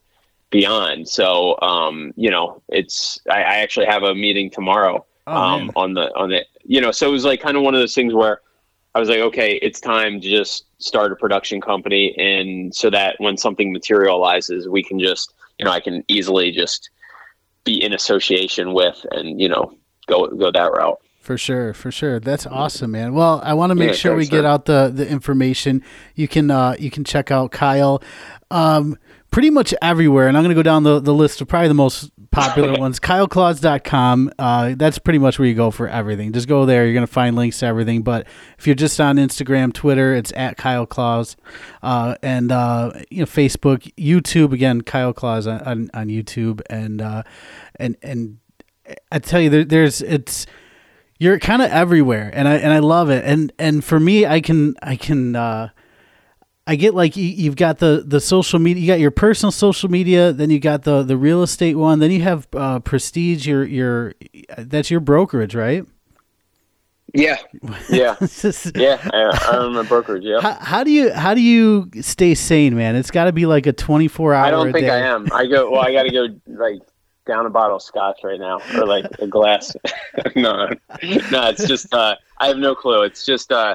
beyond. 0.50 1.08
So, 1.08 1.56
um, 1.62 2.12
you 2.16 2.30
know, 2.30 2.60
it's 2.68 3.20
I, 3.30 3.42
I 3.42 3.56
actually 3.58 3.86
have 3.86 4.02
a 4.02 4.12
meeting 4.12 4.50
tomorrow 4.50 5.06
Oh, 5.26 5.32
um, 5.32 5.70
on 5.76 5.94
the 5.94 6.12
on 6.16 6.30
the 6.30 6.44
you 6.64 6.80
know. 6.80 6.90
So 6.90 7.08
it 7.08 7.12
was 7.12 7.24
like 7.24 7.40
kind 7.40 7.56
of 7.56 7.62
one 7.62 7.74
of 7.74 7.80
those 7.80 7.94
things 7.94 8.12
where 8.12 8.40
I 8.94 8.98
was 8.98 9.08
like, 9.08 9.20
okay, 9.20 9.60
it's 9.62 9.80
time 9.80 10.20
to 10.20 10.28
just 10.28 10.64
start 10.78 11.12
a 11.12 11.16
production 11.16 11.60
company, 11.60 12.16
and 12.18 12.74
so 12.74 12.90
that 12.90 13.14
when 13.18 13.36
something 13.36 13.72
materializes, 13.72 14.68
we 14.68 14.82
can 14.82 14.98
just 14.98 15.34
you 15.58 15.64
know 15.64 15.70
I 15.70 15.80
can 15.80 16.02
easily 16.08 16.50
just 16.50 16.90
be 17.64 17.82
in 17.82 17.92
association 17.92 18.72
with 18.74 19.04
and 19.10 19.40
you 19.40 19.48
know 19.48 19.72
go 20.06 20.26
go 20.28 20.50
that 20.50 20.72
route. 20.72 20.98
For 21.20 21.36
sure, 21.36 21.74
for 21.74 21.92
sure. 21.92 22.18
That's 22.18 22.46
awesome, 22.46 22.92
man. 22.92 23.12
Well, 23.12 23.42
I 23.44 23.52
want 23.54 23.70
to 23.70 23.74
make 23.74 23.88
Yeah, 23.90 23.94
sure 23.94 24.16
we 24.16 24.26
get 24.26 24.44
out 24.44 24.64
the 24.64 24.90
the 24.92 25.06
information. 25.06 25.82
You 26.14 26.26
can 26.28 26.50
uh 26.50 26.74
you 26.78 26.90
can 26.90 27.04
check 27.04 27.30
out 27.30 27.50
Kyle 27.52 28.02
um 28.50 28.96
pretty 29.30 29.50
much 29.50 29.72
everywhere 29.80 30.26
and 30.28 30.36
I'm 30.36 30.42
going 30.42 30.54
to 30.54 30.58
go 30.58 30.62
down 30.62 30.82
the 30.82 30.98
the 30.98 31.14
list 31.14 31.40
of 31.40 31.46
probably 31.48 31.68
the 31.68 31.74
most 31.74 32.10
popular 32.30 32.72
ones. 32.78 33.00
kyleclaus.com. 33.00 34.32
Uh 34.38 34.74
that's 34.76 34.98
pretty 34.98 35.18
much 35.18 35.38
where 35.38 35.48
you 35.48 35.54
go 35.54 35.70
for 35.70 35.88
everything. 35.88 36.32
Just 36.32 36.48
go 36.48 36.66
there, 36.66 36.84
you're 36.84 36.94
going 36.94 37.06
to 37.06 37.12
find 37.12 37.36
links 37.36 37.58
to 37.60 37.66
everything, 37.66 38.02
but 38.02 38.26
if 38.58 38.66
you're 38.66 38.76
just 38.76 39.00
on 39.00 39.16
Instagram, 39.16 39.72
Twitter, 39.72 40.14
it's 40.14 40.32
at 40.36 40.56
Kyle 40.56 40.86
Claus. 40.86 41.36
Uh 41.82 42.14
and 42.22 42.52
uh 42.52 42.92
you 43.10 43.20
know 43.20 43.26
Facebook, 43.26 43.92
YouTube 43.96 44.52
again, 44.52 44.80
Kyle 44.82 45.12
Claus 45.12 45.46
on, 45.46 45.60
on, 45.62 45.90
on 45.94 46.08
YouTube 46.08 46.60
and 46.70 47.02
uh 47.02 47.22
and 47.76 47.96
and 48.02 48.38
I 49.12 49.18
tell 49.18 49.40
you 49.40 49.50
there, 49.50 49.64
there's 49.64 50.02
it's 50.02 50.46
you're 51.18 51.38
kind 51.38 51.60
of 51.60 51.70
everywhere 51.70 52.30
and 52.32 52.48
i 52.48 52.56
and 52.56 52.72
i 52.72 52.78
love 52.78 53.10
it 53.10 53.22
and 53.26 53.52
and 53.58 53.84
for 53.84 54.00
me 54.00 54.24
i 54.24 54.40
can 54.40 54.74
i 54.82 54.96
can 54.96 55.36
uh 55.36 55.68
i 56.66 56.74
get 56.76 56.94
like 56.94 57.16
you, 57.16 57.24
you've 57.24 57.56
got 57.56 57.78
the 57.78 58.02
the 58.06 58.20
social 58.20 58.58
media 58.58 58.80
you 58.80 58.86
got 58.86 59.00
your 59.00 59.10
personal 59.10 59.50
social 59.50 59.90
media 59.90 60.32
then 60.32 60.50
you 60.50 60.58
got 60.60 60.82
the 60.82 61.02
the 61.02 61.16
real 61.16 61.42
estate 61.42 61.74
one 61.74 61.98
then 61.98 62.10
you 62.10 62.20
have 62.22 62.46
uh 62.54 62.78
prestige 62.80 63.46
your 63.46 63.64
your 63.64 64.14
that's 64.58 64.90
your 64.90 65.00
brokerage 65.00 65.54
right 65.54 65.84
Yeah, 67.12 67.38
yeah, 67.88 68.14
yeah. 68.76 69.00
I, 69.12 69.48
I'm 69.50 69.74
a 69.76 69.82
brokerage. 69.82 70.22
Yeah. 70.22 70.40
how, 70.40 70.54
how 70.54 70.84
do 70.84 70.92
you 70.92 71.12
how 71.12 71.34
do 71.34 71.40
you 71.40 71.90
stay 72.00 72.36
sane 72.36 72.76
man 72.76 72.94
it's 72.94 73.10
got 73.10 73.24
to 73.24 73.32
be 73.32 73.46
like 73.46 73.66
a 73.66 73.72
24 73.72 74.32
hour 74.32 74.44
I 74.44 74.50
don't 74.50 74.72
think 74.72 74.86
day. 74.86 74.90
I 74.90 74.98
am. 75.08 75.26
I 75.32 75.46
go. 75.46 75.70
Well, 75.72 75.80
I 75.82 75.92
got 75.92 76.04
to 76.04 76.10
go 76.12 76.28
like 76.46 76.80
down 77.26 77.46
a 77.46 77.50
bottle 77.50 77.76
of 77.76 77.82
scotch 77.82 78.20
right 78.22 78.38
now, 78.38 78.60
or 78.76 78.86
like 78.86 79.06
a 79.18 79.26
glass. 79.26 79.74
no, 80.36 80.68
no, 81.32 81.48
it's 81.50 81.66
just. 81.66 81.92
Uh, 81.92 82.14
I 82.38 82.46
have 82.46 82.58
no 82.58 82.74
clue. 82.76 83.02
It's 83.02 83.24
just 83.26 83.50
uh, 83.52 83.74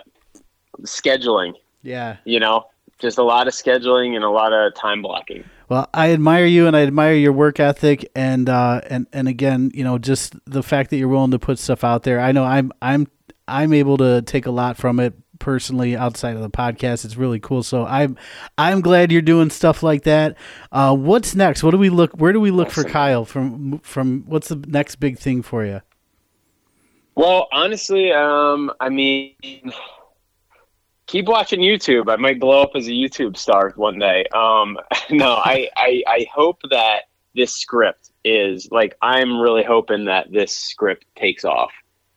scheduling. 0.83 1.53
yeah 1.83 2.17
You 2.25 2.39
know, 2.39 2.67
just 2.99 3.17
a 3.17 3.23
lot 3.23 3.47
of 3.47 3.53
scheduling 3.53 4.15
and 4.15 4.23
a 4.23 4.29
lot 4.29 4.53
of 4.53 4.73
time 4.73 5.01
blocking. 5.01 5.43
Well, 5.67 5.89
I 5.93 6.11
admire 6.11 6.45
you 6.45 6.67
and 6.67 6.75
I 6.75 6.83
admire 6.83 7.15
your 7.15 7.33
work 7.33 7.59
ethic 7.59 8.09
and 8.15 8.47
uh 8.49 8.81
and 8.89 9.07
and 9.11 9.27
again, 9.27 9.71
you 9.73 9.83
know, 9.83 9.97
just 9.97 10.35
the 10.45 10.63
fact 10.63 10.89
that 10.91 10.97
you're 10.97 11.07
willing 11.07 11.31
to 11.31 11.39
put 11.39 11.59
stuff 11.59 11.83
out 11.83 12.03
there. 12.03 12.19
I 12.19 12.31
know 12.31 12.43
I'm 12.43 12.71
I'm 12.81 13.07
I'm 13.47 13.73
able 13.73 13.97
to 13.97 14.21
take 14.21 14.45
a 14.45 14.51
lot 14.51 14.77
from 14.77 14.99
it 14.99 15.13
personally 15.39 15.95
outside 15.97 16.35
of 16.35 16.41
the 16.41 16.49
podcast. 16.49 17.03
It's 17.03 17.17
really 17.17 17.39
cool. 17.39 17.63
So 17.63 17.85
I'm 17.85 18.15
I'm 18.57 18.81
glad 18.81 19.11
you're 19.11 19.21
doing 19.21 19.49
stuff 19.49 19.81
like 19.81 20.03
that. 20.03 20.37
Uh 20.71 20.95
what's 20.95 21.33
next? 21.33 21.63
What 21.63 21.71
do 21.71 21.77
we 21.77 21.89
look 21.89 22.13
where 22.13 22.31
do 22.31 22.39
we 22.39 22.51
look 22.51 22.69
for 22.69 22.83
Kyle 22.83 23.25
from 23.25 23.79
from 23.79 24.23
what's 24.27 24.49
the 24.49 24.63
next 24.67 24.97
big 24.97 25.17
thing 25.17 25.41
for 25.41 25.65
you? 25.65 25.81
Well, 27.15 27.47
honestly, 27.53 28.11
um, 28.11 28.73
I 28.81 28.89
mean, 28.89 29.33
keep 31.15 31.27
watching 31.27 31.61
YouTube. 31.61 32.11
I 32.11 32.17
might 32.17 32.41
blow 32.41 32.61
up 32.61 32.71
as 32.75 32.87
a 32.87 32.91
YouTube 32.91 33.37
star 33.37 33.71
one 33.77 33.97
day. 33.97 34.25
Um, 34.33 34.77
no, 35.09 35.35
I, 35.35 35.69
I, 35.77 36.03
I 36.05 36.25
hope 36.33 36.59
that 36.69 37.03
this 37.33 37.53
script 37.53 38.11
is 38.25 38.67
like 38.69 38.97
I'm 39.01 39.39
really 39.39 39.63
hoping 39.63 40.05
that 40.05 40.29
this 40.29 40.53
script 40.53 41.05
takes 41.15 41.45
off. 41.45 41.71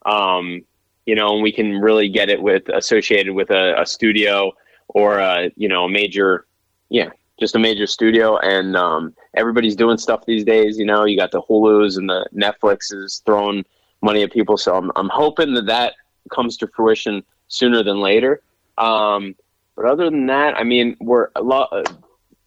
Um, 0.05 0.63
you 1.07 1.15
know, 1.15 1.35
and 1.35 1.45
we 1.45 1.53
can 1.53 1.81
really 1.81 2.09
get 2.09 2.29
it 2.29 2.43
with 2.43 2.69
associated 2.71 3.35
with 3.35 3.51
a, 3.51 3.81
a 3.81 3.87
studio 3.87 4.51
or 4.89 5.19
a 5.19 5.53
you 5.55 5.69
know 5.69 5.85
a 5.85 5.89
major, 5.89 6.47
yeah, 6.89 7.11
just 7.39 7.55
a 7.55 7.59
major 7.61 7.87
studio. 7.87 8.37
And 8.39 8.77
um, 8.77 9.15
everybody's 9.37 9.77
doing 9.77 9.97
stuff 9.97 10.27
these 10.27 10.43
days. 10.43 10.77
You 10.77 10.87
know, 10.87 11.05
you 11.05 11.17
got 11.17 11.31
the 11.31 11.43
Hulu's 11.43 11.99
and 11.99 12.09
the 12.09 12.29
Netflixes 12.35 13.25
throwing 13.25 13.65
money 14.03 14.25
at 14.25 14.33
people. 14.33 14.57
So 14.57 14.75
I'm, 14.75 14.91
I'm 14.97 15.09
hoping 15.09 15.55
that 15.55 15.67
that 15.67 15.95
comes 16.35 16.57
to 16.59 16.67
fruition 16.67 17.23
sooner 17.47 17.85
than 17.85 18.01
later. 18.01 18.43
Um, 18.79 19.35
but 19.77 19.85
other 19.85 20.05
than 20.11 20.27
that, 20.27 20.57
I 20.57 20.65
mean, 20.65 20.97
we're 21.01 21.29
a 21.37 21.43
lot. 21.43 21.69
Uh, 21.73 21.85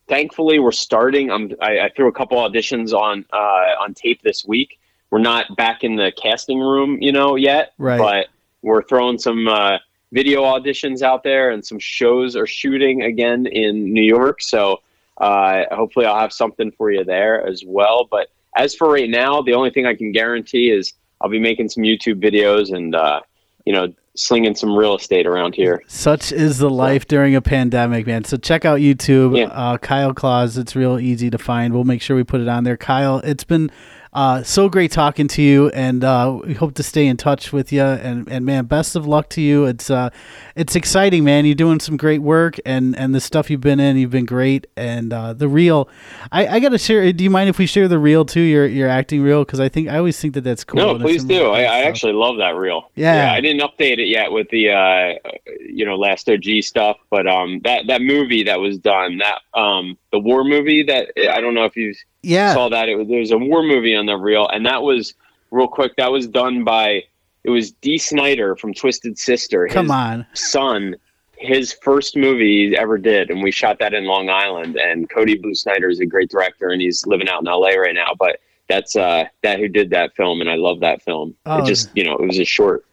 thankfully, 0.08 0.60
we're 0.60 0.72
starting. 0.72 1.32
I'm, 1.32 1.52
I, 1.62 1.80
I 1.80 1.90
threw 1.96 2.08
a 2.08 2.12
couple 2.12 2.38
auditions 2.38 2.94
on 2.94 3.26
uh, 3.32 3.82
on 3.82 3.94
tape 3.94 4.22
this 4.22 4.46
week. 4.46 4.80
We're 5.10 5.20
not 5.20 5.56
back 5.58 5.84
in 5.84 5.96
the 5.96 6.12
casting 6.22 6.60
room, 6.60 7.02
you 7.02 7.12
know, 7.12 7.36
yet. 7.36 7.74
Right. 7.78 8.00
But 8.00 8.28
we're 8.62 8.84
throwing 8.84 9.18
some 9.18 9.48
uh, 9.48 9.78
video 10.12 10.44
auditions 10.44 11.02
out 11.02 11.24
there, 11.24 11.52
and 11.52 11.66
some 11.66 11.80
shows 11.80 12.36
are 12.36 12.48
shooting 12.48 13.04
again 13.04 13.46
in 13.46 13.94
New 13.94 14.04
York. 14.04 14.42
So 14.42 14.82
uh, 15.18 15.64
hopefully, 15.72 16.06
I'll 16.06 16.20
have 16.20 16.34
something 16.34 16.72
for 16.72 16.92
you 16.92 17.04
there 17.04 17.46
as 17.46 17.64
well. 17.66 18.08
But 18.10 18.30
as 18.58 18.76
for 18.76 18.92
right 18.92 19.10
now, 19.10 19.42
the 19.42 19.54
only 19.54 19.70
thing 19.70 19.86
I 19.86 19.96
can 19.96 20.12
guarantee 20.12 20.70
is 20.72 20.94
I'll 21.22 21.30
be 21.30 21.40
making 21.40 21.70
some 21.70 21.84
YouTube 21.84 22.22
videos 22.22 22.74
and 22.74 22.96
uh, 22.96 23.22
you 23.66 23.74
know 23.74 23.94
slinging 24.16 24.54
some 24.56 24.76
real 24.76 24.96
estate 24.96 25.26
around 25.26 25.56
here. 25.56 25.82
Such 25.88 26.32
is 26.34 26.58
the 26.58 26.70
life 26.70 27.08
during 27.08 27.34
a 27.34 27.42
pandemic, 27.42 28.06
man. 28.06 28.26
So 28.26 28.36
check 28.36 28.66
out 28.66 28.80
YouTube, 28.80 29.38
Yeah. 29.38 29.46
uh, 29.46 29.78
Kyle 29.78 30.14
Claus. 30.14 30.58
It's 30.58 30.76
real 30.76 31.00
easy 31.00 31.30
to 31.30 31.38
find. 31.38 31.74
We'll 31.74 31.86
make 31.86 32.02
sure 32.02 32.18
we 32.18 32.24
put 32.26 32.42
it 32.42 32.50
on 32.50 32.66
there. 32.66 32.76
Kyle, 32.76 33.20
it's 33.20 33.46
been 33.46 33.72
uh, 34.14 34.44
so 34.44 34.68
great 34.68 34.92
talking 34.92 35.30
to 35.30 35.42
you, 35.42 35.70
and 35.70 36.04
uh, 36.04 36.40
we 36.46 36.54
hope 36.54 36.74
to 36.76 36.84
stay 36.84 37.08
in 37.08 37.16
touch 37.16 37.54
with 37.54 37.72
you. 37.72 37.82
And, 37.82 38.28
and 38.30 38.46
man, 38.46 38.66
best 38.66 38.98
of 38.98 39.08
luck 39.08 39.30
to 39.30 39.42
you. 39.42 39.66
It's 39.66 39.90
uh, 39.90 40.10
it's 40.54 40.76
exciting, 40.76 41.24
man. 41.24 41.46
You're 41.46 41.56
doing 41.56 41.80
some 41.80 41.96
great 41.96 42.22
work, 42.22 42.58
and 42.66 42.94
and 42.98 43.16
the 43.16 43.22
stuff 43.22 43.50
you've 43.50 43.62
been 43.62 43.80
in, 43.80 43.96
you've 43.96 44.12
been 44.12 44.26
great. 44.26 44.68
And 44.76 45.14
uh, 45.14 45.32
the 45.32 45.48
reel, 45.48 45.88
I, 46.30 46.46
I 46.48 46.60
gotta 46.60 46.78
share. 46.78 47.12
Do 47.14 47.24
you 47.24 47.30
mind 47.30 47.50
if 47.50 47.58
we 47.58 47.66
share 47.66 47.88
the 47.88 48.00
reel 48.00 48.26
too? 48.26 48.42
Your 48.42 48.66
your 48.66 48.90
acting 48.90 49.22
reel, 49.22 49.46
because 49.46 49.62
I 49.62 49.70
think 49.70 49.88
I 49.88 49.98
always 49.98 50.20
think 50.20 50.34
that 50.34 50.44
that's 50.44 50.66
cool. 50.66 50.82
No, 50.82 51.00
please 51.00 51.24
do. 51.24 51.52
I, 51.52 51.62
I 51.62 51.80
actually 51.84 52.14
love 52.14 52.38
that 52.40 52.56
reel. 52.56 52.92
Yeah. 52.96 53.32
I 53.32 53.40
didn't 53.40 53.62
update 53.62 54.00
it 54.00 54.08
yet 54.08 54.32
with 54.32 54.50
the 54.50 54.72
uh, 54.72 55.30
you 55.60 55.86
know 55.86 55.96
last 55.96 56.28
OG 56.28 56.64
stuff, 56.64 56.98
but 57.10 57.28
um, 57.28 57.62
that 57.64 57.88
that 57.88 58.02
movie 58.02 58.44
that 58.44 58.60
was 58.60 58.78
done, 58.78 59.20
that 59.20 59.40
um, 59.54 59.98
the 60.12 60.20
war 60.20 60.44
movie 60.44 60.84
that 60.84 61.14
I 61.32 61.40
don't 61.40 61.54
know 61.54 61.64
if 61.64 61.78
you 61.78 61.94
yeah. 62.24 62.54
saw 62.54 62.70
that. 62.70 62.90
It 62.90 62.96
was 62.96 63.08
there 63.08 63.20
was 63.20 63.32
a 63.32 63.38
war 63.38 63.64
movie 63.64 63.96
on 63.96 64.06
the 64.06 64.16
reel, 64.16 64.48
and 64.48 64.66
that 64.66 64.82
was 64.82 65.14
real 65.52 65.68
quick. 65.68 65.96
That 65.98 66.12
was 66.12 66.28
done 66.28 66.64
by 66.64 67.04
it 67.44 67.50
was 67.50 67.72
Dee 67.72 67.98
Snider 67.98 68.56
from 68.56 68.74
Twisted 68.74 69.18
Sister. 69.18 69.68
Come 69.68 69.92
on. 69.92 70.26
son. 70.34 70.96
His 71.38 71.74
first 71.74 72.16
movie 72.16 72.70
he 72.70 72.78
ever 72.78 73.00
did, 73.00 73.32
and 73.32 73.42
we 73.42 73.50
shot 73.50 73.80
that 73.80 73.96
in 73.96 74.06
Long 74.06 74.30
Island. 74.30 74.76
And 74.76 75.10
Cody 75.10 75.36
Blue 75.36 75.56
Snider 75.56 75.90
is 75.90 76.00
a 76.00 76.06
great 76.06 76.30
director, 76.30 76.70
and 76.70 76.80
he's 76.80 77.06
living 77.08 77.28
out 77.28 77.42
in 77.42 77.46
LA 77.46 77.70
right 77.70 77.96
now. 77.96 78.14
But 78.18 78.40
that's 78.70 78.96
uh, 78.96 79.26
that 79.42 79.60
who 79.60 79.68
did 79.68 79.90
that 79.90 80.16
film, 80.16 80.42
and 80.42 80.50
I 80.50 80.56
love 80.56 80.80
that 80.82 81.02
film. 81.02 81.36
Oh. 81.48 81.58
It 81.58 81.66
just 81.66 81.90
you 81.96 82.04
know 82.04 82.14
it 82.16 82.26
was 82.26 82.40
a 82.40 82.46
short. 82.46 82.86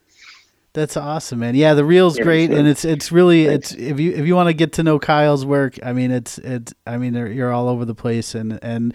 That's 0.74 0.96
awesome, 0.96 1.40
man. 1.40 1.54
Yeah, 1.54 1.74
the 1.74 1.84
reel's 1.84 2.18
Yeah, 2.18 2.24
great, 2.24 2.50
and 2.50 2.68
it's 2.68 2.84
it's 2.84 3.10
really 3.10 3.46
Thanks. 3.46 3.72
it's 3.72 3.80
if 3.80 3.98
you 3.98 4.12
if 4.12 4.26
you 4.26 4.34
want 4.36 4.48
to 4.48 4.54
get 4.54 4.74
to 4.74 4.82
know 4.82 4.98
Kyle's 4.98 5.44
work, 5.44 5.78
I 5.82 5.92
mean 5.92 6.10
it's 6.10 6.38
it's 6.38 6.74
I 6.86 6.98
mean 6.98 7.14
you're 7.14 7.52
all 7.52 7.68
over 7.68 7.84
the 7.84 7.94
place, 7.94 8.34
and 8.34 8.58
and 8.62 8.94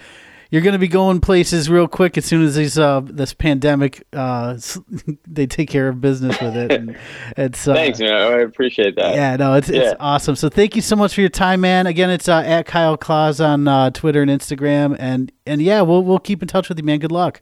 you're 0.51 0.61
gonna 0.61 0.77
be 0.77 0.87
going 0.87 1.19
places 1.19 1.67
real 1.71 1.87
quick 1.87 2.15
as 2.15 2.25
soon 2.25 2.43
as 2.45 2.55
these 2.55 2.77
uh 2.77 3.01
this 3.03 3.33
pandemic 3.33 4.03
uh 4.13 4.55
they 5.27 5.47
take 5.47 5.67
care 5.67 5.89
of 5.89 5.99
business 5.99 6.39
with 6.39 6.55
it. 6.55 6.71
And 6.71 6.95
it's 7.37 7.67
uh, 7.67 7.73
Thanks, 7.73 7.99
man. 7.99 8.13
I 8.13 8.41
appreciate 8.41 8.95
that. 8.97 9.15
Yeah, 9.15 9.35
no, 9.35 9.55
it's 9.55 9.67
Yeah. 9.67 9.81
it's 9.81 9.95
awesome. 9.99 10.35
So 10.35 10.49
thank 10.49 10.75
you 10.75 10.81
so 10.83 10.95
much 10.95 11.15
for 11.15 11.21
your 11.21 11.29
time, 11.31 11.61
man. 11.61 11.87
Again, 11.87 12.11
it's 12.11 12.29
uh, 12.29 12.43
at 12.45 12.67
Kyle 12.67 12.97
Claus 12.97 13.41
on 13.41 13.67
uh, 13.67 13.89
Twitter 13.89 14.21
and 14.21 14.29
Instagram, 14.29 14.95
and 14.99 15.31
and 15.47 15.59
yeah, 15.61 15.81
we'll 15.81 16.03
we'll 16.03 16.19
keep 16.19 16.41
in 16.43 16.47
touch 16.47 16.69
with 16.69 16.77
you, 16.77 16.83
man. 16.83 16.99
Good 16.99 17.11
luck. 17.11 17.41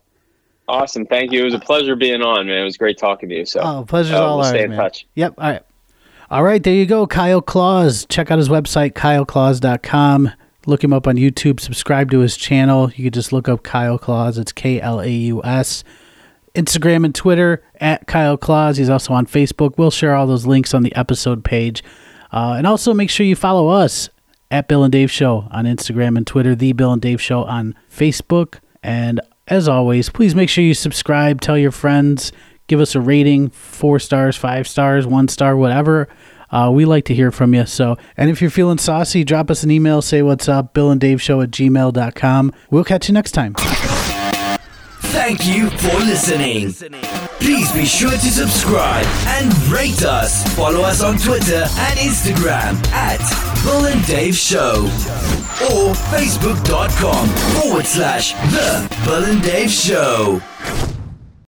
Awesome. 0.67 1.05
Thank 1.05 1.31
you. 1.31 1.41
It 1.41 1.45
was 1.45 1.53
a 1.53 1.59
pleasure 1.59 1.95
being 1.95 2.21
on, 2.21 2.47
man. 2.47 2.59
It 2.59 2.63
was 2.63 2.77
great 2.77 2.97
talking 2.97 3.27
to 3.29 3.35
you. 3.35 3.45
So 3.45 3.59
Oh, 3.61 3.85
pleasure's 3.87 4.13
uh, 4.13 4.23
all 4.25 4.37
we'll 4.37 4.45
ours, 4.45 4.49
stay 4.53 4.63
in 4.63 4.69
man. 4.69 4.79
touch. 4.79 5.05
Yep. 5.15 5.33
All 5.37 5.49
right. 5.51 5.61
All 6.29 6.43
right. 6.43 6.63
There 6.63 6.73
you 6.73 6.85
go. 6.85 7.05
Kyle 7.07 7.41
Claus. 7.41 8.05
Check 8.07 8.31
out 8.31 8.37
his 8.37 8.47
website, 8.47 8.93
kyleclaus.com. 8.93 10.31
Look 10.67 10.83
him 10.83 10.93
up 10.93 11.07
on 11.07 11.15
YouTube. 11.17 11.59
Subscribe 11.59 12.11
to 12.11 12.19
his 12.19 12.37
channel. 12.37 12.91
You 12.95 13.05
can 13.05 13.11
just 13.13 13.33
look 13.33 13.49
up 13.49 13.63
Kyle 13.63 13.97
Claus. 13.97 14.37
It's 14.37 14.51
K 14.51 14.79
L 14.79 15.01
A 15.01 15.09
U 15.09 15.43
S. 15.43 15.83
Instagram 16.55 17.03
and 17.05 17.15
Twitter 17.15 17.63
at 17.79 18.07
Kyle 18.07 18.37
Claus. 18.37 18.77
He's 18.77 18.89
also 18.89 19.13
on 19.13 19.25
Facebook. 19.25 19.77
We'll 19.77 19.89
share 19.91 20.15
all 20.15 20.27
those 20.27 20.45
links 20.45 20.73
on 20.73 20.83
the 20.83 20.93
episode 20.95 21.43
page. 21.43 21.83
Uh, 22.31 22.55
and 22.57 22.67
also 22.67 22.93
make 22.93 23.09
sure 23.09 23.25
you 23.25 23.35
follow 23.35 23.69
us 23.69 24.09
at 24.51 24.67
Bill 24.67 24.83
and 24.83 24.91
Dave 24.91 25.09
Show 25.09 25.47
on 25.49 25.65
Instagram 25.65 26.15
and 26.17 26.27
Twitter, 26.27 26.53
The 26.53 26.73
Bill 26.73 26.91
and 26.93 27.01
Dave 27.01 27.21
Show 27.21 27.43
on 27.45 27.73
Facebook. 27.89 28.59
And 28.83 29.21
as 29.47 29.67
always, 29.67 30.09
please 30.09 30.35
make 30.35 30.49
sure 30.49 30.63
you 30.63 30.73
subscribe, 30.73 31.41
tell 31.41 31.57
your 31.57 31.71
friends, 31.71 32.31
give 32.67 32.79
us 32.79 32.95
a 32.95 33.01
rating 33.01 33.49
four 33.49 33.99
stars, 33.99 34.37
five 34.37 34.67
stars, 34.67 35.05
one 35.05 35.27
star, 35.27 35.55
whatever. 35.55 36.07
Uh, 36.51 36.69
we 36.73 36.85
like 36.85 37.05
to 37.05 37.15
hear 37.15 37.31
from 37.31 37.53
you. 37.53 37.65
So, 37.65 37.97
and 38.17 38.29
if 38.29 38.41
you're 38.41 38.51
feeling 38.51 38.77
saucy, 38.77 39.23
drop 39.23 39.49
us 39.49 39.63
an 39.63 39.71
email, 39.71 40.01
say 40.01 40.21
what's 40.21 40.49
up, 40.49 40.73
Bill 40.73 40.91
and 40.91 40.99
Dave 40.99 41.21
Show 41.21 41.41
at 41.41 41.51
gmail.com. 41.51 42.53
We'll 42.69 42.83
catch 42.83 43.07
you 43.07 43.13
next 43.13 43.31
time. 43.31 43.53
Thank 45.01 45.45
you 45.45 45.69
for 45.69 45.97
listening. 45.99 47.30
Please 47.41 47.71
be 47.71 47.85
sure 47.85 48.11
to 48.11 48.17
subscribe 48.19 49.05
and 49.25 49.51
rate 49.67 50.03
us. 50.03 50.43
Follow 50.55 50.81
us 50.81 51.01
on 51.01 51.17
Twitter 51.17 51.65
and 51.65 51.99
Instagram 51.99 52.77
at 52.93 53.19
Bill 53.63 53.87
and 53.87 54.05
Dave 54.05 54.35
Show 54.35 54.83
or 55.73 55.93
facebook.com 56.13 57.27
forward 57.59 57.87
slash 57.87 58.33
The 58.33 58.95
Bill 59.05 59.25
and 59.25 59.41
Dave 59.41 59.71
Show. 59.71 60.39